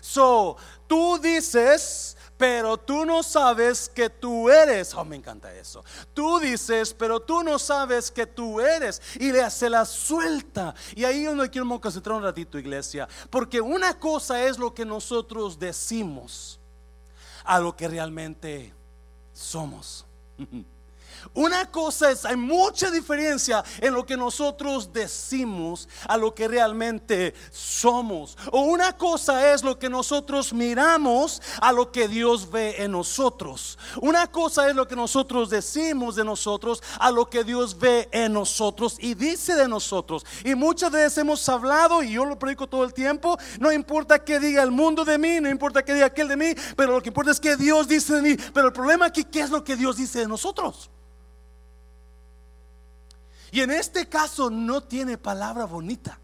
So, 0.00 0.56
tú 0.86 1.18
dices, 1.18 2.16
pero 2.42 2.76
tú 2.76 3.04
no 3.04 3.22
sabes 3.22 3.88
que 3.88 4.10
tú 4.10 4.50
eres. 4.50 4.92
Oh, 4.94 5.04
me 5.04 5.14
encanta 5.14 5.54
eso. 5.54 5.84
Tú 6.12 6.40
dices, 6.40 6.92
pero 6.92 7.20
tú 7.20 7.44
no 7.44 7.56
sabes 7.56 8.10
que 8.10 8.26
tú 8.26 8.60
eres. 8.60 9.00
Y 9.20 9.30
le 9.30 9.42
hace 9.42 9.70
la 9.70 9.84
suelta. 9.84 10.74
Y 10.96 11.04
ahí 11.04 11.20
es 11.20 11.28
donde 11.28 11.48
quiero 11.48 11.80
concentrar 11.80 12.16
un 12.16 12.24
ratito, 12.24 12.58
iglesia. 12.58 13.08
Porque 13.30 13.60
una 13.60 13.96
cosa 13.96 14.44
es 14.44 14.58
lo 14.58 14.74
que 14.74 14.84
nosotros 14.84 15.56
decimos 15.56 16.58
a 17.44 17.60
lo 17.60 17.76
que 17.76 17.86
realmente 17.86 18.74
somos. 19.32 20.04
Una 21.34 21.70
cosa 21.70 22.10
es, 22.10 22.24
hay 22.24 22.36
mucha 22.36 22.90
diferencia 22.90 23.64
en 23.80 23.94
lo 23.94 24.04
que 24.04 24.16
nosotros 24.16 24.92
decimos 24.92 25.88
a 26.08 26.16
lo 26.16 26.34
que 26.34 26.48
realmente 26.48 27.34
somos. 27.50 28.36
O 28.50 28.62
una 28.62 28.96
cosa 28.96 29.52
es 29.52 29.62
lo 29.62 29.78
que 29.78 29.88
nosotros 29.88 30.52
miramos 30.52 31.40
a 31.60 31.72
lo 31.72 31.90
que 31.90 32.08
Dios 32.08 32.50
ve 32.50 32.76
en 32.78 32.92
nosotros. 32.92 33.78
Una 34.00 34.26
cosa 34.26 34.68
es 34.68 34.74
lo 34.74 34.86
que 34.86 34.96
nosotros 34.96 35.50
decimos 35.50 36.16
de 36.16 36.24
nosotros 36.24 36.82
a 36.98 37.10
lo 37.10 37.28
que 37.28 37.44
Dios 37.44 37.78
ve 37.78 38.08
en 38.12 38.32
nosotros 38.32 38.96
y 38.98 39.14
dice 39.14 39.54
de 39.54 39.68
nosotros. 39.68 40.24
Y 40.44 40.54
muchas 40.54 40.90
veces 40.90 41.18
hemos 41.18 41.48
hablado, 41.48 42.02
y 42.02 42.12
yo 42.12 42.24
lo 42.24 42.38
predico 42.38 42.68
todo 42.68 42.84
el 42.84 42.94
tiempo, 42.94 43.38
no 43.60 43.72
importa 43.72 44.24
qué 44.24 44.40
diga 44.40 44.62
el 44.62 44.70
mundo 44.70 45.04
de 45.04 45.18
mí, 45.18 45.40
no 45.40 45.48
importa 45.48 45.84
qué 45.84 45.94
diga 45.94 46.06
aquel 46.06 46.28
de 46.28 46.36
mí, 46.36 46.54
pero 46.76 46.92
lo 46.92 47.02
que 47.02 47.08
importa 47.08 47.30
es 47.30 47.40
que 47.40 47.56
Dios 47.56 47.88
dice 47.88 48.14
de 48.14 48.22
mí. 48.22 48.36
Pero 48.52 48.68
el 48.68 48.72
problema 48.72 49.06
aquí, 49.06 49.24
¿qué 49.24 49.40
es 49.40 49.50
lo 49.50 49.64
que 49.64 49.76
Dios 49.76 49.96
dice 49.96 50.20
de 50.20 50.28
nosotros? 50.28 50.90
Y 53.52 53.60
en 53.60 53.70
este 53.70 54.08
caso 54.08 54.50
no 54.50 54.82
tiene 54.82 55.18
palabra 55.18 55.66
bonita. 55.66 56.18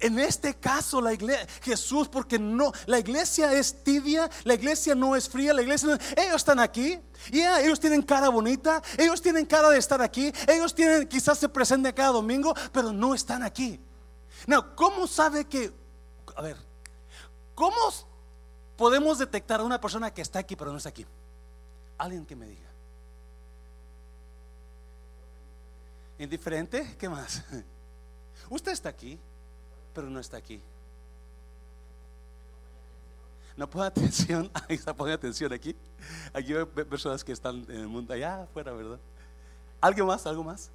En 0.00 0.18
este 0.18 0.54
caso 0.54 1.02
la 1.02 1.12
iglesia, 1.12 1.46
Jesús, 1.60 2.08
porque 2.08 2.38
no, 2.38 2.72
la 2.86 2.98
iglesia 2.98 3.52
es 3.52 3.84
tibia, 3.84 4.30
la 4.44 4.54
iglesia 4.54 4.94
no 4.94 5.14
es 5.14 5.28
fría, 5.28 5.52
la 5.52 5.60
iglesia 5.60 5.98
ellos 6.16 6.36
están 6.36 6.60
aquí, 6.60 6.98
ellos 7.30 7.78
tienen 7.78 8.00
cara 8.00 8.30
bonita, 8.30 8.82
ellos 8.96 9.20
tienen 9.20 9.44
cara 9.44 9.68
de 9.68 9.78
estar 9.78 10.00
aquí, 10.00 10.32
ellos 10.48 10.74
tienen, 10.74 11.06
quizás 11.06 11.38
se 11.38 11.48
presenten 11.48 11.92
cada 11.92 12.12
domingo, 12.12 12.54
pero 12.72 12.90
no 12.92 13.14
están 13.14 13.42
aquí. 13.42 13.78
No, 14.46 14.74
¿cómo 14.74 15.06
sabe 15.06 15.44
que, 15.44 15.72
a 16.36 16.42
ver, 16.42 16.56
cómo 17.54 17.76
podemos 18.76 19.18
detectar 19.18 19.60
a 19.60 19.64
una 19.64 19.80
persona 19.80 20.12
que 20.12 20.22
está 20.22 20.38
aquí 20.38 20.56
pero 20.56 20.70
no 20.70 20.78
está 20.78 20.88
aquí? 20.88 21.04
Alguien 21.98 22.24
que 22.24 22.34
me 22.34 22.46
diga. 22.46 22.71
Indiferente, 26.22 26.96
¿qué 26.98 27.08
más? 27.08 27.44
Usted 28.50 28.72
está 28.72 28.88
aquí, 28.88 29.18
pero 29.94 30.08
no 30.08 30.20
está 30.20 30.36
aquí. 30.36 30.60
No 33.56 33.68
pone 33.68 33.86
atención, 33.86 34.50
ahí 34.68 34.76
está, 34.76 34.94
pone 34.94 35.12
atención 35.12 35.52
aquí. 35.52 35.76
Aquí 36.32 36.54
hay 36.54 36.64
personas 36.64 37.22
que 37.22 37.32
están 37.32 37.64
en 37.68 37.80
el 37.80 37.88
mundo 37.88 38.12
allá 38.12 38.42
afuera, 38.42 38.72
¿verdad? 38.72 38.98
¿Algo 39.80 40.06
más? 40.06 40.26
¿Algo 40.26 40.44
más? 40.44 40.70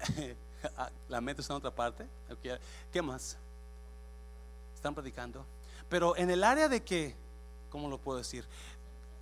La 1.08 1.20
mente 1.20 1.42
está 1.42 1.54
en 1.54 1.58
otra 1.58 1.74
parte. 1.74 2.06
¿Qué 2.92 3.02
más? 3.02 3.36
Están 4.74 4.94
predicando. 4.94 5.44
Pero 5.88 6.16
en 6.16 6.30
el 6.30 6.44
área 6.44 6.68
de 6.68 6.82
que, 6.82 7.14
¿cómo 7.70 7.88
lo 7.88 7.98
puedo 7.98 8.18
decir? 8.18 8.44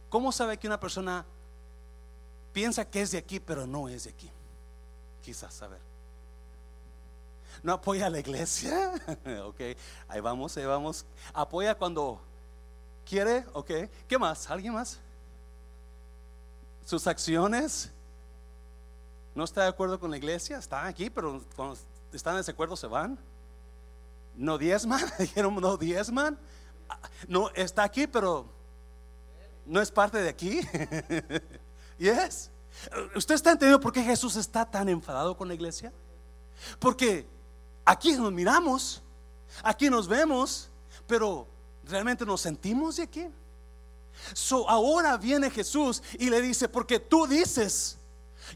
¿Cómo 0.09 0.33
sabe 0.33 0.59
que 0.59 0.67
una 0.67 0.81
persona 0.81 1.25
piensa 2.53 2.85
que 2.89 3.03
es 3.03 3.11
de 3.11 3.19
aquí, 3.19 3.41
pero 3.41 3.67
no 3.67 3.89
es 3.89 4.05
de 4.05 4.11
aquí. 4.11 4.31
Quizás, 5.23 5.63
a 5.63 5.69
ver. 5.69 5.81
No 7.63 7.73
apoya 7.73 8.07
a 8.07 8.11
la 8.11 8.21
iglesia, 8.21 8.93
ok, 9.45 9.61
ahí 10.09 10.21
vamos, 10.21 10.57
ahí 10.57 10.65
vamos. 10.65 11.05
Apoya 11.33 11.75
cuando 11.75 12.21
quiere, 13.05 13.45
ok. 13.53 13.71
¿Qué 14.07 14.19
más? 14.19 14.49
¿Alguien 14.51 14.75
más? 14.75 14.99
Sus 16.85 17.07
acciones. 17.07 17.91
No 19.35 19.45
está 19.45 19.63
de 19.63 19.69
acuerdo 19.69 19.99
con 20.01 20.11
la 20.11 20.17
iglesia, 20.17 20.59
están 20.59 20.87
aquí, 20.87 21.11
pero 21.11 21.43
cuando 21.55 21.77
están 22.13 22.35
en 22.35 22.39
desacuerdo 22.39 22.77
se 22.77 22.87
van. 22.87 23.19
No 24.37 24.57
diezman, 24.57 25.05
dijeron 25.19 25.55
no 25.57 25.77
diezman. 25.77 26.39
No 27.27 27.51
está 27.51 27.83
aquí, 27.83 28.07
pero 28.07 28.47
no 29.67 29.81
es 29.81 29.91
parte 29.91 30.19
de 30.19 30.29
aquí. 30.29 30.61
Yes. 31.99 32.51
¿Usted 33.15 33.35
está 33.35 33.51
entendiendo 33.51 33.81
por 33.81 33.93
qué 33.93 34.03
Jesús 34.03 34.37
está 34.37 34.65
tan 34.65 34.89
enfadado 34.89 35.37
con 35.37 35.49
la 35.49 35.55
iglesia? 35.55 35.93
Porque 36.79 37.27
aquí 37.85 38.13
nos 38.13 38.33
miramos, 38.33 39.03
aquí 39.63 39.91
nos 39.91 40.07
vemos, 40.07 40.69
pero 41.07 41.47
¿realmente 41.85 42.25
nos 42.25 42.41
sentimos 42.41 42.97
de 42.97 43.03
aquí? 43.03 43.27
So 44.33 44.69
ahora 44.69 45.17
viene 45.17 45.51
Jesús 45.51 46.03
y 46.19 46.31
le 46.31 46.41
dice, 46.41 46.69
porque 46.69 46.99
tú 47.01 47.27
dices, 47.27 47.99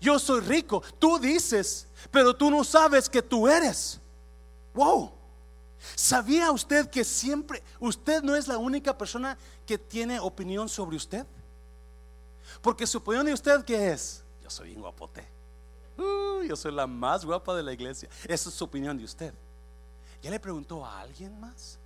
yo 0.00 0.18
soy 0.18 0.40
rico, 0.40 0.82
tú 0.98 1.18
dices, 1.18 1.88
pero 2.10 2.34
tú 2.34 2.50
no 2.50 2.64
sabes 2.64 3.08
que 3.08 3.22
tú 3.22 3.48
eres. 3.48 4.00
Wow. 4.74 5.12
¿Sabía 5.96 6.50
usted 6.52 6.88
que 6.88 7.04
siempre, 7.04 7.62
usted 7.80 8.22
no 8.22 8.36
es 8.36 8.46
la 8.46 8.58
única 8.58 8.96
persona 8.96 9.36
que 9.66 9.78
tiene 9.78 10.20
opinión 10.20 10.68
sobre 10.68 10.96
usted? 10.96 11.26
Porque 12.62 12.86
su 12.86 12.98
opinión 12.98 13.26
de 13.26 13.32
usted, 13.32 13.64
¿qué 13.64 13.90
es? 13.90 14.22
Yo 14.42 14.48
soy 14.48 14.68
bien 14.68 14.80
guapote. 14.80 15.26
Yo 16.46 16.56
soy 16.56 16.72
la 16.72 16.86
más 16.86 17.24
guapa 17.24 17.54
de 17.54 17.62
la 17.62 17.72
iglesia. 17.72 18.08
Esa 18.24 18.48
es 18.48 18.54
su 18.54 18.64
opinión 18.64 18.96
de 18.96 19.04
usted. 19.04 19.34
¿Ya 20.22 20.30
le 20.30 20.38
preguntó 20.38 20.84
a 20.84 21.00
alguien 21.00 21.38
más? 21.40 21.78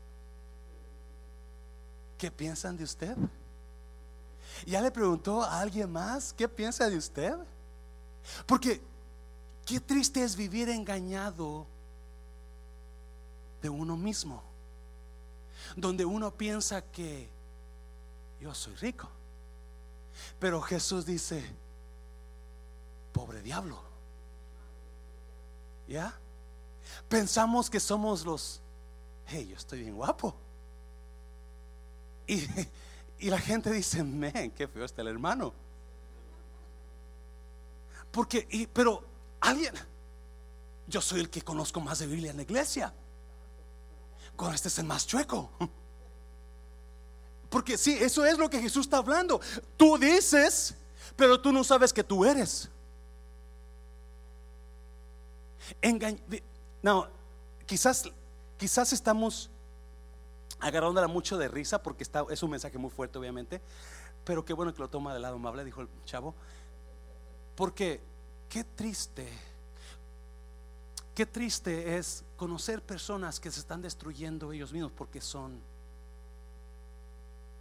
¿Qué 2.18 2.30
piensan 2.30 2.76
de 2.76 2.84
usted? 2.84 3.16
¿Ya 4.66 4.80
le 4.80 4.90
preguntó 4.90 5.42
a 5.42 5.60
alguien 5.60 5.90
más 5.90 6.32
qué 6.32 6.48
piensa 6.48 6.88
de 6.88 6.96
usted? 6.96 7.34
Porque 8.46 8.80
qué 9.64 9.80
triste 9.80 10.22
es 10.22 10.36
vivir 10.36 10.68
engañado 10.68 11.66
de 13.62 13.68
uno 13.68 13.96
mismo. 13.96 14.42
Donde 15.74 16.04
uno 16.04 16.30
piensa 16.30 16.82
que 16.82 17.28
yo 18.40 18.54
soy 18.54 18.74
rico. 18.76 19.08
Pero 20.38 20.60
Jesús 20.60 21.06
dice, 21.06 21.44
pobre 23.12 23.42
diablo. 23.42 23.80
¿Ya? 25.88 26.18
Pensamos 27.08 27.70
que 27.70 27.80
somos 27.80 28.24
los, 28.24 28.60
hey, 29.26 29.48
yo 29.50 29.56
estoy 29.56 29.80
bien 29.80 29.94
guapo. 29.94 30.34
Y, 32.26 32.44
y 33.18 33.30
la 33.30 33.38
gente 33.38 33.70
dice, 33.70 34.02
men, 34.02 34.50
qué 34.50 34.66
feo 34.68 34.84
está 34.84 35.02
el 35.02 35.08
hermano. 35.08 35.52
Porque, 38.10 38.46
y, 38.50 38.66
pero 38.66 39.04
alguien, 39.40 39.74
yo 40.86 41.00
soy 41.00 41.20
el 41.20 41.30
que 41.30 41.42
conozco 41.42 41.80
más 41.80 41.98
de 41.98 42.06
Biblia 42.06 42.30
en 42.30 42.38
la 42.38 42.42
iglesia. 42.42 42.92
Con 44.36 44.54
este 44.54 44.68
es 44.68 44.78
el 44.78 44.86
más 44.86 45.06
chueco. 45.06 45.50
Porque 47.48 47.78
sí, 47.78 47.96
eso 48.00 48.24
es 48.24 48.38
lo 48.38 48.50
que 48.50 48.60
Jesús 48.60 48.86
está 48.86 48.98
hablando. 48.98 49.40
Tú 49.76 49.98
dices, 49.98 50.74
pero 51.16 51.40
tú 51.40 51.52
no 51.52 51.62
sabes 51.64 51.92
que 51.92 52.02
tú 52.02 52.24
eres. 52.24 52.68
no, 56.82 57.08
quizás, 57.66 58.04
quizás 58.56 58.92
estamos 58.92 59.50
agarrándola 60.58 61.08
mucho 61.08 61.36
de 61.36 61.48
risa 61.48 61.82
porque 61.82 62.02
está, 62.02 62.24
es 62.30 62.42
un 62.42 62.50
mensaje 62.50 62.78
muy 62.78 62.90
fuerte, 62.90 63.18
obviamente. 63.18 63.60
Pero 64.24 64.44
qué 64.44 64.52
bueno 64.52 64.74
que 64.74 64.80
lo 64.80 64.88
toma 64.88 65.14
de 65.14 65.20
lado 65.20 65.36
amable, 65.36 65.64
dijo 65.64 65.82
el 65.82 65.88
chavo. 66.04 66.34
Porque 67.54 68.00
qué 68.48 68.64
triste, 68.64 69.28
qué 71.14 71.26
triste 71.26 71.96
es 71.96 72.24
conocer 72.36 72.82
personas 72.82 73.38
que 73.40 73.50
se 73.50 73.60
están 73.60 73.82
destruyendo 73.82 74.52
ellos 74.52 74.72
mismos 74.72 74.92
porque 74.92 75.20
son 75.20 75.60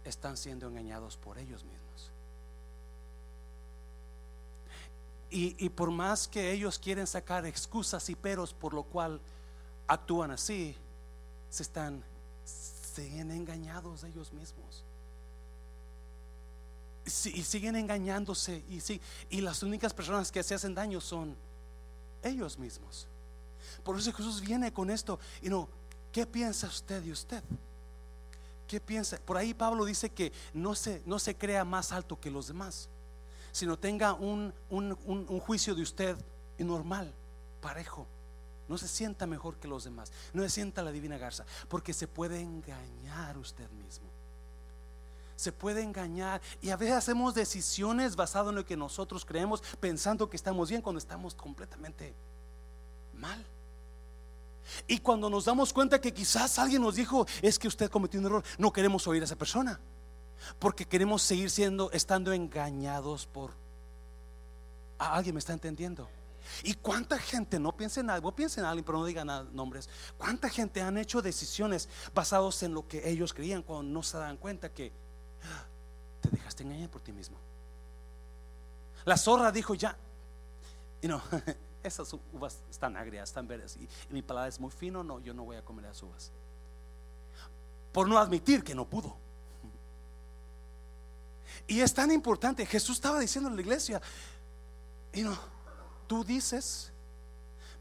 están 0.08 0.36
siendo 0.36 0.68
engañados 0.68 1.16
por 1.16 1.38
ellos 1.38 1.64
mismos. 1.64 2.10
Y, 5.28 5.68
por 5.70 5.90
más 5.90 6.28
que 6.28 6.52
ellos 6.52 6.78
quieren 6.78 7.06
sacar 7.06 7.44
excusas 7.44 8.08
y 8.08 8.14
peros 8.14 8.54
por 8.54 8.72
lo 8.72 8.84
cual 8.84 9.20
actúan 9.86 10.30
así, 10.30 10.74
se 11.50 11.62
están 11.62 12.02
siguen 12.44 13.30
engañados 13.30 14.04
ellos 14.04 14.32
mismos. 14.32 14.82
Y 17.04 17.42
siguen 17.42 17.76
engañándose 17.76 18.64
y, 18.70 18.80
sí, 18.80 19.00
y 19.28 19.40
las 19.42 19.62
únicas 19.62 19.92
personas 19.92 20.32
que 20.32 20.42
se 20.42 20.54
hacen 20.54 20.74
daño 20.74 21.00
son 21.00 21.36
ellos 22.22 22.58
mismos. 22.58 23.06
Por 23.84 23.98
eso 23.98 24.12
Jesús 24.12 24.40
viene 24.40 24.72
con 24.72 24.90
esto 24.90 25.20
y 25.42 25.48
no, 25.48 25.68
¿qué 26.12 26.26
piensa 26.26 26.66
usted 26.66 27.02
de 27.02 27.12
usted? 27.12 27.42
¿Qué 28.66 28.80
piensa? 28.80 29.18
Por 29.18 29.36
ahí 29.36 29.54
Pablo 29.54 29.84
dice 29.84 30.10
que 30.10 30.32
no 30.52 30.74
se, 30.74 31.02
no 31.06 31.18
se 31.18 31.36
crea 31.36 31.64
más 31.64 31.92
alto 31.92 32.18
que 32.18 32.30
los 32.30 32.48
demás, 32.48 32.88
sino 33.52 33.78
tenga 33.78 34.12
un, 34.14 34.52
juicio 35.46 35.74
de 35.74 35.82
usted 35.82 36.16
normal, 36.58 37.12
parejo. 37.60 38.06
No 38.68 38.76
se 38.76 38.88
sienta 38.88 39.26
mejor 39.26 39.56
que 39.56 39.68
los 39.68 39.84
demás. 39.84 40.12
No 40.32 40.42
se 40.42 40.50
sienta 40.50 40.82
la 40.82 40.90
divina 40.90 41.18
garza. 41.18 41.46
Porque 41.68 41.92
se 41.92 42.08
puede 42.08 42.40
engañar 42.40 43.38
usted 43.38 43.70
mismo. 43.70 44.06
Se 45.36 45.52
puede 45.52 45.82
engañar. 45.82 46.42
Y 46.60 46.70
a 46.70 46.76
veces 46.76 46.96
hacemos 46.96 47.34
decisiones 47.34 48.16
basadas 48.16 48.48
en 48.48 48.56
lo 48.56 48.66
que 48.66 48.76
nosotros 48.76 49.24
creemos, 49.24 49.62
pensando 49.78 50.28
que 50.28 50.36
estamos 50.36 50.68
bien 50.68 50.82
cuando 50.82 50.98
estamos 50.98 51.34
completamente 51.34 52.12
mal. 53.14 53.46
Y 54.86 54.98
cuando 54.98 55.30
nos 55.30 55.44
damos 55.44 55.72
cuenta 55.72 56.00
que 56.00 56.12
quizás 56.12 56.58
alguien 56.58 56.82
nos 56.82 56.96
dijo, 56.96 57.26
es 57.42 57.58
que 57.58 57.68
usted 57.68 57.90
cometió 57.90 58.20
un 58.20 58.26
error, 58.26 58.44
no 58.58 58.72
queremos 58.72 59.06
oír 59.06 59.22
a 59.22 59.24
esa 59.24 59.36
persona. 59.36 59.80
Porque 60.58 60.84
queremos 60.84 61.22
seguir 61.22 61.50
siendo, 61.50 61.90
estando 61.92 62.32
engañados 62.32 63.26
por... 63.26 63.52
¿Ah, 64.98 65.14
¿Alguien 65.14 65.34
me 65.34 65.38
está 65.38 65.52
entendiendo? 65.52 66.08
¿Y 66.62 66.74
cuánta 66.74 67.18
gente, 67.18 67.58
no 67.58 67.76
piensen 67.76 68.06
en 68.06 68.10
algo, 68.10 68.32
piensen 68.32 68.64
en 68.64 68.70
alguien, 68.70 68.84
pero 68.84 68.98
no 68.98 69.04
digan 69.04 69.26
nombres, 69.54 69.88
cuánta 70.16 70.48
gente 70.48 70.80
han 70.80 70.96
hecho 70.96 71.20
decisiones 71.20 71.88
basados 72.14 72.62
en 72.62 72.72
lo 72.72 72.86
que 72.86 73.08
ellos 73.08 73.34
creían 73.34 73.62
cuando 73.62 73.92
no 73.92 74.02
se 74.02 74.16
dan 74.18 74.36
cuenta 74.36 74.72
que 74.72 74.92
ah, 75.42 75.64
te 76.20 76.30
dejaste 76.30 76.62
engañar 76.62 76.88
por 76.88 77.00
ti 77.00 77.12
mismo? 77.12 77.36
La 79.04 79.16
zorra 79.16 79.52
dijo 79.52 79.74
ya, 79.74 79.96
y 81.02 81.08
no, 81.08 81.22
esas 81.86 82.12
uvas 82.32 82.58
están 82.70 82.96
agrias, 82.96 83.28
están 83.28 83.46
verdes, 83.46 83.76
y, 83.76 83.88
mi 84.12 84.22
palabra 84.22 84.48
es 84.48 84.60
muy 84.60 84.70
fino, 84.70 85.02
no, 85.02 85.20
yo 85.20 85.34
no 85.34 85.44
voy 85.44 85.56
a 85.56 85.64
comer 85.64 85.84
las 85.84 86.02
uvas. 86.02 86.30
Por 87.92 88.08
no 88.08 88.18
admitir 88.18 88.62
que 88.62 88.74
no 88.74 88.84
pudo. 88.84 89.16
Y 91.66 91.80
es 91.80 91.92
tan 91.92 92.10
importante, 92.12 92.66
Jesús 92.66 92.96
estaba 92.96 93.18
diciendo 93.18 93.48
en 93.50 93.56
la 93.56 93.62
iglesia, 93.62 94.00
y 95.12 95.22
no, 95.22 95.36
tú 96.06 96.24
dices, 96.24 96.92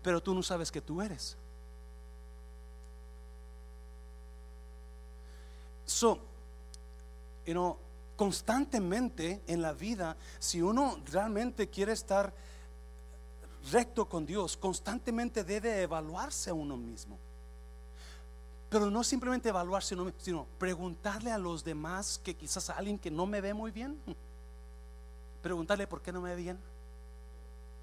pero 0.01 0.21
tú 0.21 0.33
no 0.33 0.41
sabes 0.41 0.71
que 0.71 0.81
tú 0.81 1.01
eres. 1.01 1.37
So, 5.85 6.19
you 7.45 7.53
know, 7.53 7.77
constantemente 8.15 9.41
en 9.47 9.61
la 9.61 9.73
vida, 9.73 10.17
si 10.39 10.61
uno 10.61 10.99
realmente 11.11 11.69
quiere 11.69 11.91
estar 11.91 12.33
recto 13.71 14.07
con 14.07 14.25
Dios, 14.25 14.57
constantemente 14.57 15.43
debe 15.43 15.81
evaluarse 15.81 16.49
a 16.49 16.53
uno 16.53 16.77
mismo. 16.77 17.17
Pero 18.69 18.89
no 18.89 19.03
simplemente 19.03 19.49
evaluarse, 19.49 19.95
sino 20.17 20.45
preguntarle 20.57 21.31
a 21.31 21.37
los 21.37 21.63
demás 21.63 22.19
que 22.23 22.35
quizás 22.35 22.69
a 22.69 22.73
alguien 22.73 22.99
que 22.99 23.11
no 23.11 23.25
me 23.25 23.41
ve 23.41 23.53
muy 23.53 23.71
bien, 23.71 23.99
preguntarle 25.41 25.87
por 25.87 26.01
qué 26.01 26.11
no 26.11 26.21
me 26.21 26.35
ve 26.35 26.41
bien. 26.41 26.59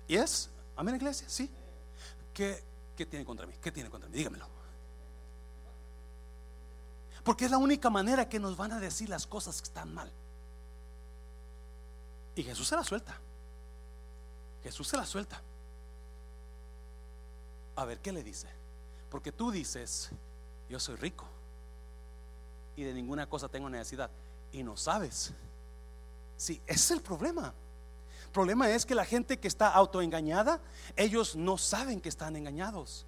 ¿Y 0.09 0.17
es? 0.17 0.51
¿Amén, 0.77 0.97
iglesia? 0.97 1.29
Sí. 1.29 1.51
¿Qué, 2.35 2.63
¿Qué 2.97 3.07
tiene 3.07 3.25
contra 3.25 3.47
mí? 3.47 3.55
¿Qué 3.61 3.71
tiene 3.71 3.89
contra 3.89 4.09
mí? 4.09 4.17
Dígamelo. 4.17 4.47
Porque 7.25 7.45
es 7.45 7.51
la 7.51 7.59
única 7.59 7.89
manera 7.89 8.29
que 8.29 8.41
nos 8.41 8.57
van 8.57 8.73
a 8.73 8.81
decir 8.81 9.09
las 9.09 9.27
cosas 9.27 9.61
que 9.63 9.69
están 9.69 9.95
mal. 9.95 10.11
Y 12.35 12.43
Jesús 12.43 12.67
se 12.67 12.75
la 12.75 12.83
suelta. 12.83 13.17
Jesús 14.65 14.89
se 14.89 14.97
la 14.97 15.07
suelta. 15.07 15.41
A 17.77 17.85
ver, 17.85 18.01
¿qué 18.01 18.13
le 18.13 18.23
dice? 18.23 18.49
Porque 19.11 19.33
tú 19.33 19.51
dices, 19.51 20.11
yo 20.69 20.79
soy 20.79 20.97
rico 20.97 21.27
y 22.77 22.85
de 22.85 22.95
ninguna 22.95 23.29
cosa 23.29 23.49
tengo 23.49 23.69
necesidad. 23.69 24.11
Y 24.53 24.63
no 24.63 24.77
sabes. 24.77 25.33
Sí, 26.37 26.61
ese 26.67 26.75
es 26.75 26.91
el 26.91 27.03
problema. 27.03 27.55
El 28.25 28.31
problema 28.31 28.71
es 28.71 28.85
que 28.87 28.95
la 28.95 29.05
gente 29.05 29.39
que 29.39 29.49
está 29.49 29.69
autoengañada, 29.69 30.61
ellos 30.97 31.37
no 31.37 31.59
saben 31.59 32.01
que 32.01 32.09
están 32.09 32.37
engañados. 32.37 33.07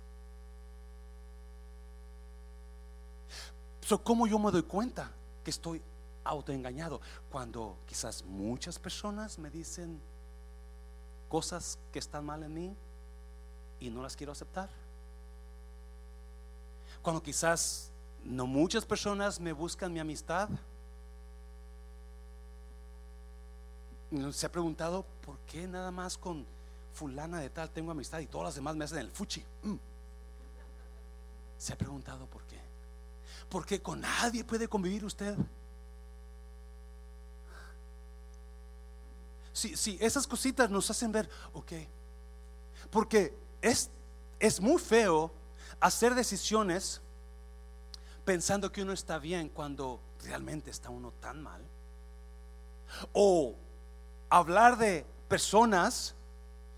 So, 3.83 4.03
¿Cómo 4.03 4.27
yo 4.27 4.39
me 4.39 4.51
doy 4.51 4.63
cuenta 4.63 5.11
que 5.43 5.51
estoy 5.51 5.83
autoengañado? 6.25 7.01
Cuando 7.31 7.77
quizás 7.87 8.25
muchas 8.25 8.79
personas 8.79 9.39
me 9.39 9.51
dicen 9.51 10.01
cosas 11.29 11.79
que 11.93 11.99
están 11.99 12.25
mal 12.25 12.43
en 12.43 12.55
mí 12.55 12.77
y 13.87 13.91
no 13.91 14.03
las 14.03 14.17
quiero 14.17 14.33
aceptar. 14.33 14.69
Cuando 17.03 17.23
quizás 17.23 17.91
no 18.25 18.47
muchas 18.47 18.85
personas 18.85 19.39
me 19.39 19.53
buscan 19.53 19.93
mi 19.93 20.01
amistad. 20.01 20.49
Se 24.33 24.47
ha 24.47 24.53
preguntado 24.53 25.05
por 25.25 25.39
qué 25.41 25.67
nada 25.67 25.91
más 25.91 26.17
con 26.17 26.47
fulana 26.95 27.41
de 27.41 27.51
tal 27.51 27.71
tengo 27.71 27.91
amistad 27.91 28.21
y 28.21 28.27
todas 28.27 28.47
las 28.47 28.55
demás 28.55 28.77
me 28.77 28.85
hacen 28.85 28.99
el 28.99 29.11
fuchi. 29.11 29.45
Mm. 29.63 29.75
Se 31.59 31.73
ha 31.73 31.77
preguntado 31.77 32.27
por 32.27 32.43
qué. 32.45 32.59
Porque 33.49 33.83
con 33.83 34.01
nadie 34.01 34.45
puede 34.45 34.69
convivir 34.69 35.05
usted. 35.05 35.37
Si, 39.53 39.77
si 39.77 39.99
esas 40.01 40.27
cositas 40.27 40.71
nos 40.71 40.91
hacen 40.91 41.13
ver, 41.13 41.29
ok, 41.53 41.73
porque 42.91 43.44
es, 43.65 43.91
es 44.39 44.61
muy 44.61 44.79
feo 44.79 45.33
hacer 45.81 46.15
decisiones 46.15 47.01
pensando 48.25 48.71
que 48.71 48.83
uno 48.83 48.93
está 48.93 49.19
bien 49.19 49.49
cuando 49.49 50.01
realmente 50.23 50.71
está 50.71 50.91
uno 50.91 51.13
tan 51.21 51.43
mal. 51.43 51.63
O 53.15 53.55
hablar 54.29 54.77
de 54.77 55.07
personas, 55.29 56.15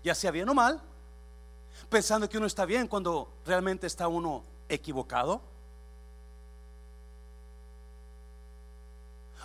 ya 0.01 0.15
sea 0.15 0.31
bien 0.31 0.47
o 0.47 0.53
mal, 0.53 0.81
pensando 1.89 2.29
que 2.29 2.37
uno 2.37 2.47
está 2.47 2.65
bien 2.65 2.87
cuando 2.87 3.29
realmente 3.45 3.85
está 3.85 4.07
uno 4.07 4.43
equivocado. 4.69 5.41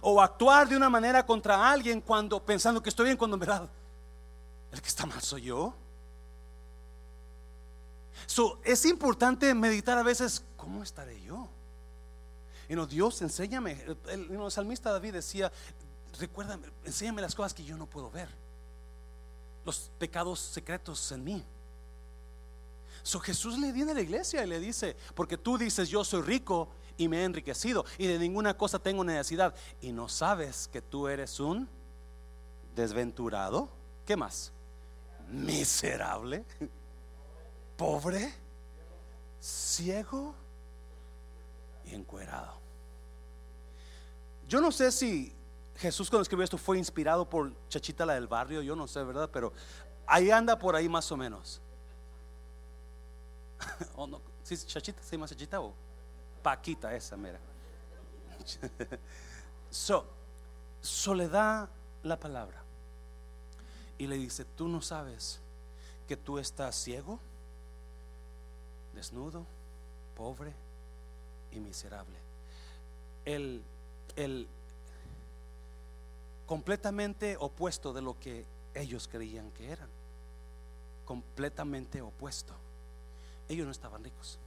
O 0.01 0.21
actuar 0.21 0.69
de 0.69 0.77
una 0.77 0.89
manera 0.89 1.27
contra 1.27 1.69
alguien 1.69 2.01
cuando 2.01 2.41
pensando 2.41 2.81
que 2.81 2.89
estoy 2.89 3.07
bien 3.07 3.17
cuando 3.17 3.35
en 3.35 3.41
verdad 3.41 3.69
el 4.71 4.81
que 4.81 4.89
está 4.89 5.07
mal 5.07 5.21
soy 5.21 5.43
yo 5.43 5.75
es 8.65 8.85
importante 8.87 9.55
meditar 9.55 9.99
a 9.99 10.03
veces, 10.03 10.45
¿cómo 10.57 10.83
estaré 10.83 11.21
yo? 11.23 11.49
Y 12.69 12.75
no, 12.75 12.87
Dios, 12.87 13.21
enséñame. 13.23 13.85
El, 14.09 14.51
salmista 14.51 14.93
David 14.93 15.15
decía, 15.15 15.53
recuérdame, 16.19 16.69
enséñame 16.85 17.21
las 17.21 17.35
cosas 17.35 17.53
que 17.53 17.65
yo 17.65 17.77
no 17.77 17.87
puedo 17.87 18.11
ver. 18.11 18.29
Los 19.65 19.91
pecados 19.99 20.41
secretos 20.41 21.13
en 21.13 21.25
mí. 21.25 21.45
So, 23.03 23.19
Jesús 23.21 23.59
le 23.59 23.73
viene 23.73 23.93
a 23.93 23.95
la 23.95 24.01
iglesia 24.01 24.45
y 24.45 24.47
le 24.47 24.61
dice, 24.61 24.97
porque 25.15 25.37
tú 25.37 25.59
dices, 25.59 25.89
yo 25.89 26.05
soy 26.05 26.23
rico 26.23 26.69
y 26.97 27.09
me 27.09 27.21
he 27.21 27.25
enriquecido 27.25 27.85
y 27.99 28.07
de 28.07 28.19
ninguna 28.19 28.57
cosa 28.57 28.79
tengo 28.79 29.03
necesidad. 29.05 29.55
Y 29.81 29.93
no 29.93 30.09
sabes 30.09 30.69
que 30.73 30.81
tú 30.81 31.09
eres 31.09 31.41
un 31.41 31.69
desventurado. 32.75 33.69
¿Qué 34.07 34.17
más? 34.17 34.53
Miserable 35.29 36.45
pobre, 37.83 38.33
ciego 39.41 40.37
y 41.85 41.97
encuerado. 41.97 42.61
Yo 44.47 44.61
no 44.61 44.71
sé 44.71 44.93
si 44.93 45.35
Jesús 45.79 46.09
cuando 46.09 46.23
escribió 46.23 46.45
esto 46.45 46.59
fue 46.59 46.79
inspirado 46.79 47.29
por 47.29 47.53
Chachita 47.69 48.07
la 48.07 48.15
del 48.15 48.29
barrio, 48.29 48.63
yo 48.63 48.77
no 48.77 48.87
sé, 48.87 49.03
¿verdad? 49.03 49.29
Pero 49.33 49.53
ahí 50.07 50.31
anda 50.31 50.57
por 50.57 50.77
ahí 50.77 50.89
más 50.89 51.11
o 51.11 51.17
menos. 51.17 51.61
¿O 53.97 54.07
no? 54.07 54.21
¿Sí, 54.45 54.57
Chachita? 54.59 55.03
¿Se 55.03 55.17
llama 55.17 55.27
Chachita 55.27 55.61
o 55.61 55.75
Paquita 56.41 56.95
esa, 56.95 57.17
mira? 57.17 57.41
so, 59.71 60.07
soledad 60.81 61.69
la 62.05 62.17
palabra. 62.17 62.63
Y 63.99 64.07
le 64.07 64.19
dice, 64.19 64.45
tú 64.45 64.69
no 64.69 64.81
sabes 64.83 65.41
que 66.07 66.17
tú 66.17 66.39
estás 66.39 66.77
ciego 66.77 67.19
desnudo, 68.95 69.47
pobre 70.17 70.53
y 71.53 71.61
miserable. 71.61 72.17
El, 73.25 73.63
el 74.17 74.47
completamente 76.47 77.37
opuesto 77.39 77.93
de 77.93 78.03
lo 78.03 78.19
que 78.19 78.45
ellos 78.75 79.09
creían 79.09 79.51
que 79.53 79.71
eran. 79.71 79.89
Completamente 81.05 82.01
opuesto. 82.03 82.55
Ellos 83.49 83.67
no 83.67 83.73
estaban 83.73 84.03
ricos. 84.05 84.39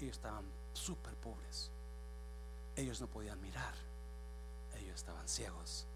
Ellos 0.00 0.16
estaban 0.16 0.44
súper 0.72 1.14
pobres. 1.14 1.70
Ellos 2.76 3.00
no 3.00 3.06
podían 3.06 3.40
mirar. 3.40 3.74
Ellos 4.78 4.94
estaban 4.94 5.28
ciegos. 5.28 5.86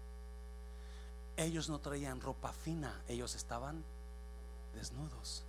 Ellos 1.37 1.69
no 1.69 1.79
traían 1.79 2.21
ropa 2.21 2.53
fina. 2.53 3.01
Ellos 3.07 3.35
estaban 3.35 3.83
desnudos 4.73 5.43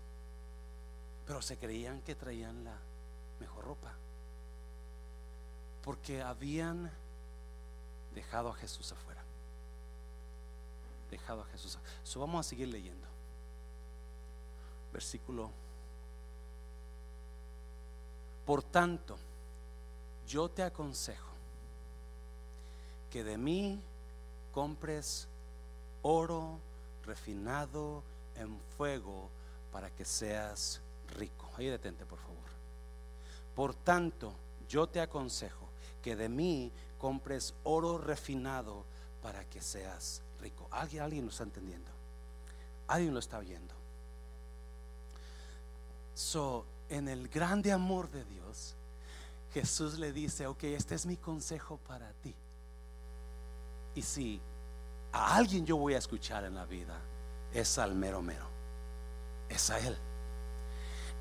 pero 1.27 1.43
se 1.43 1.57
creían 1.57 2.01
que 2.03 2.15
traían 2.15 2.65
la 2.65 2.77
mejor 3.41 3.65
ropa. 3.65 3.93
Porque 5.83 6.23
habían 6.23 6.91
dejado 8.15 8.51
a 8.51 8.55
Jesús 8.55 8.93
afuera. 8.93 9.23
Dejado 11.11 11.43
a 11.43 11.47
Jesús. 11.47 11.79
So 12.05 12.21
vamos 12.21 12.47
a 12.47 12.49
seguir 12.49 12.69
leyendo. 12.69 13.07
Versículo. 14.93 15.51
Por 18.45 18.63
tanto, 18.63 19.17
yo 20.29 20.49
te 20.49 20.63
aconsejo 20.63 21.27
que 23.11 23.25
de 23.25 23.37
mí 23.37 23.81
compres 24.53 25.29
oro 26.03 26.59
refinado 27.05 28.03
en 28.37 28.59
fuego 28.77 29.29
para 29.73 29.91
que 29.91 30.05
seas 30.05 30.81
rico. 31.09 31.51
Ahí 31.57 31.67
detente, 31.67 32.05
por 32.05 32.19
favor. 32.19 32.37
Por 33.55 33.75
tanto, 33.75 34.35
yo 34.69 34.87
te 34.87 35.01
aconsejo 35.01 35.69
que 36.03 36.17
de 36.17 36.29
mí 36.29 36.71
compres 36.99 37.55
oro 37.65 37.99
refinado 37.99 38.85
para 39.23 39.45
que 39.45 39.61
seas 39.61 40.23
rico. 40.41 40.69
¿Alguien, 40.71 41.03
alguien 41.03 41.25
lo 41.25 41.31
está 41.31 41.45
entendiendo? 41.45 41.91
¿Alguien 42.87 43.13
lo 43.13 43.21
está 43.21 43.39
oyendo? 43.39 43.75
So, 46.15 46.65
en 46.89 47.09
el 47.09 47.29
grande 47.29 47.73
amor 47.73 48.11
de 48.11 48.25
Dios, 48.25 48.75
Jesús 49.53 49.99
le 49.99 50.13
dice, 50.13 50.47
ok, 50.47 50.65
este 50.65 50.95
es 50.95 51.07
mi 51.07 51.17
consejo 51.17 51.79
para 51.87 52.13
ti. 52.23 52.35
Y 53.95 54.03
si 54.03 54.41
a 55.13 55.35
alguien 55.37 55.65
yo 55.65 55.77
voy 55.77 55.95
a 55.95 55.99
escuchar 55.99 56.45
en 56.45 56.55
la 56.55 56.67
vida, 56.67 57.01
es 57.53 57.79
al 57.79 57.95
mero 57.95 58.21
mero, 58.21 58.47
es 59.49 59.71
a 59.71 59.79
Él. 59.79 59.97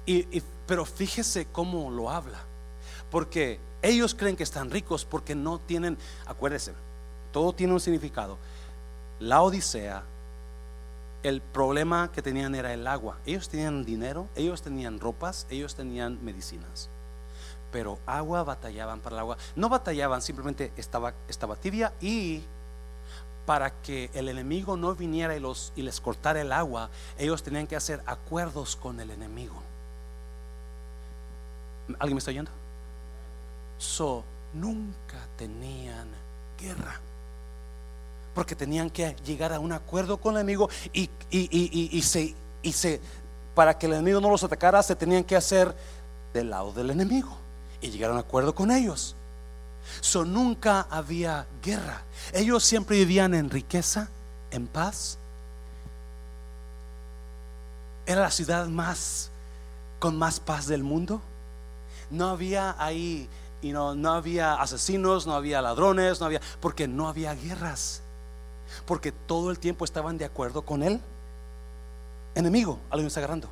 Y, 0.05 0.41
pero 0.67 0.85
fíjese 0.85 1.47
cómo 1.51 1.89
lo 1.89 2.09
habla, 2.09 2.39
porque 3.09 3.59
ellos 3.81 4.15
creen 4.15 4.35
que 4.35 4.43
están 4.43 4.69
ricos 4.71 5.05
porque 5.05 5.35
no 5.35 5.59
tienen, 5.59 5.97
acuérdese, 6.25 6.73
todo 7.31 7.53
tiene 7.53 7.73
un 7.73 7.79
significado. 7.79 8.37
La 9.19 9.41
Odisea, 9.41 10.03
el 11.23 11.41
problema 11.41 12.11
que 12.11 12.21
tenían 12.21 12.53
era 12.55 12.73
el 12.73 12.85
agua. 12.85 13.17
Ellos 13.25 13.49
tenían 13.49 13.83
dinero, 13.83 14.27
ellos 14.35 14.61
tenían 14.61 14.99
ropas, 14.99 15.47
ellos 15.49 15.75
tenían 15.75 16.23
medicinas. 16.23 16.89
Pero 17.71 17.99
agua 18.05 18.43
batallaban 18.43 18.99
para 18.99 19.15
el 19.15 19.19
agua. 19.21 19.37
No 19.55 19.69
batallaban, 19.69 20.21
simplemente 20.21 20.71
estaba, 20.77 21.13
estaba 21.27 21.55
tibia 21.55 21.93
y 21.99 22.43
para 23.45 23.69
que 23.81 24.09
el 24.13 24.29
enemigo 24.29 24.77
no 24.77 24.95
viniera 24.95 25.35
y, 25.35 25.39
los, 25.39 25.73
y 25.75 25.83
les 25.83 26.01
cortara 26.01 26.41
el 26.41 26.51
agua, 26.51 26.89
ellos 27.17 27.43
tenían 27.43 27.67
que 27.67 27.75
hacer 27.75 28.01
acuerdos 28.05 28.75
con 28.75 28.99
el 28.99 29.11
enemigo. 29.11 29.61
¿Alguien 31.99 32.15
me 32.15 32.19
está 32.19 32.31
oyendo? 32.31 32.51
So, 33.77 34.23
nunca 34.53 35.27
tenían 35.37 36.07
guerra. 36.59 36.99
Porque 38.33 38.55
tenían 38.55 38.89
que 38.89 39.15
llegar 39.25 39.53
a 39.53 39.59
un 39.59 39.71
acuerdo 39.71 40.17
con 40.17 40.35
el 40.35 40.41
enemigo 40.41 40.69
y, 40.91 41.09
y, 41.29 42.01
se, 42.01 42.35
y 42.61 42.71
se, 42.73 42.99
para 43.53 43.77
que 43.77 43.85
el 43.85 43.93
enemigo 43.93 44.19
no 44.19 44.29
los 44.29 44.43
atacara, 44.43 44.83
se 44.83 44.95
tenían 44.95 45.23
que 45.23 45.35
hacer 45.35 45.73
del 46.33 46.49
lado 46.49 46.73
del 46.73 46.89
enemigo 46.89 47.37
y 47.81 47.89
llegar 47.89 48.09
a 48.09 48.13
un 48.13 48.19
acuerdo 48.19 48.53
con 48.53 48.71
ellos. 48.71 49.15
So, 50.01 50.25
nunca 50.25 50.87
había 50.89 51.45
guerra. 51.63 52.01
Ellos 52.33 52.63
siempre 52.63 52.97
vivían 52.97 53.33
en 53.33 53.49
riqueza, 53.49 54.09
en 54.51 54.67
paz. 54.67 55.17
Era 58.05 58.21
la 58.21 58.31
ciudad 58.31 58.67
más 58.67 59.29
con 59.99 60.17
más 60.17 60.39
paz 60.39 60.67
del 60.67 60.83
mundo. 60.83 61.21
No 62.09 62.29
había 62.29 62.75
ahí, 62.77 63.29
no, 63.61 63.95
no 63.95 64.13
había 64.13 64.55
asesinos, 64.55 65.25
no 65.25 65.33
había 65.33 65.61
ladrones, 65.61 66.19
no 66.19 66.25
había, 66.27 66.41
porque 66.59 66.87
no 66.87 67.07
había 67.07 67.33
guerras. 67.33 68.01
Porque 68.85 69.11
todo 69.11 69.51
el 69.51 69.59
tiempo 69.59 69.85
estaban 69.85 70.17
de 70.17 70.25
acuerdo 70.25 70.63
con 70.63 70.83
él. 70.83 70.99
Enemigo, 72.35 72.79
alguien 72.89 73.07
está 73.07 73.19
agarrando. 73.19 73.49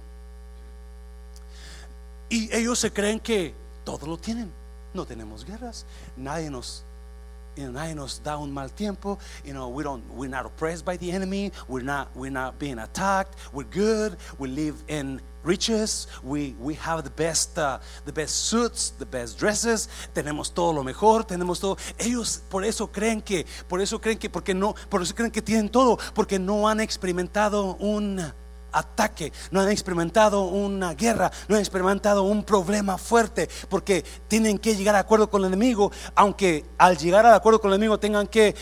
Y 2.30 2.54
ellos 2.56 2.80
se 2.80 2.92
creen 2.92 3.20
que 3.20 3.54
todo 3.84 4.08
lo 4.08 4.18
tienen. 4.18 4.52
No 4.94 5.06
tenemos 5.06 5.46
guerras. 5.46 5.86
Nadie 6.18 6.50
nos 6.50 6.84
you 7.56 7.66
know, 7.66 7.72
nadie 7.72 7.96
nos 7.96 8.20
da 8.24 8.38
un 8.38 8.52
mal 8.52 8.70
tiempo. 8.70 9.18
You 9.44 9.54
know, 9.54 9.70
we 9.70 9.84
don't, 9.84 10.04
we're 10.14 10.30
not 10.30 10.46
oppressed 10.46 10.86
by 10.86 10.98
the 10.98 11.12
enemy. 11.12 11.52
We're 11.68 11.84
not, 11.84 12.16
we're 12.16 12.32
not 12.32 12.60
being 12.60 12.80
attacked. 12.80 13.36
We're 13.54 13.64
good. 13.70 14.18
We 14.40 14.50
live 14.50 14.76
in 14.88 15.22
riches. 15.44 16.08
We, 16.24 16.56
we 16.60 16.74
have 16.76 17.04
the 17.04 17.10
best, 17.10 17.58
uh, 17.58 17.80
the 18.06 18.14
best 18.14 18.46
suits, 18.46 18.92
the 18.92 19.06
best 19.06 19.38
dresses. 19.38 19.88
Tenemos 20.14 20.54
todo 20.54 20.74
lo 20.74 20.84
mejor. 20.84 21.24
Tenemos 21.26 21.60
todo. 21.60 21.78
Ellos 22.00 22.42
por 22.50 22.64
eso 22.64 22.88
creen 22.88 23.22
que, 23.22 23.46
por 23.68 23.82
eso 23.82 24.00
creen 24.00 24.18
que, 24.18 24.30
porque 24.30 24.54
no, 24.54 24.76
por 24.90 25.02
eso 25.02 25.14
creen 25.14 25.32
que 25.32 25.42
tienen 25.42 25.70
todo, 25.70 25.98
porque 26.14 26.40
no 26.40 26.68
han 26.68 26.80
experimentado 26.80 27.76
un 27.76 28.34
ataque, 28.74 29.32
no 29.52 29.62
han 29.62 29.70
experimentado 29.70 30.44
una 30.44 30.94
guerra, 30.94 31.32
no 31.48 31.56
han 31.56 31.62
experimentado 31.62 32.24
un 32.24 32.44
problema 32.44 32.98
fuerte, 32.98 33.50
porque 33.70 34.04
tienen 34.28 34.58
que 34.58 34.76
llegar 34.76 34.96
a 34.96 35.00
acuerdo 35.00 35.30
con 35.30 35.42
el 35.42 35.48
enemigo, 35.48 35.92
aunque 36.16 36.66
al 36.78 36.98
llegar 36.98 37.26
al 37.26 37.34
acuerdo 37.34 37.62
con 37.62 37.72
el 37.72 37.76
enemigo 37.76 38.00
tengan 38.00 38.28
que 38.28 38.56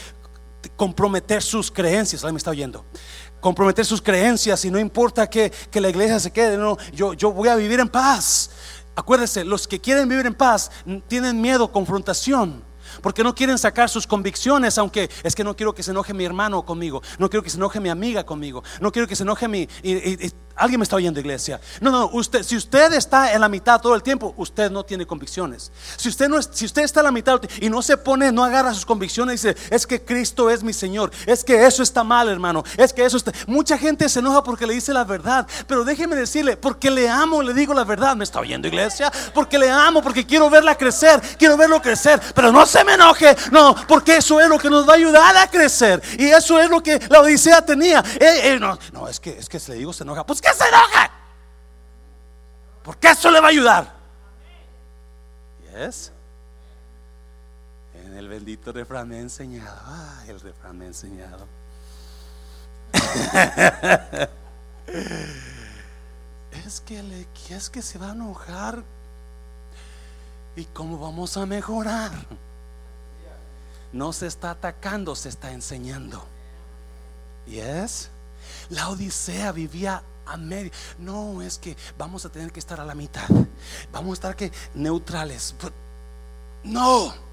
comprometer 0.75 1.41
sus 1.41 1.71
creencias. 1.71 2.23
¿Alguien 2.23 2.35
me 2.35 2.37
está 2.39 2.51
oyendo? 2.51 2.85
Comprometer 3.39 3.85
sus 3.85 4.01
creencias 4.01 4.63
y 4.65 4.71
no 4.71 4.79
importa 4.79 5.29
que, 5.29 5.51
la 5.73 5.89
iglesia 5.89 6.19
se 6.19 6.31
quede, 6.31 6.57
no, 6.57 6.77
yo, 6.93 7.13
yo 7.13 7.31
voy 7.31 7.49
a 7.49 7.55
vivir 7.55 7.79
en 7.79 7.89
paz. 7.89 8.51
Acuérdense, 8.95 9.43
los 9.43 9.67
que 9.67 9.79
quieren 9.79 10.07
vivir 10.07 10.25
en 10.25 10.35
paz 10.35 10.69
tienen 11.07 11.41
miedo, 11.41 11.71
confrontación. 11.71 12.70
Porque 13.01 13.23
no 13.23 13.35
quieren 13.35 13.57
sacar 13.57 13.89
sus 13.89 14.07
convicciones, 14.07 14.77
aunque 14.77 15.09
es 15.23 15.35
que 15.35 15.43
no 15.43 15.55
quiero 15.55 15.73
que 15.73 15.83
se 15.83 15.91
enoje 15.91 16.13
mi 16.13 16.25
hermano 16.25 16.63
conmigo, 16.63 17.01
no 17.19 17.29
quiero 17.29 17.43
que 17.43 17.49
se 17.49 17.57
enoje 17.57 17.79
mi 17.79 17.89
amiga 17.89 18.25
conmigo, 18.25 18.63
no 18.79 18.91
quiero 18.91 19.07
que 19.07 19.15
se 19.15 19.23
enoje 19.23 19.47
mi... 19.47 19.67
Alguien 20.61 20.79
me 20.79 20.83
está 20.83 20.95
oyendo, 20.95 21.19
iglesia. 21.19 21.59
No, 21.79 21.89
no, 21.89 22.11
usted, 22.13 22.43
si 22.43 22.55
usted 22.55 22.93
está 22.93 23.33
en 23.33 23.41
la 23.41 23.49
mitad 23.49 23.81
todo 23.81 23.95
el 23.95 24.03
tiempo, 24.03 24.35
usted 24.37 24.69
no 24.69 24.83
tiene 24.83 25.07
convicciones. 25.07 25.71
Si 25.97 26.07
usted 26.07 26.29
no 26.29 26.39
si 26.39 26.65
usted 26.65 26.83
está 26.83 26.99
en 26.99 27.05
la 27.05 27.11
mitad 27.11 27.41
y 27.59 27.67
no 27.67 27.81
se 27.81 27.97
pone, 27.97 28.31
no 28.31 28.43
agarra 28.43 28.71
sus 28.71 28.85
convicciones 28.85 29.43
y 29.43 29.47
dice, 29.47 29.61
es 29.71 29.87
que 29.87 30.03
Cristo 30.03 30.51
es 30.51 30.61
mi 30.61 30.71
Señor, 30.71 31.09
es 31.25 31.43
que 31.43 31.65
eso 31.65 31.81
está 31.81 32.03
mal, 32.03 32.29
hermano, 32.29 32.63
es 32.77 32.93
que 32.93 33.03
eso 33.03 33.17
está. 33.17 33.31
Mucha 33.47 33.75
gente 33.75 34.07
se 34.07 34.19
enoja 34.19 34.43
porque 34.43 34.67
le 34.67 34.75
dice 34.75 34.93
la 34.93 35.03
verdad, 35.03 35.47
pero 35.65 35.83
déjeme 35.83 36.15
decirle, 36.15 36.57
porque 36.57 36.91
le 36.91 37.09
amo, 37.09 37.41
le 37.41 37.55
digo 37.55 37.73
la 37.73 37.83
verdad. 37.83 38.15
¿Me 38.15 38.23
está 38.23 38.39
oyendo, 38.39 38.67
iglesia? 38.67 39.11
Porque 39.33 39.57
le 39.57 39.71
amo, 39.71 40.03
porque 40.03 40.27
quiero 40.27 40.47
verla 40.47 40.75
crecer, 40.75 41.19
quiero 41.39 41.57
verlo 41.57 41.81
crecer, 41.81 42.21
pero 42.35 42.51
no 42.51 42.67
se 42.67 42.83
me 42.83 42.93
enoje, 42.93 43.35
no, 43.51 43.75
porque 43.87 44.17
eso 44.17 44.39
es 44.39 44.47
lo 44.47 44.59
que 44.59 44.69
nos 44.69 44.87
va 44.87 44.93
a 44.93 44.97
ayudar 44.97 45.37
a 45.37 45.49
crecer 45.49 45.99
y 46.19 46.25
eso 46.25 46.59
es 46.59 46.69
lo 46.69 46.83
que 46.83 47.01
la 47.09 47.21
Odisea 47.21 47.65
tenía. 47.65 48.03
Eh, 48.19 48.41
eh, 48.43 48.57
no, 48.59 48.77
no, 48.93 49.07
es 49.07 49.19
que 49.19 49.31
es 49.31 49.49
que 49.49 49.59
se 49.59 49.71
le 49.71 49.79
digo 49.79 49.91
se 49.91 50.03
enoja, 50.03 50.23
pues 50.23 50.39
se 50.53 50.67
enoja? 50.67 51.11
Porque 52.83 53.09
eso 53.09 53.29
le 53.31 53.39
va 53.39 53.47
a 53.47 53.51
ayudar. 53.51 53.93
Yes. 55.73 56.11
En 57.93 58.17
el 58.17 58.27
bendito 58.27 58.71
refrán 58.71 59.07
me 59.07 59.17
ha 59.17 59.21
enseñado. 59.21 59.79
El 60.27 60.39
refrán 60.39 60.77
me 60.77 60.85
ha 60.85 60.87
enseñado. 60.87 61.47
es 66.65 66.81
que 66.81 67.01
le 67.03 67.27
es 67.49 67.69
que 67.69 67.81
se 67.81 67.97
va 67.97 68.09
a 68.09 68.13
enojar. 68.13 68.83
¿Y 70.55 70.65
cómo 70.65 70.99
vamos 70.99 71.37
a 71.37 71.45
mejorar? 71.45 72.11
No 73.93 74.11
se 74.13 74.27
está 74.27 74.51
atacando, 74.51 75.15
se 75.15 75.29
está 75.29 75.51
enseñando. 75.51 76.25
Yes. 77.45 78.09
La 78.69 78.89
Odisea 78.89 79.51
vivía 79.51 80.03
a 80.31 80.37
medio. 80.37 80.71
No, 80.99 81.41
es 81.41 81.57
que 81.57 81.75
vamos 81.97 82.25
a 82.25 82.29
tener 82.29 82.51
que 82.51 82.59
estar 82.59 82.79
a 82.79 82.85
la 82.85 82.95
mitad. 82.95 83.27
Vamos 83.91 84.11
a 84.11 84.13
estar 84.13 84.35
que 84.35 84.51
neutrales. 84.73 85.55
No. 86.63 87.30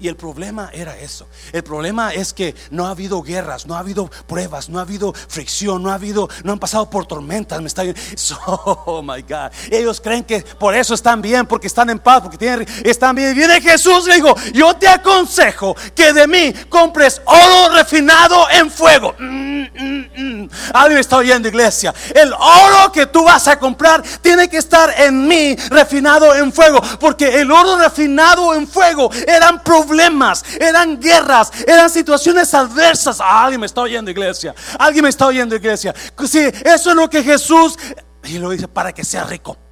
Y 0.00 0.08
el 0.08 0.16
problema 0.16 0.70
era 0.72 0.96
eso. 0.98 1.26
El 1.52 1.62
problema 1.62 2.12
es 2.12 2.32
que 2.32 2.54
no 2.70 2.86
ha 2.86 2.90
habido 2.90 3.22
guerras, 3.22 3.66
no 3.66 3.74
ha 3.74 3.78
habido 3.78 4.10
pruebas, 4.26 4.68
no 4.68 4.78
ha 4.78 4.82
habido 4.82 5.12
fricción, 5.12 5.82
no 5.82 5.90
ha 5.90 5.94
habido, 5.94 6.28
no 6.42 6.52
han 6.52 6.58
pasado 6.58 6.88
por 6.90 7.06
tormentas. 7.06 7.60
Me 7.60 7.68
está 7.68 7.82
oh 8.46 9.02
my 9.02 9.22
God. 9.22 9.50
Ellos 9.70 10.00
creen 10.00 10.24
que 10.24 10.40
por 10.40 10.74
eso 10.74 10.94
están 10.94 11.22
bien, 11.22 11.46
porque 11.46 11.66
están 11.66 11.90
en 11.90 11.98
paz, 11.98 12.22
porque 12.22 12.38
tienen, 12.38 12.66
están 12.84 13.14
bien. 13.14 13.34
Viene 13.34 13.60
Jesús, 13.60 14.06
le 14.06 14.16
digo, 14.16 14.34
yo 14.52 14.74
te 14.74 14.88
aconsejo 14.88 15.76
que 15.94 16.12
de 16.12 16.26
mí 16.26 16.52
compres 16.68 17.20
oro 17.24 17.74
refinado 17.74 18.48
en 18.50 18.70
fuego. 18.70 19.14
Mm, 19.18 19.62
mm, 19.62 20.06
mm. 20.16 20.50
Alguien 20.72 21.00
está 21.00 21.16
oyendo, 21.16 21.48
iglesia. 21.48 21.94
El 22.14 22.32
oro 22.32 22.92
que 22.92 23.06
tú 23.06 23.24
vas 23.24 23.48
a 23.48 23.58
comprar 23.58 24.02
tiene 24.20 24.48
que 24.48 24.58
estar 24.58 24.92
en 24.98 25.26
mí 25.26 25.56
refinado 25.70 26.34
en 26.34 26.52
fuego, 26.52 26.80
porque 27.00 27.40
el 27.40 27.50
oro 27.50 27.78
refinado 27.78 28.54
en 28.54 28.66
fuego 28.66 29.10
eran 29.26 29.62
problemas, 29.82 30.44
eran 30.60 31.00
guerras, 31.00 31.50
eran 31.66 31.90
situaciones 31.90 32.54
adversas. 32.54 33.20
alguien 33.20 33.60
me 33.60 33.66
está 33.66 33.80
oyendo, 33.80 34.10
iglesia. 34.10 34.54
Alguien 34.78 35.02
me 35.02 35.08
está 35.08 35.26
oyendo, 35.26 35.56
iglesia. 35.56 35.94
Sí, 36.26 36.40
eso 36.64 36.90
es 36.90 36.96
lo 36.96 37.08
que 37.10 37.22
Jesús, 37.22 37.76
y 38.24 38.38
lo 38.38 38.50
dice 38.50 38.68
para 38.68 38.92
que 38.92 39.04
sea 39.04 39.24
rico. 39.24 39.63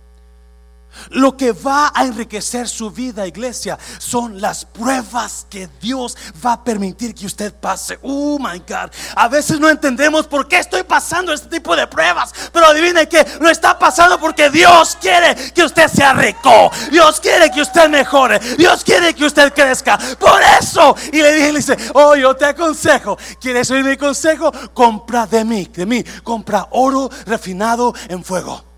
Lo 1.10 1.36
que 1.36 1.52
va 1.52 1.92
a 1.94 2.04
enriquecer 2.04 2.68
su 2.68 2.90
vida, 2.90 3.26
iglesia, 3.26 3.78
son 3.98 4.40
las 4.40 4.64
pruebas 4.64 5.46
que 5.48 5.68
Dios 5.80 6.16
va 6.44 6.54
a 6.54 6.64
permitir 6.64 7.14
que 7.14 7.26
usted 7.26 7.52
pase. 7.52 7.98
Oh 8.02 8.38
my 8.38 8.58
God. 8.60 8.90
A 9.16 9.28
veces 9.28 9.58
no 9.58 9.68
entendemos 9.68 10.26
por 10.26 10.48
qué 10.48 10.58
estoy 10.58 10.82
pasando 10.82 11.32
este 11.32 11.48
tipo 11.48 11.76
de 11.76 11.86
pruebas. 11.86 12.32
Pero 12.52 12.66
adivine 12.66 13.08
que 13.08 13.24
lo 13.40 13.48
está 13.48 13.78
pasando 13.78 14.18
porque 14.18 14.50
Dios 14.50 14.96
quiere 15.00 15.34
que 15.52 15.64
usted 15.64 15.88
sea 15.88 16.12
rico. 16.12 16.70
Dios 16.90 17.20
quiere 17.20 17.50
que 17.50 17.62
usted 17.62 17.88
mejore. 17.88 18.38
Dios 18.56 18.84
quiere 18.84 19.14
que 19.14 19.24
usted 19.24 19.52
crezca. 19.52 19.98
Por 20.18 20.40
eso. 20.60 20.94
Y 21.12 21.22
le 21.22 21.32
dije, 21.32 21.52
le 21.52 21.58
dice, 21.58 21.76
oh, 21.94 22.14
yo 22.14 22.34
te 22.36 22.46
aconsejo. 22.46 23.18
¿Quieres 23.40 23.70
oír 23.70 23.84
mi 23.84 23.96
consejo? 23.96 24.52
Compra 24.72 25.26
de 25.26 25.44
mí, 25.44 25.68
de 25.72 25.86
mí. 25.86 26.04
Compra 26.22 26.68
oro 26.70 27.10
refinado 27.26 27.94
en 28.08 28.24
fuego 28.24 28.71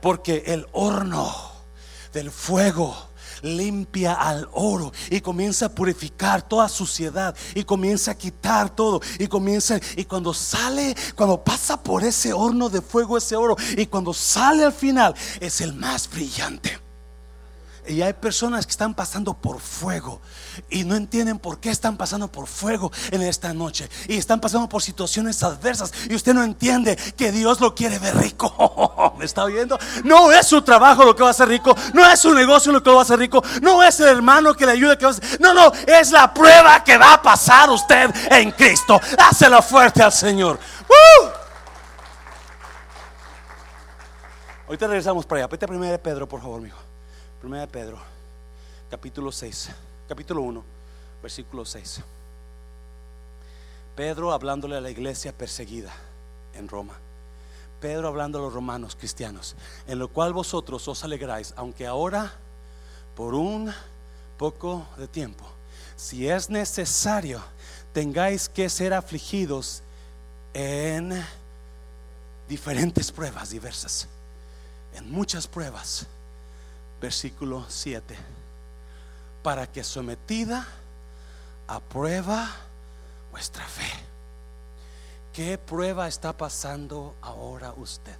porque 0.00 0.44
el 0.46 0.66
horno 0.72 1.34
del 2.12 2.30
fuego 2.30 2.96
limpia 3.42 4.14
al 4.14 4.48
oro 4.52 4.92
y 5.10 5.20
comienza 5.20 5.66
a 5.66 5.74
purificar 5.74 6.42
toda 6.42 6.68
suciedad 6.68 7.36
y 7.54 7.64
comienza 7.64 8.12
a 8.12 8.14
quitar 8.14 8.70
todo 8.70 9.00
y 9.18 9.26
comienza 9.26 9.78
y 9.96 10.04
cuando 10.04 10.32
sale, 10.32 10.96
cuando 11.14 11.42
pasa 11.42 11.82
por 11.82 12.04
ese 12.04 12.32
horno 12.32 12.68
de 12.68 12.80
fuego 12.80 13.18
ese 13.18 13.36
oro 13.36 13.56
y 13.76 13.86
cuando 13.86 14.14
sale 14.14 14.64
al 14.64 14.72
final 14.72 15.14
es 15.40 15.60
el 15.60 15.74
más 15.74 16.08
brillante. 16.08 16.85
Y 17.88 18.02
hay 18.02 18.12
personas 18.14 18.66
que 18.66 18.70
están 18.70 18.94
pasando 18.94 19.34
por 19.34 19.60
fuego 19.60 20.20
y 20.68 20.84
no 20.84 20.96
entienden 20.96 21.38
por 21.38 21.60
qué 21.60 21.70
están 21.70 21.96
pasando 21.96 22.28
por 22.28 22.46
fuego 22.46 22.90
en 23.10 23.22
esta 23.22 23.52
noche. 23.54 23.88
Y 24.08 24.16
están 24.16 24.40
pasando 24.40 24.68
por 24.68 24.82
situaciones 24.82 25.42
adversas 25.42 25.92
y 26.08 26.14
usted 26.14 26.34
no 26.34 26.42
entiende 26.42 26.96
que 27.16 27.30
Dios 27.30 27.60
lo 27.60 27.74
quiere 27.74 27.98
ver 27.98 28.16
rico. 28.16 29.14
¿Me 29.18 29.24
está 29.24 29.44
oyendo? 29.44 29.78
No 30.04 30.32
es 30.32 30.46
su 30.46 30.62
trabajo 30.62 31.04
lo 31.04 31.14
que 31.14 31.22
va 31.22 31.28
a 31.28 31.32
hacer 31.32 31.48
rico. 31.48 31.76
No 31.92 32.04
es 32.10 32.20
su 32.20 32.34
negocio 32.34 32.72
lo 32.72 32.82
que 32.82 32.90
lo 32.90 32.96
va 32.96 33.02
a 33.02 33.04
hacer 33.04 33.18
rico. 33.18 33.42
No 33.62 33.82
es 33.82 34.00
el 34.00 34.08
hermano 34.08 34.54
que 34.54 34.66
le 34.66 34.72
ayude. 34.72 34.98
Que 34.98 35.06
a. 35.06 35.10
No, 35.40 35.54
no, 35.54 35.72
es 35.86 36.10
la 36.10 36.32
prueba 36.32 36.82
que 36.82 36.98
va 36.98 37.14
a 37.14 37.22
pasar 37.22 37.70
usted 37.70 38.10
en 38.30 38.50
Cristo. 38.52 39.00
Hácelo 39.18 39.62
fuerte 39.62 40.02
al 40.02 40.12
Señor. 40.12 40.58
Ahorita 44.66 44.86
regresamos 44.88 45.24
para 45.26 45.42
allá. 45.42 45.48
Vete 45.48 45.68
primero 45.68 45.92
de 45.92 45.98
Pedro, 45.98 46.28
por 46.28 46.40
favor, 46.40 46.60
mijo. 46.60 46.78
Primera 47.46 47.64
de 47.64 47.72
Pedro, 47.72 47.98
capítulo 48.90 49.30
6, 49.30 49.68
capítulo 50.08 50.42
1, 50.42 50.64
versículo 51.22 51.64
6. 51.64 52.00
Pedro 53.94 54.32
hablándole 54.32 54.76
a 54.76 54.80
la 54.80 54.90
iglesia 54.90 55.32
perseguida 55.32 55.92
en 56.54 56.66
Roma. 56.66 56.94
Pedro 57.80 58.08
hablando 58.08 58.40
a 58.40 58.42
los 58.42 58.52
romanos 58.52 58.96
cristianos, 58.96 59.54
en 59.86 60.00
lo 60.00 60.08
cual 60.08 60.32
vosotros 60.32 60.88
os 60.88 61.04
alegráis, 61.04 61.54
aunque 61.56 61.86
ahora 61.86 62.32
por 63.14 63.32
un 63.36 63.72
poco 64.36 64.84
de 64.96 65.06
tiempo, 65.06 65.44
si 65.94 66.28
es 66.28 66.50
necesario, 66.50 67.40
tengáis 67.92 68.48
que 68.48 68.68
ser 68.68 68.92
afligidos 68.92 69.84
en 70.52 71.24
diferentes 72.48 73.12
pruebas 73.12 73.50
diversas, 73.50 74.08
en 74.96 75.08
muchas 75.08 75.46
pruebas 75.46 76.08
versículo 77.00 77.66
7, 77.68 78.16
para 79.42 79.66
que 79.66 79.84
sometida 79.84 80.66
a 81.66 81.80
prueba 81.80 82.50
vuestra 83.30 83.64
fe. 83.66 83.90
¿Qué 85.32 85.58
prueba 85.58 86.08
está 86.08 86.36
pasando 86.36 87.14
ahora 87.20 87.74
usted? 87.76 88.16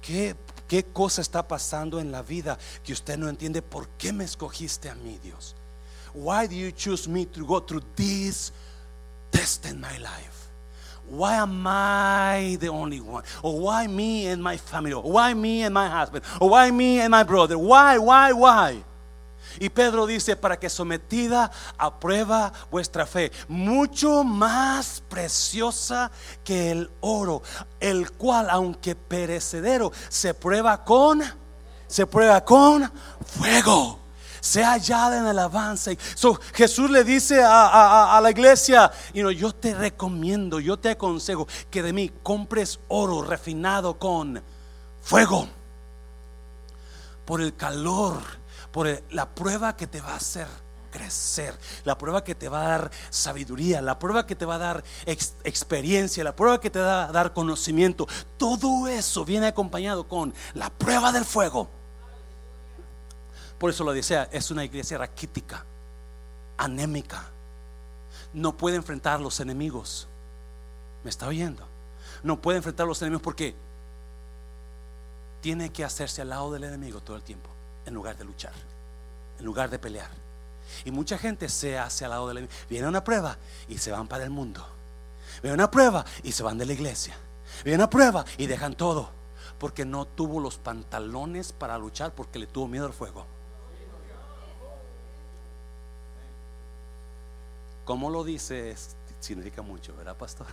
¿Qué, 0.00 0.34
¿Qué 0.66 0.84
cosa 0.84 1.20
está 1.20 1.46
pasando 1.46 2.00
en 2.00 2.10
la 2.10 2.22
vida 2.22 2.58
que 2.82 2.92
usted 2.92 3.18
no 3.18 3.28
entiende? 3.28 3.62
¿Por 3.62 3.88
qué 3.90 4.12
me 4.12 4.24
escogiste 4.24 4.88
a 4.88 4.94
mí, 4.94 5.18
Dios? 5.22 5.54
Why 6.14 6.46
do 6.46 6.54
you 6.54 6.70
choose 6.72 7.08
me 7.08 7.26
to 7.26 7.44
go 7.44 7.60
through 7.60 7.84
this 7.94 8.52
test 9.30 9.66
in 9.66 9.80
my 9.80 9.98
life? 9.98 10.41
Why 11.08 11.34
am 11.36 11.66
I 11.66 12.56
the 12.58 12.68
only 12.68 13.00
one? 13.00 13.22
Or 13.42 13.60
why 13.60 13.86
me 13.86 14.26
and 14.26 14.42
my 14.42 14.56
family? 14.56 14.92
Or 14.92 15.02
why 15.02 15.34
me 15.34 15.62
and 15.62 15.74
my 15.74 15.88
husband? 15.88 16.24
Or 16.40 16.50
why 16.50 16.70
me 16.70 17.00
and 17.00 17.10
my 17.10 17.22
brother? 17.22 17.58
Why, 17.58 17.98
why, 17.98 18.32
why? 18.32 18.82
Y 19.60 19.68
Pedro 19.68 20.06
dice, 20.06 20.36
para 20.36 20.58
que 20.58 20.70
sometida 20.70 21.50
a 21.76 22.00
prueba 22.00 22.52
vuestra 22.70 23.04
fe, 23.06 23.30
mucho 23.48 24.24
más 24.24 25.02
preciosa 25.08 26.10
que 26.42 26.70
el 26.70 26.90
oro, 27.00 27.42
el 27.78 28.10
cual, 28.12 28.48
aunque 28.48 28.94
perecedero, 28.94 29.92
se 30.08 30.32
prueba 30.32 30.84
con, 30.84 31.22
se 31.86 32.06
prueba 32.06 32.42
con 32.42 32.90
fuego 33.26 34.01
sea 34.42 34.72
hallada 34.72 35.18
en 35.18 35.26
el 35.26 35.38
avance. 35.38 35.96
So, 36.16 36.38
Jesús 36.52 36.90
le 36.90 37.04
dice 37.04 37.42
a, 37.44 38.18
la 38.20 38.30
iglesia, 38.30 38.90
yo 39.14 39.54
te 39.54 39.72
recomiendo, 39.72 40.58
yo 40.58 40.78
te 40.78 40.90
aconsejo 40.90 41.46
que 41.70 41.82
de 41.82 41.92
mí 41.92 42.10
compres 42.22 42.80
oro 42.88 43.22
refinado 43.22 43.98
con 43.98 44.42
fuego. 45.00 45.48
Por 47.24 47.40
el 47.40 47.54
calor, 47.54 48.20
por 48.72 48.88
la 49.10 49.32
prueba 49.32 49.76
que 49.76 49.86
te 49.86 50.00
va 50.00 50.14
a 50.14 50.16
hacer 50.16 50.48
crecer, 50.90 51.56
la 51.84 51.96
prueba 51.96 52.24
que 52.24 52.34
te 52.34 52.48
va 52.48 52.66
a 52.66 52.68
dar 52.68 52.90
sabiduría, 53.10 53.80
la 53.80 53.98
prueba 54.00 54.26
que 54.26 54.34
te 54.34 54.44
va 54.44 54.56
a 54.56 54.58
dar 54.58 54.84
experiencia, 55.44 56.24
la 56.24 56.34
prueba 56.34 56.60
que 56.60 56.68
te 56.68 56.80
va 56.80 57.04
a 57.04 57.12
dar 57.12 57.32
conocimiento. 57.32 58.08
Todo 58.36 58.88
eso 58.88 59.24
viene 59.24 59.46
acompañado 59.46 60.08
con 60.08 60.34
la 60.54 60.68
prueba 60.68 61.12
del 61.12 61.24
fuego. 61.24 61.81
Por 63.62 63.70
eso 63.70 63.84
lo 63.84 63.92
decía, 63.92 64.28
es 64.32 64.50
una 64.50 64.64
iglesia 64.64 64.98
raquítica, 64.98 65.64
anémica. 66.56 67.28
No 68.32 68.56
puede 68.56 68.74
enfrentar 68.74 69.20
los 69.20 69.38
enemigos. 69.38 70.08
¿Me 71.04 71.10
está 71.10 71.28
oyendo? 71.28 71.64
No 72.24 72.42
puede 72.42 72.56
enfrentar 72.56 72.88
los 72.88 73.00
enemigos 73.02 73.22
porque 73.22 73.54
tiene 75.42 75.70
que 75.70 75.84
hacerse 75.84 76.22
al 76.22 76.30
lado 76.30 76.50
del 76.50 76.64
enemigo 76.64 77.00
todo 77.02 77.16
el 77.16 77.22
tiempo, 77.22 77.50
en 77.86 77.94
lugar 77.94 78.16
de 78.16 78.24
luchar, 78.24 78.52
en 79.38 79.44
lugar 79.44 79.70
de 79.70 79.78
pelear. 79.78 80.10
Y 80.84 80.90
mucha 80.90 81.16
gente 81.16 81.48
se 81.48 81.78
hace 81.78 82.04
al 82.04 82.10
lado 82.10 82.26
del 82.26 82.38
enemigo. 82.38 82.58
Viene 82.68 82.88
una 82.88 83.04
prueba 83.04 83.38
y 83.68 83.78
se 83.78 83.92
van 83.92 84.08
para 84.08 84.24
el 84.24 84.30
mundo. 84.30 84.66
Viene 85.40 85.54
una 85.54 85.70
prueba 85.70 86.04
y 86.24 86.32
se 86.32 86.42
van 86.42 86.58
de 86.58 86.66
la 86.66 86.72
iglesia. 86.72 87.14
Viene 87.62 87.76
una 87.76 87.88
prueba 87.88 88.24
y 88.38 88.48
dejan 88.48 88.74
todo. 88.74 89.10
Porque 89.60 89.84
no 89.84 90.04
tuvo 90.04 90.40
los 90.40 90.58
pantalones 90.58 91.52
para 91.52 91.78
luchar 91.78 92.12
porque 92.12 92.40
le 92.40 92.48
tuvo 92.48 92.66
miedo 92.66 92.86
al 92.86 92.92
fuego. 92.92 93.24
Como 97.92 98.08
lo 98.08 98.24
dice, 98.24 98.74
significa 99.20 99.60
mucho, 99.60 99.94
¿verdad, 99.94 100.16
pastor? 100.16 100.46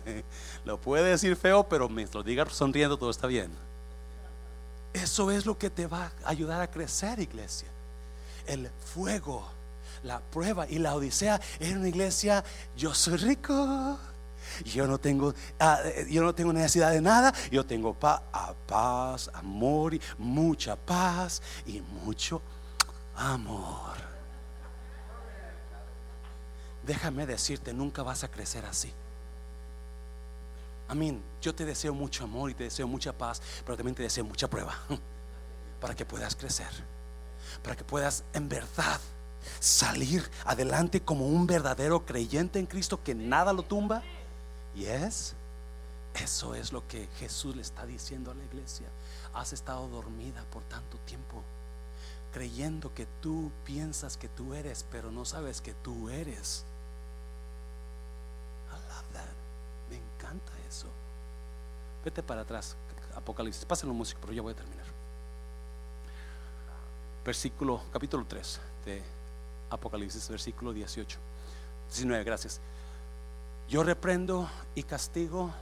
lo 0.64 0.80
puede 0.80 1.10
decir 1.10 1.36
feo, 1.36 1.62
pero 1.62 1.88
me 1.88 2.04
lo 2.12 2.24
diga 2.24 2.44
sonriendo, 2.50 2.96
todo 2.96 3.08
está 3.08 3.28
bien. 3.28 3.52
Eso 4.92 5.30
es 5.30 5.46
lo 5.46 5.56
que 5.56 5.70
te 5.70 5.86
va 5.86 6.10
a 6.24 6.30
ayudar 6.30 6.60
a 6.60 6.68
crecer, 6.68 7.20
iglesia. 7.20 7.68
El 8.48 8.68
fuego, 8.84 9.48
la 10.02 10.18
prueba 10.18 10.66
y 10.68 10.80
la 10.80 10.96
odisea 10.96 11.40
en 11.60 11.78
una 11.78 11.88
iglesia. 11.88 12.42
Yo 12.76 12.92
soy 12.92 13.16
rico. 13.16 13.96
Yo 14.64 14.88
no 14.88 14.98
tengo, 14.98 15.32
ah, 15.60 15.78
yo 16.10 16.24
no 16.24 16.34
tengo 16.34 16.52
necesidad 16.52 16.90
de 16.90 17.00
nada. 17.00 17.32
Yo 17.52 17.64
tengo 17.64 17.94
paz, 17.94 19.30
amor, 19.34 19.94
y 19.94 20.00
mucha 20.18 20.74
paz 20.74 21.40
y 21.64 21.80
mucho 21.80 22.42
amor. 23.14 24.11
Déjame 26.86 27.26
decirte, 27.26 27.72
nunca 27.72 28.02
vas 28.02 28.24
a 28.24 28.28
crecer 28.28 28.64
así. 28.64 28.92
Amén. 30.88 31.22
Yo 31.40 31.54
te 31.54 31.64
deseo 31.64 31.94
mucho 31.94 32.24
amor 32.24 32.50
y 32.50 32.54
te 32.54 32.64
deseo 32.64 32.86
mucha 32.86 33.12
paz, 33.12 33.40
pero 33.64 33.76
también 33.76 33.94
te 33.94 34.02
deseo 34.02 34.24
mucha 34.24 34.48
prueba 34.48 34.76
para 35.80 35.94
que 35.94 36.04
puedas 36.04 36.34
crecer, 36.34 36.68
para 37.62 37.76
que 37.76 37.84
puedas 37.84 38.24
en 38.32 38.48
verdad 38.48 39.00
salir 39.58 40.28
adelante 40.44 41.00
como 41.00 41.26
un 41.26 41.46
verdadero 41.46 42.04
creyente 42.04 42.58
en 42.58 42.66
Cristo 42.66 43.02
que 43.02 43.14
nada 43.14 43.52
lo 43.52 43.62
tumba. 43.62 44.02
Y 44.74 44.86
es, 44.86 45.34
eso 46.14 46.54
es 46.54 46.72
lo 46.72 46.86
que 46.88 47.08
Jesús 47.18 47.54
le 47.54 47.62
está 47.62 47.86
diciendo 47.86 48.30
a 48.30 48.34
la 48.34 48.44
iglesia. 48.44 48.86
Has 49.34 49.52
estado 49.52 49.88
dormida 49.88 50.44
por 50.52 50.62
tanto 50.64 50.98
tiempo, 51.06 51.42
creyendo 52.32 52.92
que 52.92 53.06
tú 53.20 53.50
piensas 53.64 54.16
que 54.16 54.28
tú 54.28 54.52
eres, 54.54 54.84
pero 54.90 55.10
no 55.10 55.24
sabes 55.24 55.60
que 55.60 55.74
tú 55.74 56.10
eres. 56.10 56.64
Me 59.92 59.96
encanta 59.98 60.52
eso. 60.68 60.86
Vete 62.04 62.22
para 62.22 62.42
atrás, 62.42 62.76
Apocalipsis. 63.14 63.64
Pásenlo 63.64 63.94
músico, 63.94 64.20
pero 64.20 64.32
ya 64.32 64.42
voy 64.42 64.52
a 64.52 64.56
terminar. 64.56 64.86
Versículo, 67.24 67.82
capítulo 67.92 68.24
3 68.26 68.60
de 68.84 69.02
Apocalipsis, 69.70 70.28
versículo 70.28 70.72
18. 70.72 71.18
19, 71.88 72.24
gracias. 72.24 72.60
Yo 73.68 73.84
reprendo 73.84 74.50
y 74.74 74.82
castigo 74.82 75.52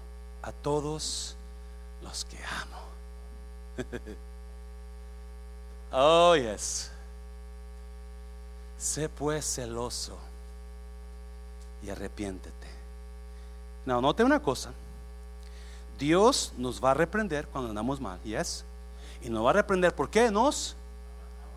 a 0.42 0.52
todos 0.52 1.36
los 2.02 2.24
que 2.24 2.38
amo. 2.44 2.80
oh, 5.92 6.36
yes. 6.36 6.90
Sé 8.78 9.08
pues 9.10 9.44
celoso 9.44 10.16
y 11.82 11.90
arrepiéntete. 11.90 12.68
No, 13.84 14.00
note 14.00 14.24
una 14.24 14.40
cosa. 14.40 14.72
Dios 16.00 16.54
nos 16.56 16.82
va 16.82 16.92
a 16.92 16.94
reprender 16.94 17.46
cuando 17.46 17.68
andamos 17.68 18.00
mal, 18.00 18.20
yes. 18.22 18.64
Y 19.20 19.28
nos 19.28 19.44
va 19.44 19.50
a 19.50 19.52
reprender, 19.52 19.94
¿por 19.94 20.08
qué 20.08 20.30
nos? 20.30 20.74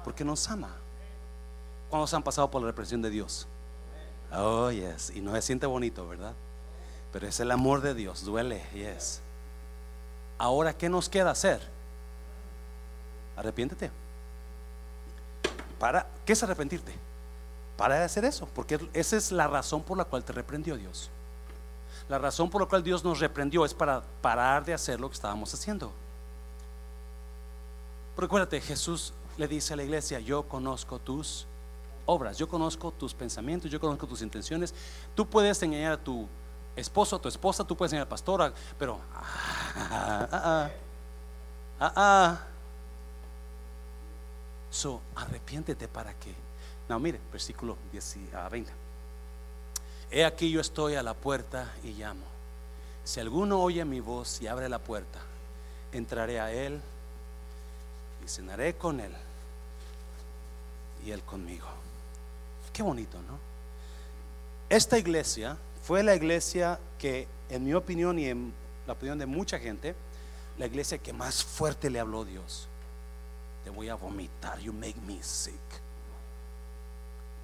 Porque 0.04 0.26
nos 0.26 0.50
ama. 0.50 0.76
Cuando 1.90 2.06
se 2.06 2.16
han 2.16 2.24
pasado 2.24 2.52
por 2.52 2.62
la 2.62 2.68
represión 2.68 3.02
de 3.02 3.10
Dios? 3.10 3.48
Oh, 4.34 4.70
yes. 4.70 5.12
Y 5.16 5.22
no 5.22 5.34
se 5.34 5.42
siente 5.42 5.66
bonito, 5.66 6.06
¿verdad? 6.08 6.34
Pero 7.14 7.26
es 7.26 7.40
el 7.40 7.52
amor 7.52 7.80
de 7.82 7.94
Dios, 7.94 8.26
duele, 8.26 8.62
yes. 8.74 9.22
Ahora, 10.38 10.78
¿qué 10.78 10.90
nos 10.90 11.08
queda 11.08 11.32
hacer? 11.32 11.62
Arrepiéntete. 13.38 13.92
para, 15.80 16.06
¿qué 16.26 16.34
es 16.34 16.44
arrepentirte? 16.44 16.94
Para 17.78 17.96
de 17.96 18.04
hacer 18.04 18.26
eso, 18.26 18.48
porque 18.54 18.78
esa 18.92 19.16
es 19.16 19.32
la 19.32 19.48
razón 19.48 19.84
por 19.84 19.98
la 19.98 20.04
cual 20.04 20.26
te 20.26 20.34
reprendió 20.34 20.76
Dios. 20.76 21.10
La 22.10 22.18
razón 22.18 22.50
por 22.50 22.62
la 22.62 22.68
cual 22.68 22.84
Dios 22.84 23.04
nos 23.04 23.20
reprendió 23.20 23.66
es 23.66 23.74
para 23.74 24.02
parar 24.22 24.66
de 24.66 24.74
hacer 24.74 25.00
lo 25.00 25.10
que 25.10 25.16
estábamos 25.16 25.54
haciendo. 25.54 25.92
Recuérdate, 28.18 28.62
Jesús 28.62 29.14
le 29.38 29.48
dice 29.48 29.74
a 29.74 29.78
la 29.78 29.84
iglesia, 29.84 30.20
yo 30.20 30.44
conozco 30.44 31.00
tus 31.00 31.48
obras, 32.06 32.38
yo 32.38 32.48
conozco 32.48 32.92
tus 32.92 33.14
pensamientos, 33.14 33.72
yo 33.72 33.80
conozco 33.80 34.06
tus 34.06 34.22
intenciones. 34.22 34.74
Tú 35.16 35.26
puedes 35.26 35.62
engañar 35.64 35.94
a 35.94 35.98
tu 35.98 36.28
esposo, 36.76 37.16
a 37.16 37.20
tu 37.20 37.30
esposa, 37.30 37.64
tú 37.64 37.76
puedes 37.76 37.94
engañar 37.94 38.08
a 38.08 38.10
la 38.10 38.10
pastora, 38.10 38.54
pero... 38.78 39.00
Ah, 39.16 40.28
ah, 40.32 40.70
ah, 41.80 41.94
ah, 41.96 42.48
So, 44.74 45.02
arrepiéntete 45.16 45.88
para 45.88 46.16
que. 46.16 46.34
No, 46.90 47.00
mire, 47.00 47.22
versículo 47.32 47.78
10 47.92 48.34
a 48.34 48.50
20. 48.50 48.72
He 50.16 50.24
aquí 50.24 50.52
yo 50.52 50.62
estoy 50.62 50.94
a 50.94 51.02
la 51.02 51.16
puerta 51.16 51.74
y 51.84 51.94
llamo. 51.94 52.22
Si 53.04 53.20
alguno 53.20 53.60
oye 53.60 53.84
mi 53.84 54.00
voz 54.00 54.40
y 54.44 54.48
abre 54.48 54.70
la 54.70 54.78
puerta, 54.78 55.20
entraré 55.92 56.40
a 56.40 56.52
él 56.52 56.80
y 58.24 58.30
cenaré 58.30 58.76
con 58.76 59.00
él 59.00 59.12
y 61.04 61.10
él 61.10 61.24
conmigo. 61.24 61.66
Qué 62.72 62.84
bonito, 62.84 63.18
¿no? 63.24 63.40
Esta 64.70 65.00
iglesia 65.00 65.58
fue 65.84 66.04
la 66.04 66.14
iglesia 66.14 66.80
que, 67.00 67.28
en 67.50 67.64
mi 67.64 67.74
opinión 67.74 68.20
y 68.20 68.28
en 68.28 68.54
la 68.86 68.94
opinión 68.94 69.18
de 69.18 69.26
mucha 69.26 69.58
gente, 69.58 69.96
la 70.60 70.68
iglesia 70.68 71.00
que 71.00 71.12
más 71.12 71.44
fuerte 71.44 71.90
le 71.90 72.00
habló 72.00 72.24
Dios. 72.24 72.68
Te 73.64 73.72
voy 73.72 73.90
a 73.90 73.96
vomitar, 73.96 74.60
you 74.60 74.74
make 74.74 75.02
me 75.08 75.24
sick. 75.24 75.56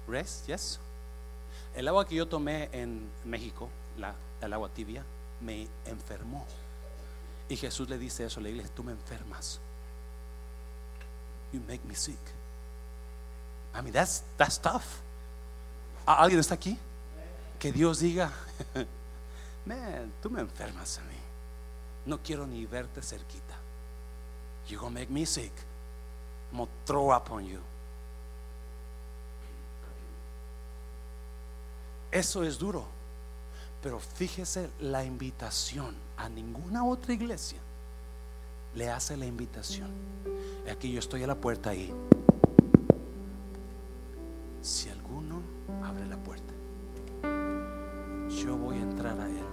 Rest, 0.06 0.46
yes. 0.46 0.78
El 1.74 1.88
agua 1.88 2.06
que 2.06 2.14
yo 2.14 2.26
tomé 2.26 2.68
en 2.72 3.08
México, 3.24 3.68
la, 3.96 4.14
el 4.40 4.52
agua 4.52 4.68
tibia, 4.68 5.04
me 5.40 5.68
enfermó. 5.86 6.46
Y 7.48 7.56
Jesús 7.56 7.88
le 7.88 7.98
dice 7.98 8.24
eso 8.24 8.40
a 8.40 8.42
la 8.42 8.48
iglesia, 8.48 8.72
tú 8.74 8.84
me 8.84 8.92
enfermas. 8.92 9.60
You 11.52 11.60
make 11.68 11.80
me 11.86 11.94
sick. 11.94 12.18
I 13.74 13.82
mean, 13.82 13.92
that's, 13.92 14.22
that's 14.36 14.60
tough. 14.60 15.00
¿Alguien 16.06 16.40
está 16.40 16.54
aquí? 16.54 16.78
Que 17.58 17.72
Dios 17.72 18.00
diga, 18.00 18.32
man, 19.66 20.12
tú 20.22 20.30
me 20.30 20.40
enfermas 20.40 20.98
a 20.98 21.02
mí. 21.02 21.16
No 22.06 22.18
quiero 22.22 22.46
ni 22.46 22.66
verte 22.66 23.02
cerquita. 23.02 23.54
You 24.68 24.78
gonna 24.78 24.98
make 24.98 25.10
me 25.10 25.26
sick. 25.26 25.52
I'm 26.50 26.58
gonna 26.58 26.70
throw 26.84 27.10
up 27.10 27.30
on 27.30 27.46
you. 27.46 27.60
Eso 32.10 32.42
es 32.42 32.58
duro. 32.58 32.84
Pero 33.82 33.98
fíjese 33.98 34.70
la 34.80 35.04
invitación. 35.04 35.94
A 36.16 36.28
ninguna 36.28 36.84
otra 36.84 37.14
iglesia 37.14 37.58
le 38.74 38.90
hace 38.90 39.16
la 39.16 39.26
invitación. 39.26 39.88
Aquí 40.70 40.92
yo 40.92 40.98
estoy 40.98 41.22
a 41.22 41.26
la 41.26 41.34
puerta 41.34 41.70
ahí. 41.70 41.92
Si 44.60 44.90
alguno 44.90 45.40
abre 45.82 46.06
la 46.06 46.18
puerta, 46.18 46.52
yo 48.28 48.56
voy 48.56 48.76
a 48.76 48.82
entrar 48.82 49.18
a 49.18 49.26
él. 49.26 49.46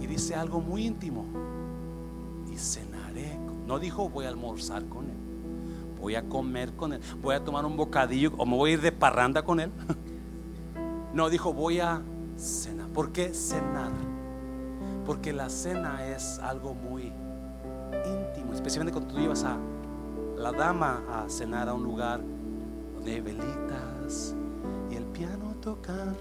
Y 0.00 0.06
dice 0.06 0.34
algo 0.34 0.60
muy 0.60 0.86
íntimo. 0.86 1.24
Y 2.52 2.58
cenaré. 2.58 3.38
No 3.66 3.78
dijo 3.78 4.08
voy 4.10 4.26
a 4.26 4.28
almorzar 4.28 4.84
con 4.86 5.06
él. 5.06 5.16
Voy 5.98 6.14
a 6.14 6.28
comer 6.28 6.72
con 6.74 6.92
él. 6.92 7.00
Voy 7.22 7.34
a 7.34 7.44
tomar 7.44 7.64
un 7.64 7.76
bocadillo 7.76 8.32
o 8.36 8.44
me 8.44 8.56
voy 8.56 8.70
a 8.70 8.74
ir 8.74 8.80
de 8.82 8.92
parranda 8.92 9.42
con 9.42 9.60
él. 9.60 9.70
No, 11.12 11.28
dijo 11.28 11.52
voy 11.52 11.80
a 11.80 12.02
cenar. 12.36 12.88
¿Por 12.88 13.12
qué 13.12 13.34
cenar? 13.34 13.90
Porque 15.06 15.32
la 15.32 15.48
cena 15.48 16.06
es 16.06 16.38
algo 16.38 16.74
muy 16.74 17.12
íntimo, 17.92 18.52
especialmente 18.54 18.92
cuando 18.92 19.12
tú 19.12 19.20
llevas 19.20 19.44
a 19.44 19.56
la 20.36 20.52
dama 20.52 21.02
a 21.12 21.28
cenar 21.28 21.68
a 21.68 21.74
un 21.74 21.82
lugar 21.82 22.20
de 23.04 23.20
velitas 23.20 24.34
y 24.90 24.94
el 24.94 25.04
piano 25.06 25.54
tocando. 25.60 26.16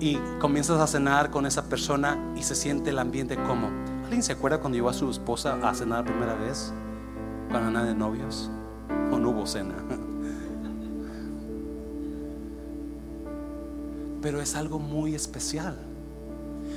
Y 0.00 0.16
comienzas 0.38 0.80
a 0.80 0.86
cenar 0.86 1.30
con 1.30 1.44
esa 1.44 1.64
persona 1.64 2.32
y 2.36 2.42
se 2.42 2.54
siente 2.54 2.90
el 2.90 2.98
ambiente 2.98 3.36
como. 3.36 3.68
¿Alguien 4.04 4.22
se 4.22 4.32
acuerda 4.32 4.58
cuando 4.58 4.76
llevó 4.76 4.88
a 4.88 4.94
su 4.94 5.10
esposa 5.10 5.58
a 5.62 5.74
cenar 5.74 6.00
la 6.00 6.04
primera 6.04 6.34
vez? 6.34 6.72
Cuando 7.50 7.68
andaban 7.68 7.88
de 7.88 7.94
novios. 7.94 8.50
O 9.12 9.18
no 9.18 9.30
hubo 9.30 9.46
cena. 9.46 9.74
Pero 14.22 14.40
es 14.40 14.54
algo 14.54 14.78
muy 14.78 15.14
especial. 15.14 15.76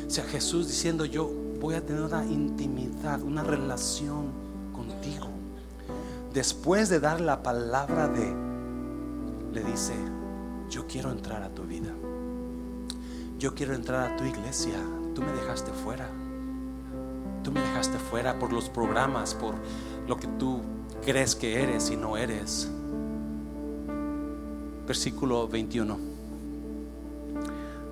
O 0.07 0.09
sea, 0.09 0.23
Jesús 0.25 0.67
diciendo 0.67 1.05
yo 1.05 1.29
voy 1.59 1.75
a 1.75 1.85
tener 1.85 2.01
una 2.01 2.25
intimidad, 2.25 3.21
una 3.21 3.43
relación 3.43 4.31
contigo. 4.73 5.27
Después 6.33 6.89
de 6.89 6.99
dar 6.99 7.21
la 7.21 7.43
palabra 7.43 8.07
de, 8.07 8.33
le 9.53 9.63
dice, 9.63 9.93
yo 10.69 10.87
quiero 10.87 11.11
entrar 11.11 11.43
a 11.43 11.49
tu 11.49 11.63
vida. 11.63 11.91
Yo 13.37 13.53
quiero 13.53 13.75
entrar 13.75 14.11
a 14.11 14.17
tu 14.17 14.25
iglesia. 14.25 14.77
Tú 15.13 15.21
me 15.21 15.31
dejaste 15.31 15.71
fuera. 15.71 16.09
Tú 17.43 17.51
me 17.51 17.59
dejaste 17.59 17.97
fuera 17.97 18.39
por 18.39 18.51
los 18.51 18.69
programas, 18.69 19.35
por 19.35 19.55
lo 20.07 20.17
que 20.17 20.27
tú 20.39 20.61
crees 21.05 21.35
que 21.35 21.61
eres 21.61 21.89
y 21.89 21.95
no 21.95 22.17
eres. 22.17 22.69
Versículo 24.87 25.47
21. 25.47 25.97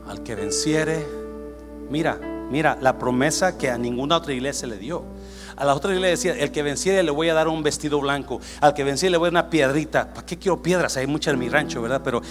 Al 0.07 0.23
que 0.23 0.35
venciere, 0.35 1.05
mira, 1.89 2.19
Mira, 2.51 2.77
la 2.81 2.99
promesa 2.99 3.57
que 3.57 3.69
a 3.69 3.77
ninguna 3.77 4.17
otra 4.17 4.33
iglesia 4.33 4.67
le 4.67 4.77
dio. 4.77 5.03
A 5.55 5.63
la 5.63 5.73
otra 5.73 5.93
iglesia 5.93 6.33
decía, 6.33 6.43
el 6.43 6.51
que 6.51 6.63
venciere 6.63 7.01
le 7.01 7.11
voy 7.11 7.29
a 7.29 7.33
dar 7.33 7.47
un 7.47 7.63
vestido 7.63 8.01
blanco. 8.01 8.41
Al 8.59 8.73
que 8.73 8.83
venciere 8.83 9.11
le 9.11 9.17
voy 9.17 9.27
a 9.29 9.31
dar 9.31 9.43
una 9.43 9.49
piedrita. 9.49 10.13
¿Para 10.13 10.25
qué 10.25 10.37
quiero 10.37 10.61
piedras? 10.61 10.97
Hay 10.97 11.07
muchas 11.07 11.33
en 11.33 11.39
mi 11.39 11.47
rancho, 11.47 11.81
¿verdad? 11.81 12.01
Pero, 12.03 12.21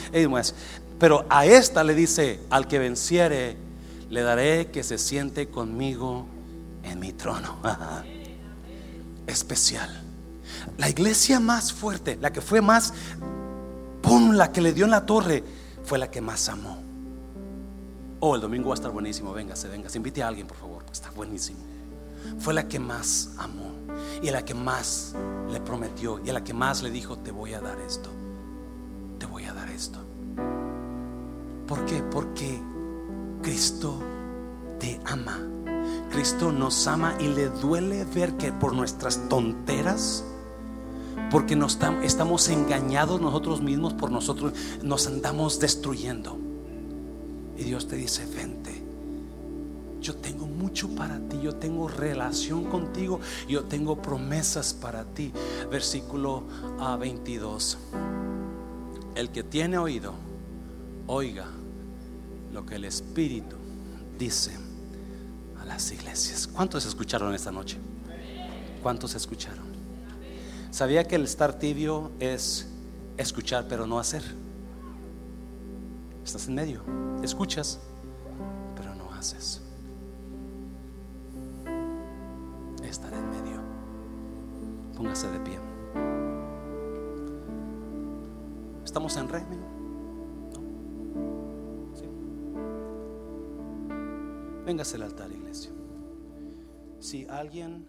pero 0.98 1.24
a 1.30 1.46
esta 1.46 1.82
le 1.84 1.94
dice, 1.94 2.40
al 2.50 2.68
que 2.68 2.78
venciere 2.78 3.56
le 4.10 4.20
daré 4.20 4.66
que 4.66 4.82
se 4.82 4.98
siente 4.98 5.48
conmigo 5.48 6.26
en 6.82 7.00
mi 7.00 7.14
trono. 7.14 7.56
Especial. 9.30 9.88
La 10.76 10.88
iglesia 10.88 11.40
más 11.40 11.72
fuerte, 11.72 12.18
la 12.20 12.32
que 12.32 12.40
fue 12.40 12.60
más, 12.60 12.92
¡pum! 14.02 14.32
La 14.32 14.52
que 14.52 14.60
le 14.60 14.72
dio 14.72 14.84
en 14.84 14.90
la 14.90 15.06
torre, 15.06 15.44
fue 15.84 15.98
la 15.98 16.10
que 16.10 16.20
más 16.20 16.48
amó. 16.48 16.78
Oh, 18.20 18.34
el 18.34 18.40
domingo 18.40 18.68
va 18.68 18.74
a 18.74 18.76
estar 18.76 18.90
buenísimo. 18.90 19.32
Véngase, 19.32 19.68
véngase. 19.68 19.96
Invite 19.98 20.22
a 20.22 20.28
alguien, 20.28 20.46
por 20.46 20.56
favor. 20.56 20.84
Está 20.92 21.10
buenísimo. 21.10 21.58
Fue 22.38 22.52
la 22.52 22.68
que 22.68 22.78
más 22.78 23.30
amó. 23.38 23.72
Y 24.22 24.28
a 24.28 24.32
la 24.32 24.44
que 24.44 24.54
más 24.54 25.14
le 25.50 25.60
prometió. 25.60 26.20
Y 26.24 26.28
a 26.28 26.34
la 26.34 26.44
que 26.44 26.52
más 26.52 26.82
le 26.82 26.90
dijo, 26.90 27.18
te 27.18 27.30
voy 27.30 27.54
a 27.54 27.60
dar 27.60 27.80
esto. 27.80 28.10
Te 29.18 29.26
voy 29.26 29.44
a 29.44 29.54
dar 29.54 29.70
esto. 29.70 30.00
¿Por 31.66 31.86
qué? 31.86 32.02
Porque 32.02 32.60
Cristo 33.42 33.98
te 34.78 35.00
ama. 35.06 35.40
Cristo 36.10 36.50
nos 36.50 36.86
ama 36.86 37.16
y 37.20 37.28
le 37.28 37.48
duele 37.48 38.04
ver 38.04 38.36
que 38.36 38.52
por 38.52 38.74
nuestras 38.74 39.28
tonteras, 39.28 40.24
porque 41.30 41.54
nos 41.54 41.78
estamos 42.02 42.48
engañados 42.48 43.20
nosotros 43.20 43.62
mismos, 43.62 43.94
por 43.94 44.10
nosotros 44.10 44.52
nos 44.82 45.06
andamos 45.06 45.60
destruyendo. 45.60 46.36
Y 47.56 47.64
Dios 47.64 47.86
te 47.86 47.96
dice, 47.96 48.26
vente. 48.26 48.82
Yo 50.00 50.16
tengo 50.16 50.46
mucho 50.46 50.88
para 50.94 51.20
ti, 51.20 51.38
yo 51.42 51.54
tengo 51.56 51.86
relación 51.86 52.64
contigo, 52.64 53.20
yo 53.46 53.64
tengo 53.64 54.00
promesas 54.00 54.72
para 54.72 55.04
ti. 55.04 55.30
Versículo 55.70 56.44
22. 56.98 57.78
El 59.14 59.30
que 59.30 59.42
tiene 59.42 59.76
oído, 59.76 60.14
oiga 61.06 61.46
lo 62.52 62.64
que 62.64 62.76
el 62.76 62.84
Espíritu 62.86 63.56
dice 64.18 64.59
las 65.70 65.92
iglesias. 65.92 66.48
¿Cuántos 66.48 66.84
escucharon 66.84 67.32
esta 67.32 67.52
noche? 67.52 67.78
¿Cuántos 68.82 69.14
escucharon? 69.14 69.70
¿Sabía 70.72 71.04
que 71.04 71.14
el 71.14 71.22
estar 71.22 71.60
tibio 71.60 72.10
es 72.18 72.68
escuchar 73.16 73.66
pero 73.68 73.86
no 73.86 74.00
hacer? 74.00 74.22
Estás 76.24 76.48
en 76.48 76.54
medio, 76.56 76.82
escuchas, 77.22 77.78
pero 78.74 78.96
no 78.96 79.12
haces. 79.12 79.62
Estar 82.82 83.12
en 83.12 83.30
medio. 83.30 83.60
Póngase 84.96 85.30
de 85.30 85.38
pie. 85.40 85.58
Estamos 88.84 89.16
en 89.16 89.28
régimen. 89.28 89.60
¿No? 90.52 90.60
¿Sí? 91.96 92.06
Véngase 94.66 94.96
al 94.96 95.02
altar. 95.02 95.39
Si 97.00 97.26
alguien 97.30 97.86